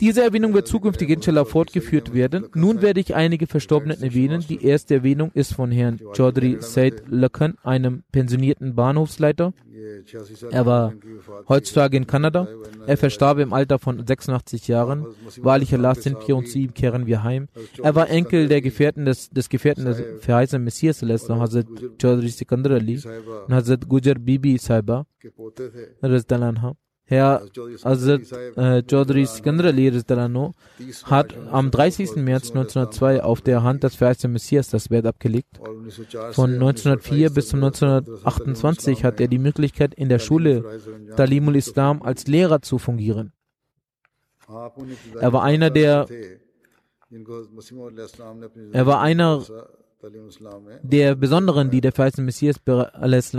Diese 0.00 0.22
Erwähnung 0.22 0.54
wird 0.54 0.66
zukünftig 0.66 1.10
inshallah 1.10 1.44
fortgeführt 1.44 2.14
werden. 2.14 2.46
Nun 2.54 2.80
werde 2.80 3.00
ich 3.00 3.14
einige 3.14 3.46
Verstorbenen 3.46 4.02
erwähnen. 4.02 4.44
Die 4.48 4.64
erste 4.64 4.94
Erwähnung 4.94 5.30
ist 5.34 5.54
von 5.54 5.70
Herrn 5.70 6.00
Chaudhry 6.14 6.56
Said 6.60 7.02
Lakan, 7.06 7.56
einem 7.62 8.02
pensionierten 8.10 8.74
Bahnhofsleiter. 8.74 9.52
Er 10.50 10.66
war 10.66 10.94
heutzutage 11.48 11.96
in 11.96 12.06
Kanada. 12.06 12.48
Er 12.86 12.96
verstarb 12.96 13.38
im 13.38 13.52
Alter 13.52 13.78
von 13.78 14.06
86 14.06 14.68
Jahren. 14.68 15.06
Wahrlich 15.38 15.74
Allah 15.74 15.94
sind 15.94 16.16
wir 16.26 16.36
und 16.36 16.48
zu 16.48 16.58
ihm 16.58 16.74
kehren 16.74 17.06
wir 17.06 17.22
heim. 17.22 17.48
Er 17.82 17.94
war 17.94 18.08
Enkel 18.08 18.48
der 18.48 18.62
Gefährten 18.62 19.04
des, 19.04 19.30
des 19.30 19.48
Gefährten 19.48 19.84
des 19.84 20.02
verheißenen 20.20 20.64
Messias, 20.64 21.02
Hazrat 21.02 21.66
Chaudhry 22.00 22.28
Sikandar 22.28 22.72
Ali 22.72 23.00
und 23.46 23.54
Hazrat 23.54 23.88
Gujar 23.88 24.14
Bibi 24.14 24.58
Saiba. 24.58 25.06
Herr 27.10 27.42
Azad 27.82 28.20
äh, 28.56 28.84
Chaudhry 28.88 29.26
Sikandar 29.26 29.66
Ali 29.66 29.90
hat 31.06 31.34
am 31.50 31.72
30. 31.72 32.14
März 32.14 32.50
1902 32.50 33.24
auf 33.24 33.40
der 33.40 33.64
Hand 33.64 33.82
des 33.82 33.96
verheißenen 33.96 34.34
Messias 34.34 34.68
das 34.68 34.90
Wert 34.90 35.06
abgelegt. 35.06 35.58
Von 36.30 36.52
1904 36.54 37.30
bis 37.30 37.52
1928 37.52 39.02
hat 39.02 39.20
er 39.20 39.26
die 39.26 39.40
Möglichkeit, 39.40 39.92
in 39.92 40.08
der 40.08 40.20
Schule 40.20 40.64
Talimul 41.16 41.56
Islam 41.56 42.00
als 42.00 42.28
Lehrer 42.28 42.62
zu 42.62 42.78
fungieren. 42.78 43.32
Er 44.46 45.32
war 45.32 45.42
einer 45.42 45.70
der 45.70 46.06
er 48.72 48.86
war 48.86 49.00
einer 49.00 49.42
der 50.82 51.14
Besonderen, 51.14 51.70
die 51.70 51.80
der 51.80 51.92
verheißene 51.92 52.24
Messias 52.24 52.58
bereits 52.58 53.30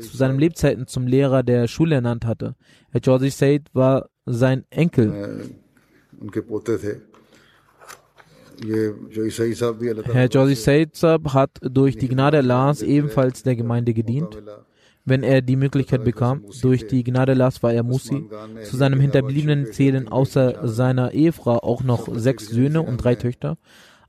zu 0.00 0.16
seinen 0.16 0.38
Lebzeiten 0.38 0.86
zum 0.86 1.06
Lehrer 1.06 1.42
der 1.42 1.68
Schule 1.68 1.96
ernannt 1.96 2.24
hatte. 2.24 2.54
Herr 2.90 3.00
George 3.00 3.30
Said 3.30 3.68
war 3.72 4.08
sein 4.26 4.64
Enkel. 4.70 5.40
Herr 10.12 10.26
Josi 10.28 10.54
Said 10.54 10.94
Sab 10.94 11.34
hat 11.34 11.50
durch 11.62 11.96
die 11.96 12.08
Gnade 12.08 12.38
Allahs 12.38 12.82
ebenfalls 12.82 13.42
der 13.42 13.56
Gemeinde 13.56 13.92
gedient. 13.94 14.40
Wenn 15.04 15.24
er 15.24 15.42
die 15.42 15.56
Möglichkeit 15.56 16.04
bekam, 16.04 16.44
durch 16.60 16.86
die 16.86 17.02
Gnade 17.02 17.32
Allahs 17.32 17.60
war 17.62 17.72
er 17.72 17.82
Musi. 17.82 18.28
Zu 18.62 18.76
seinem 18.76 19.00
Hinterbliebenen 19.00 19.72
zählen 19.72 20.06
außer 20.06 20.68
seiner 20.68 21.12
Ehefrau 21.12 21.58
auch 21.58 21.82
noch 21.82 22.08
sechs 22.14 22.46
Söhne 22.48 22.82
und 22.82 22.98
drei 22.98 23.16
Töchter. 23.16 23.58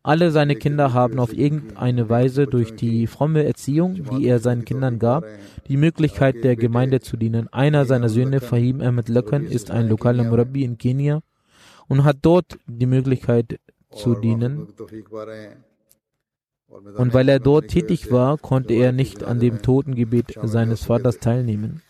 Alle 0.06 0.32
seine 0.32 0.58
Kinder 0.58 0.92
haben 0.92 1.18
auf 1.18 1.32
irgendeine 1.32 2.10
Weise 2.10 2.46
durch 2.46 2.76
die 2.76 3.08
fromme 3.08 3.46
Erziehung, 3.46 4.04
die 4.04 4.28
er 4.28 4.40
seinen 4.40 4.66
Kindern 4.66 5.00
gab, 5.00 5.26
die 5.70 5.78
Möglichkeit 5.78 6.44
der 6.44 6.58
Gemeinde 6.58 7.00
zu 7.00 7.16
dienen. 7.16 7.48
Einer 7.54 7.86
seiner 7.86 8.10
Söhne, 8.10 8.42
Fahim 8.42 8.82
Ahmed 8.82 9.08
Lakan, 9.08 9.46
ist 9.46 9.72
ein 9.72 9.88
lokaler 9.88 10.26
Murabi 10.26 10.66
in 10.66 10.78
Kenia 10.78 11.22
und 11.88 12.04
hat 12.04 12.18
dort 12.22 12.58
die 12.68 12.86
Möglichkeit 12.86 13.60
zu 13.92 14.16
dienen. 14.16 14.68
Und 16.98 17.14
weil 17.14 17.30
er 17.30 17.40
dort 17.40 17.70
tätig 17.70 18.12
war, 18.12 18.38
konnte 18.38 18.74
er 18.74 18.92
nicht 18.92 19.24
an 19.24 19.40
dem 19.40 19.62
Totengebet 19.62 20.38
seines 20.44 20.84
Vaters 20.84 21.20
teilnehmen. 21.20 21.82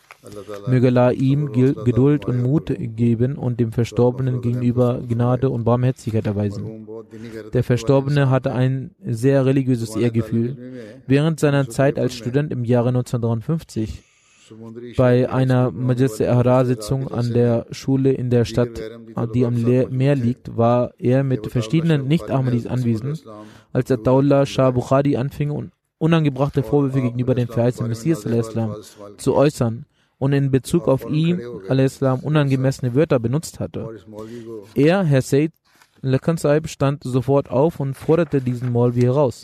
Möge 0.68 0.88
Allah 0.88 1.12
ihm 1.12 1.52
Geduld 1.52 2.26
und 2.26 2.42
Mut 2.42 2.74
geben 2.78 3.36
und 3.38 3.60
dem 3.60 3.72
Verstorbenen 3.72 4.42
gegenüber 4.42 5.02
Gnade 5.08 5.50
und 5.50 5.66
Barmherzigkeit 5.66 6.26
erweisen. 6.26 6.88
Der 7.54 7.64
Verstorbene 7.64 8.30
hatte 8.30 8.54
ein 8.54 8.92
sehr 9.04 9.46
religiöses 9.46 9.96
Ehrgefühl. 9.96 10.58
Während 11.08 11.40
seiner 11.40 11.68
Zeit 11.70 12.00
als 12.00 12.16
Student 12.16 12.52
im 12.52 12.64
Jahre 12.64 12.90
1953 12.90 14.04
bei 14.98 15.30
einer 15.30 15.72
Majlis 15.72 16.22
Ahrar-Sitzung 16.22 17.08
an 17.10 17.34
der 17.34 17.66
Schule 17.72 18.12
in 18.12 18.30
der 18.30 18.46
Stadt, 18.46 18.82
die 19.34 19.46
am 19.46 19.62
Meer 19.62 20.16
liegt, 20.16 20.58
war 20.58 20.94
er 20.98 21.24
mit 21.24 21.48
verschiedenen 21.48 22.08
Nicht-Ahmadis 22.08 22.68
anwesend, 22.68 23.24
als 23.72 23.88
der 23.88 23.98
Daullah 23.98 24.46
Shah 24.46 24.72
Bukhari 24.72 25.18
anfing, 25.18 25.72
unangebrachte 25.98 26.64
Vorwürfe 26.64 27.02
gegenüber 27.02 27.36
dem 27.36 27.48
verheißenen 27.48 27.90
Messias 27.90 28.26
zu 29.18 29.36
äußern 29.36 29.86
und 30.24 30.32
in 30.32 30.52
Bezug 30.52 30.88
auf 30.88 31.06
ihn 31.10 31.42
al-Islam 31.68 32.22
unangemessene 32.22 32.96
Wörter 32.96 33.20
benutzt 33.20 33.60
hatte. 33.60 33.90
Er, 34.74 35.04
Herr 35.04 35.22
Said 35.22 35.52
Lakan 36.02 36.38
Saib, 36.38 36.70
stand 36.70 37.04
sofort 37.04 37.52
auf 37.52 37.82
und 37.82 37.94
forderte 37.94 38.40
diesen 38.40 38.72
Maulvi 38.72 39.02
heraus. 39.02 39.44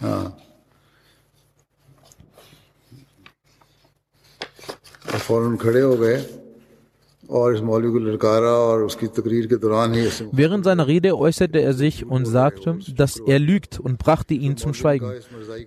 हाँ 0.00 0.33
Während 10.32 10.64
seiner 10.64 10.86
Rede 10.86 11.16
äußerte 11.16 11.60
er 11.60 11.72
sich 11.72 12.04
und 12.04 12.26
sagte, 12.26 12.78
dass 12.94 13.18
er 13.18 13.38
lügt 13.38 13.80
und 13.80 13.98
brachte 13.98 14.34
ihn 14.34 14.56
zum 14.58 14.74
Schweigen. 14.74 15.10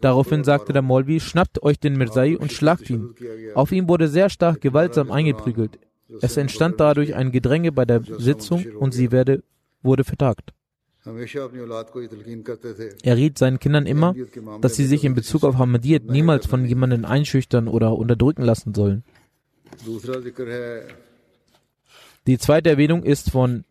Daraufhin 0.01 0.43
sagte 0.43 0.73
der 0.73 0.83
Maulvi, 0.83 1.19
schnappt 1.19 1.63
euch 1.63 1.79
den 1.79 1.97
Mirzai 1.97 2.37
und 2.37 2.51
schlagt 2.51 2.89
ihn. 2.89 3.15
Auf 3.55 3.71
ihn 3.71 3.89
wurde 3.89 4.07
sehr 4.07 4.29
stark 4.29 4.61
gewaltsam 4.61 5.11
eingeprügelt. 5.11 5.79
Es 6.21 6.37
entstand 6.37 6.79
dadurch 6.79 7.15
ein 7.15 7.31
Gedränge 7.31 7.71
bei 7.71 7.85
der 7.85 8.01
Sitzung 8.03 8.63
und 8.79 8.93
sie 8.93 9.11
werde, 9.11 9.43
wurde 9.81 10.03
vertagt. 10.03 10.53
Er 13.03 13.17
riet 13.17 13.37
seinen 13.37 13.59
Kindern 13.59 13.85
immer, 13.85 14.13
dass 14.61 14.75
sie 14.75 14.85
sich 14.85 15.05
in 15.05 15.15
Bezug 15.15 15.43
auf 15.45 15.55
Ahmadiyyat 15.59 16.03
niemals 16.03 16.45
von 16.45 16.65
jemandem 16.65 17.05
einschüchtern 17.05 17.67
oder 17.67 17.93
unterdrücken 17.97 18.43
lassen 18.43 18.73
sollen. 18.73 19.03
Die 22.27 22.37
zweite 22.37 22.69
Erwähnung 22.69 23.03
ist 23.03 23.31
von 23.31 23.63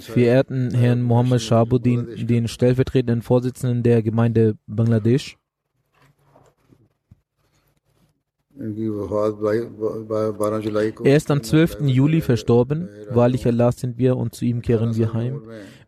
verehrten 0.00 0.74
Herrn 0.74 1.02
Mohammed 1.02 1.40
Shahabuddin, 1.42 2.26
den 2.26 2.48
stellvertretenden 2.48 3.22
Vorsitzenden 3.22 3.82
der 3.82 4.02
Gemeinde 4.02 4.56
Bangladesch. 4.66 5.36
Er 11.04 11.16
ist 11.16 11.30
am 11.30 11.42
12. 11.42 11.78
Juli 11.86 12.20
verstorben. 12.20 12.88
Wahrlich 13.08 13.46
Allah 13.46 13.72
sind 13.72 13.96
wir 13.96 14.16
und 14.18 14.34
zu 14.34 14.44
ihm 14.44 14.60
kehren 14.60 14.96
wir 14.96 15.14
heim. 15.14 15.40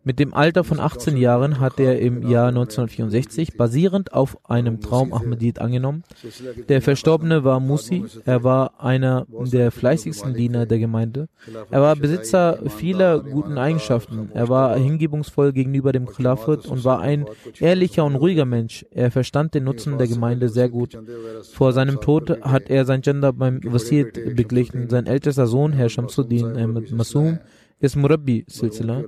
Mit 0.05 0.19
dem 0.19 0.33
Alter 0.33 0.65
von 0.65 0.81
18 0.81 1.15
Jahren 1.15 1.61
hat 1.61 1.79
er 1.79 1.99
im 1.99 2.27
Jahr 2.27 2.49
1964 2.49 3.55
basierend 3.55 4.13
auf 4.13 4.37
einem 4.49 4.81
Traum 4.81 5.13
Ahmedid 5.13 5.59
angenommen. 5.59 6.03
Der 6.67 6.81
Verstorbene 6.81 7.45
war 7.45 7.61
Musi. 7.61 8.03
Er 8.25 8.43
war 8.43 8.83
einer 8.83 9.25
der 9.29 9.71
fleißigsten 9.71 10.33
Diener 10.33 10.65
der 10.65 10.79
Gemeinde. 10.79 11.29
Er 11.71 11.81
war 11.81 11.95
Besitzer 11.95 12.59
vieler 12.69 13.21
guten 13.21 13.57
Eigenschaften. 13.57 14.29
Er 14.33 14.49
war 14.49 14.75
hingebungsvoll 14.77 15.53
gegenüber 15.53 15.93
dem 15.93 16.07
Khilafat 16.07 16.65
und 16.65 16.83
war 16.83 16.99
ein 16.99 17.25
ehrlicher 17.59 18.03
und 18.03 18.15
ruhiger 18.15 18.45
Mensch. 18.45 18.85
Er 18.91 19.09
verstand 19.09 19.53
den 19.53 19.63
Nutzen 19.63 19.97
der 19.97 20.07
Gemeinde 20.07 20.49
sehr 20.49 20.67
gut. 20.67 20.97
Vor 21.53 21.71
seinem 21.71 22.01
Tod 22.01 22.41
hat 22.41 22.69
er 22.69 22.83
sein 22.83 23.01
Gender 23.01 23.31
beim 23.31 23.61
Wasiyat 23.63 24.13
beglichen. 24.35 24.89
Sein 24.89 25.07
ältester 25.07 25.47
Sohn, 25.47 25.71
Herr 25.71 25.87
Shamsuddin 25.87 26.57
Ahmed 26.57 26.91
Masum, 26.91 27.39
ist 27.79 27.95
Murabbi 27.95 28.45
Silsila. 28.47 29.03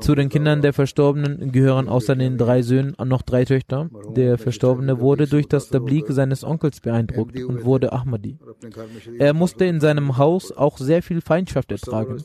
Zu 0.00 0.14
den 0.14 0.28
Kindern 0.28 0.62
der 0.62 0.72
Verstorbenen 0.72 1.52
gehören 1.52 1.88
außer 1.88 2.16
den 2.16 2.38
drei 2.38 2.62
Söhnen 2.62 2.94
noch 3.04 3.22
drei 3.22 3.44
Töchter. 3.44 3.90
Der 4.16 4.38
Verstorbene 4.38 5.00
wurde 5.00 5.26
durch 5.26 5.48
das 5.48 5.68
Tablik 5.68 6.06
seines 6.08 6.44
Onkels 6.44 6.80
beeindruckt 6.80 7.40
und 7.42 7.64
wurde 7.64 7.92
Ahmadi. 7.92 8.38
Er 9.18 9.34
musste 9.34 9.64
in 9.64 9.80
seinem 9.80 10.18
Haus 10.18 10.52
auch 10.52 10.78
sehr 10.78 11.02
viel 11.02 11.20
Feindschaft 11.20 11.72
ertragen. 11.72 12.22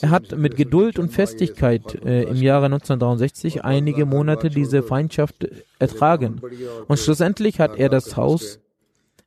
Er 0.00 0.10
hat 0.10 0.36
mit 0.36 0.56
Geduld 0.56 0.98
und 0.98 1.10
Festigkeit 1.10 1.94
äh, 2.04 2.24
im 2.24 2.36
Jahre 2.36 2.66
1963 2.66 3.64
einige 3.64 4.06
Monate 4.06 4.50
diese 4.50 4.82
Feindschaft 4.82 5.48
ertragen. 5.78 6.40
Und 6.88 6.98
schlussendlich 6.98 7.60
hat 7.60 7.78
er 7.78 7.88
das 7.88 8.16
Haus 8.16 8.60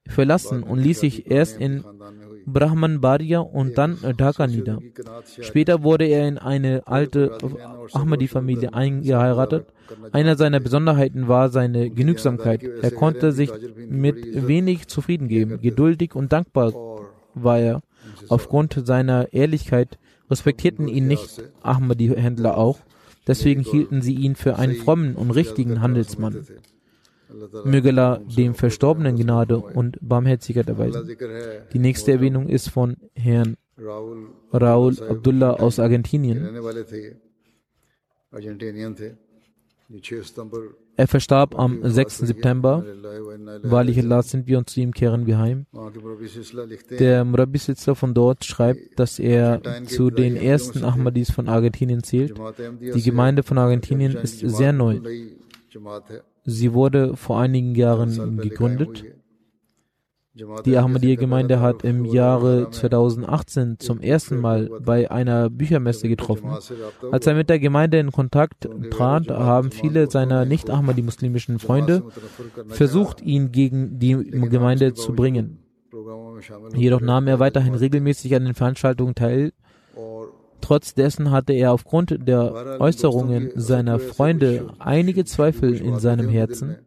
verlassen 0.08 0.64
und 0.64 0.80
ließ 0.80 1.00
sich 1.00 1.32
erst 1.32 1.60
in 1.60 1.84
Brahman 2.46 3.02
Baria 3.02 3.40
und 3.40 3.78
dann 3.78 3.98
Dhaka 4.18 4.48
nieder. 4.48 4.80
Später 5.42 5.84
wurde 5.84 6.06
er 6.06 6.28
in 6.28 6.38
eine 6.38 6.84
alte 6.86 7.38
Ahmadi-Familie 7.94 8.74
eingeheiratet. 8.74 9.68
Einer 10.12 10.36
seiner 10.36 10.60
Besonderheiten 10.60 11.28
war 11.28 11.50
seine 11.50 11.90
Genügsamkeit. 11.90 12.64
Er 12.64 12.92
konnte 12.92 13.32
sich 13.32 13.52
mit 13.90 14.48
wenig 14.48 14.88
zufrieden 14.88 15.28
geben. 15.28 15.60
Geduldig 15.62 16.16
und 16.16 16.32
dankbar 16.32 16.74
war 17.34 17.60
er. 17.60 17.82
Aufgrund 18.30 18.82
seiner 18.86 19.34
Ehrlichkeit 19.34 19.98
respektierten 20.30 20.88
ihn 20.88 21.08
nicht 21.08 21.44
Ahmadi-Händler 21.62 22.58
auch. 22.58 22.80
Deswegen 23.28 23.62
hielten 23.62 24.02
sie 24.02 24.14
ihn 24.14 24.36
für 24.36 24.58
einen 24.58 24.76
frommen 24.76 25.16
und 25.16 25.32
richtigen 25.32 25.82
Handelsmann. 25.82 26.46
Möge 27.66 27.90
Allah 27.90 28.20
dem 28.38 28.54
Verstorbenen 28.54 29.16
Gnade 29.16 29.58
und 29.58 29.98
Barmherzigkeit 30.02 30.68
erweisen. 30.68 31.18
Die 31.74 31.80
nächste 31.80 32.12
Erwähnung 32.12 32.48
ist 32.48 32.70
von 32.70 32.98
Herrn 33.14 33.58
Raul 33.78 34.96
Abdullah 35.02 35.54
aus 35.54 35.80
Argentinien. 35.80 36.50
Er 40.98 41.08
verstarb 41.08 41.60
am 41.60 41.80
6. 41.84 42.18
September. 42.20 42.84
Wahrlich 43.64 44.00
Allah 44.00 44.24
sind 44.24 44.48
wir 44.48 44.58
und 44.58 44.70
zu 44.70 44.80
ihm 44.80 44.94
kehren 44.94 45.28
wir 45.28 45.38
heim. 45.38 45.66
Der 47.00 47.26
Murabi-Sitzer 47.26 47.96
von 47.96 48.14
dort 48.14 48.46
schreibt, 48.46 48.98
dass 48.98 49.20
er 49.20 49.62
zu 49.86 50.10
den 50.10 50.38
ersten 50.38 50.84
Ahmadis 50.84 51.32
von 51.32 51.48
Argentinien 51.50 52.02
zählt. 52.04 52.34
Die 52.80 53.02
Gemeinde 53.02 53.44
von 53.44 53.58
Argentinien 53.58 54.16
ist 54.16 54.40
sehr 54.40 54.74
neu. 54.74 55.02
Sie 56.46 56.74
wurde 56.74 57.18
vor 57.18 57.40
einigen 57.40 57.76
Jahren 57.76 58.38
gegründet. 58.38 59.04
Die 60.66 60.78
Ahmadiyya-Gemeinde 60.78 61.62
hat 61.62 61.84
im 61.86 62.04
Jahre 62.04 62.70
2018 62.70 63.80
zum 63.80 64.02
ersten 64.02 64.42
Mal 64.42 64.70
bei 64.82 65.10
einer 65.10 65.50
Büchermesse 65.50 66.10
getroffen. 66.10 66.50
Als 67.10 67.26
er 67.26 67.36
mit 67.36 67.50
der 67.50 67.60
Gemeinde 67.60 68.00
in 68.00 68.12
Kontakt 68.12 68.68
trat, 68.92 69.30
haben 69.30 69.72
viele 69.72 70.12
seiner 70.12 70.44
nicht-Ahmadi-muslimischen 70.46 71.58
Freunde 71.60 72.04
versucht, 72.68 73.22
ihn 73.22 73.54
gegen 73.54 73.98
die 73.98 74.14
Gemeinde 74.14 74.94
zu 74.94 75.14
bringen. 75.14 75.60
Jedoch 76.76 77.00
nahm 77.00 77.28
er 77.28 77.40
weiterhin 77.40 77.74
regelmäßig 77.74 78.36
an 78.36 78.44
den 78.44 78.56
Veranstaltungen 78.56 79.16
teil, 79.16 79.54
Trotz 80.66 80.96
dessen 80.96 81.30
hatte 81.30 81.54
er 81.54 81.74
aufgrund 81.74 82.28
der 82.28 82.80
Äußerungen 82.80 83.52
seiner 83.54 84.00
Freunde 84.00 84.74
einige 84.80 85.24
Zweifel 85.24 85.76
in 85.76 86.00
seinem 86.00 86.28
Herzen. 86.28 86.78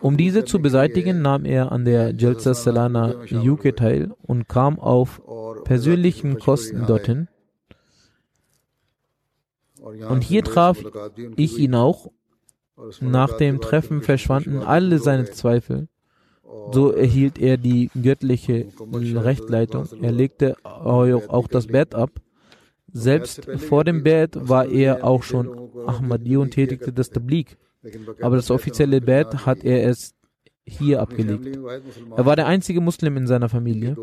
Um 0.00 0.16
diese 0.16 0.44
zu 0.44 0.58
beseitigen, 0.58 1.22
nahm 1.22 1.44
er 1.44 1.70
an 1.70 1.84
der 1.84 2.16
Jalsa 2.16 2.52
Salana 2.52 3.14
UK 3.30 3.76
teil 3.76 4.10
und 4.22 4.48
kam 4.48 4.80
auf 4.80 5.22
persönlichen 5.62 6.40
Kosten 6.40 6.84
dorthin. 6.88 7.28
Und 10.08 10.24
hier 10.24 10.42
traf 10.42 10.78
ich 11.36 11.56
ihn 11.60 11.76
auch. 11.76 12.10
Nach 13.00 13.36
dem 13.36 13.60
Treffen 13.60 14.02
verschwanden 14.02 14.58
alle 14.58 14.98
seine 14.98 15.26
Zweifel. 15.26 15.86
So 16.72 16.90
erhielt 16.90 17.38
er 17.38 17.56
die 17.56 17.88
göttliche 17.94 18.66
Rechtleitung. 18.90 19.86
Er 20.02 20.10
legte 20.10 20.56
auch 20.64 21.46
das 21.46 21.68
Bett 21.68 21.94
ab. 21.94 22.10
Selbst 22.94 23.44
vor 23.58 23.82
dem 23.84 24.04
Bett 24.04 24.36
war 24.40 24.66
er 24.68 25.04
auch 25.04 25.24
schon 25.24 25.50
Ahmadi 25.86 26.36
und 26.36 26.52
tätigte 26.52 26.92
das 26.92 27.10
Tablik. 27.10 27.58
Aber 28.22 28.36
das 28.36 28.50
offizielle 28.50 29.00
Bett 29.00 29.44
hat 29.44 29.64
er 29.64 29.88
es 29.88 30.14
hier 30.66 31.02
abgelegt. 31.02 31.58
Er 32.16 32.24
war 32.24 32.36
der 32.36 32.46
einzige 32.46 32.80
Muslim 32.80 33.16
in 33.16 33.26
seiner 33.26 33.48
Familie. 33.48 33.96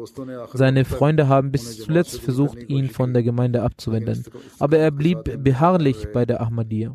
Seine 0.54 0.86
Freunde 0.86 1.28
haben 1.28 1.52
bis 1.52 1.78
zuletzt 1.78 2.22
versucht, 2.22 2.70
ihn 2.70 2.90
von 2.90 3.14
der 3.14 3.24
Gemeinde 3.24 3.64
abzuwenden. 3.64 4.26
Aber 4.60 4.78
er 4.78 4.92
blieb 4.92 5.44
beharrlich 5.44 6.10
bei 6.14 6.26
der 6.26 6.42
Ahmadiyya. 6.42 6.94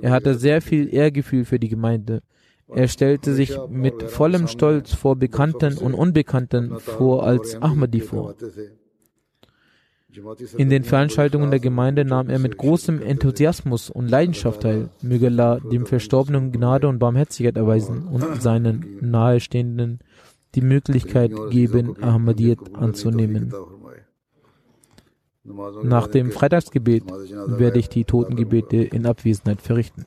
Er 0.00 0.10
hatte 0.12 0.36
sehr 0.36 0.62
viel 0.62 0.92
Ehrgefühl 0.94 1.44
für 1.44 1.58
die 1.58 1.68
Gemeinde. 1.68 2.22
Er 2.68 2.86
stellte 2.86 3.34
sich 3.34 3.58
mit 3.68 4.02
vollem 4.04 4.46
Stolz 4.46 4.94
vor 4.94 5.16
Bekannten 5.16 5.78
und 5.78 5.94
Unbekannten 5.94 6.78
vor 6.78 7.24
als 7.24 7.60
Ahmadi 7.60 8.00
vor. 8.00 8.34
In 10.56 10.70
den 10.70 10.84
Veranstaltungen 10.84 11.50
der 11.50 11.60
Gemeinde 11.60 12.04
nahm 12.04 12.28
er 12.28 12.38
mit 12.38 12.56
großem 12.56 13.02
Enthusiasmus 13.02 13.90
und 13.90 14.08
Leidenschaft 14.08 14.62
teil. 14.62 14.90
Möge 15.02 15.26
Allah 15.26 15.60
dem 15.60 15.86
Verstorbenen 15.86 16.52
Gnade 16.52 16.88
und 16.88 16.98
Barmherzigkeit 16.98 17.56
erweisen 17.56 18.08
und 18.08 18.42
seinen 18.42 18.98
Nahestehenden 19.00 20.00
die 20.54 20.62
Möglichkeit 20.62 21.32
geben, 21.50 22.02
Ahmadiyyat 22.02 22.74
anzunehmen. 22.74 23.52
Nach 25.82 26.08
dem 26.08 26.30
Freitagsgebet 26.30 27.04
werde 27.46 27.78
ich 27.78 27.88
die 27.88 28.04
Totengebete 28.04 28.76
in 28.76 29.06
Abwesenheit 29.06 29.62
verrichten. 29.62 30.06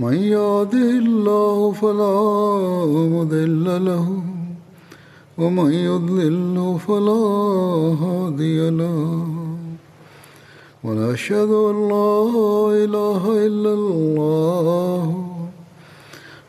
من 0.00 0.16
يهده 0.16 0.90
الله 1.04 1.72
فلا 1.72 2.20
مضل 3.16 3.66
له 3.84 4.06
ومن 5.38 5.72
يضلل 5.72 6.78
فلا 6.88 7.24
هادي 8.02 8.70
له. 8.70 9.26
ونشهد 10.84 11.50
أن 11.70 11.76
لا 11.92 12.14
إله 12.84 13.22
إلا 13.46 13.72
الله 13.80 15.04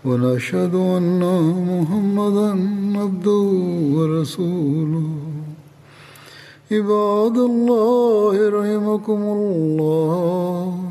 ونشهد 0.05 0.75
أن 0.75 1.21
محمدا 1.71 2.49
عبده 3.01 3.47
ورسوله. 3.95 5.09
عباد 6.71 7.37
الله 7.37 8.35
رحمكم 8.59 9.21
الله. 9.37 10.90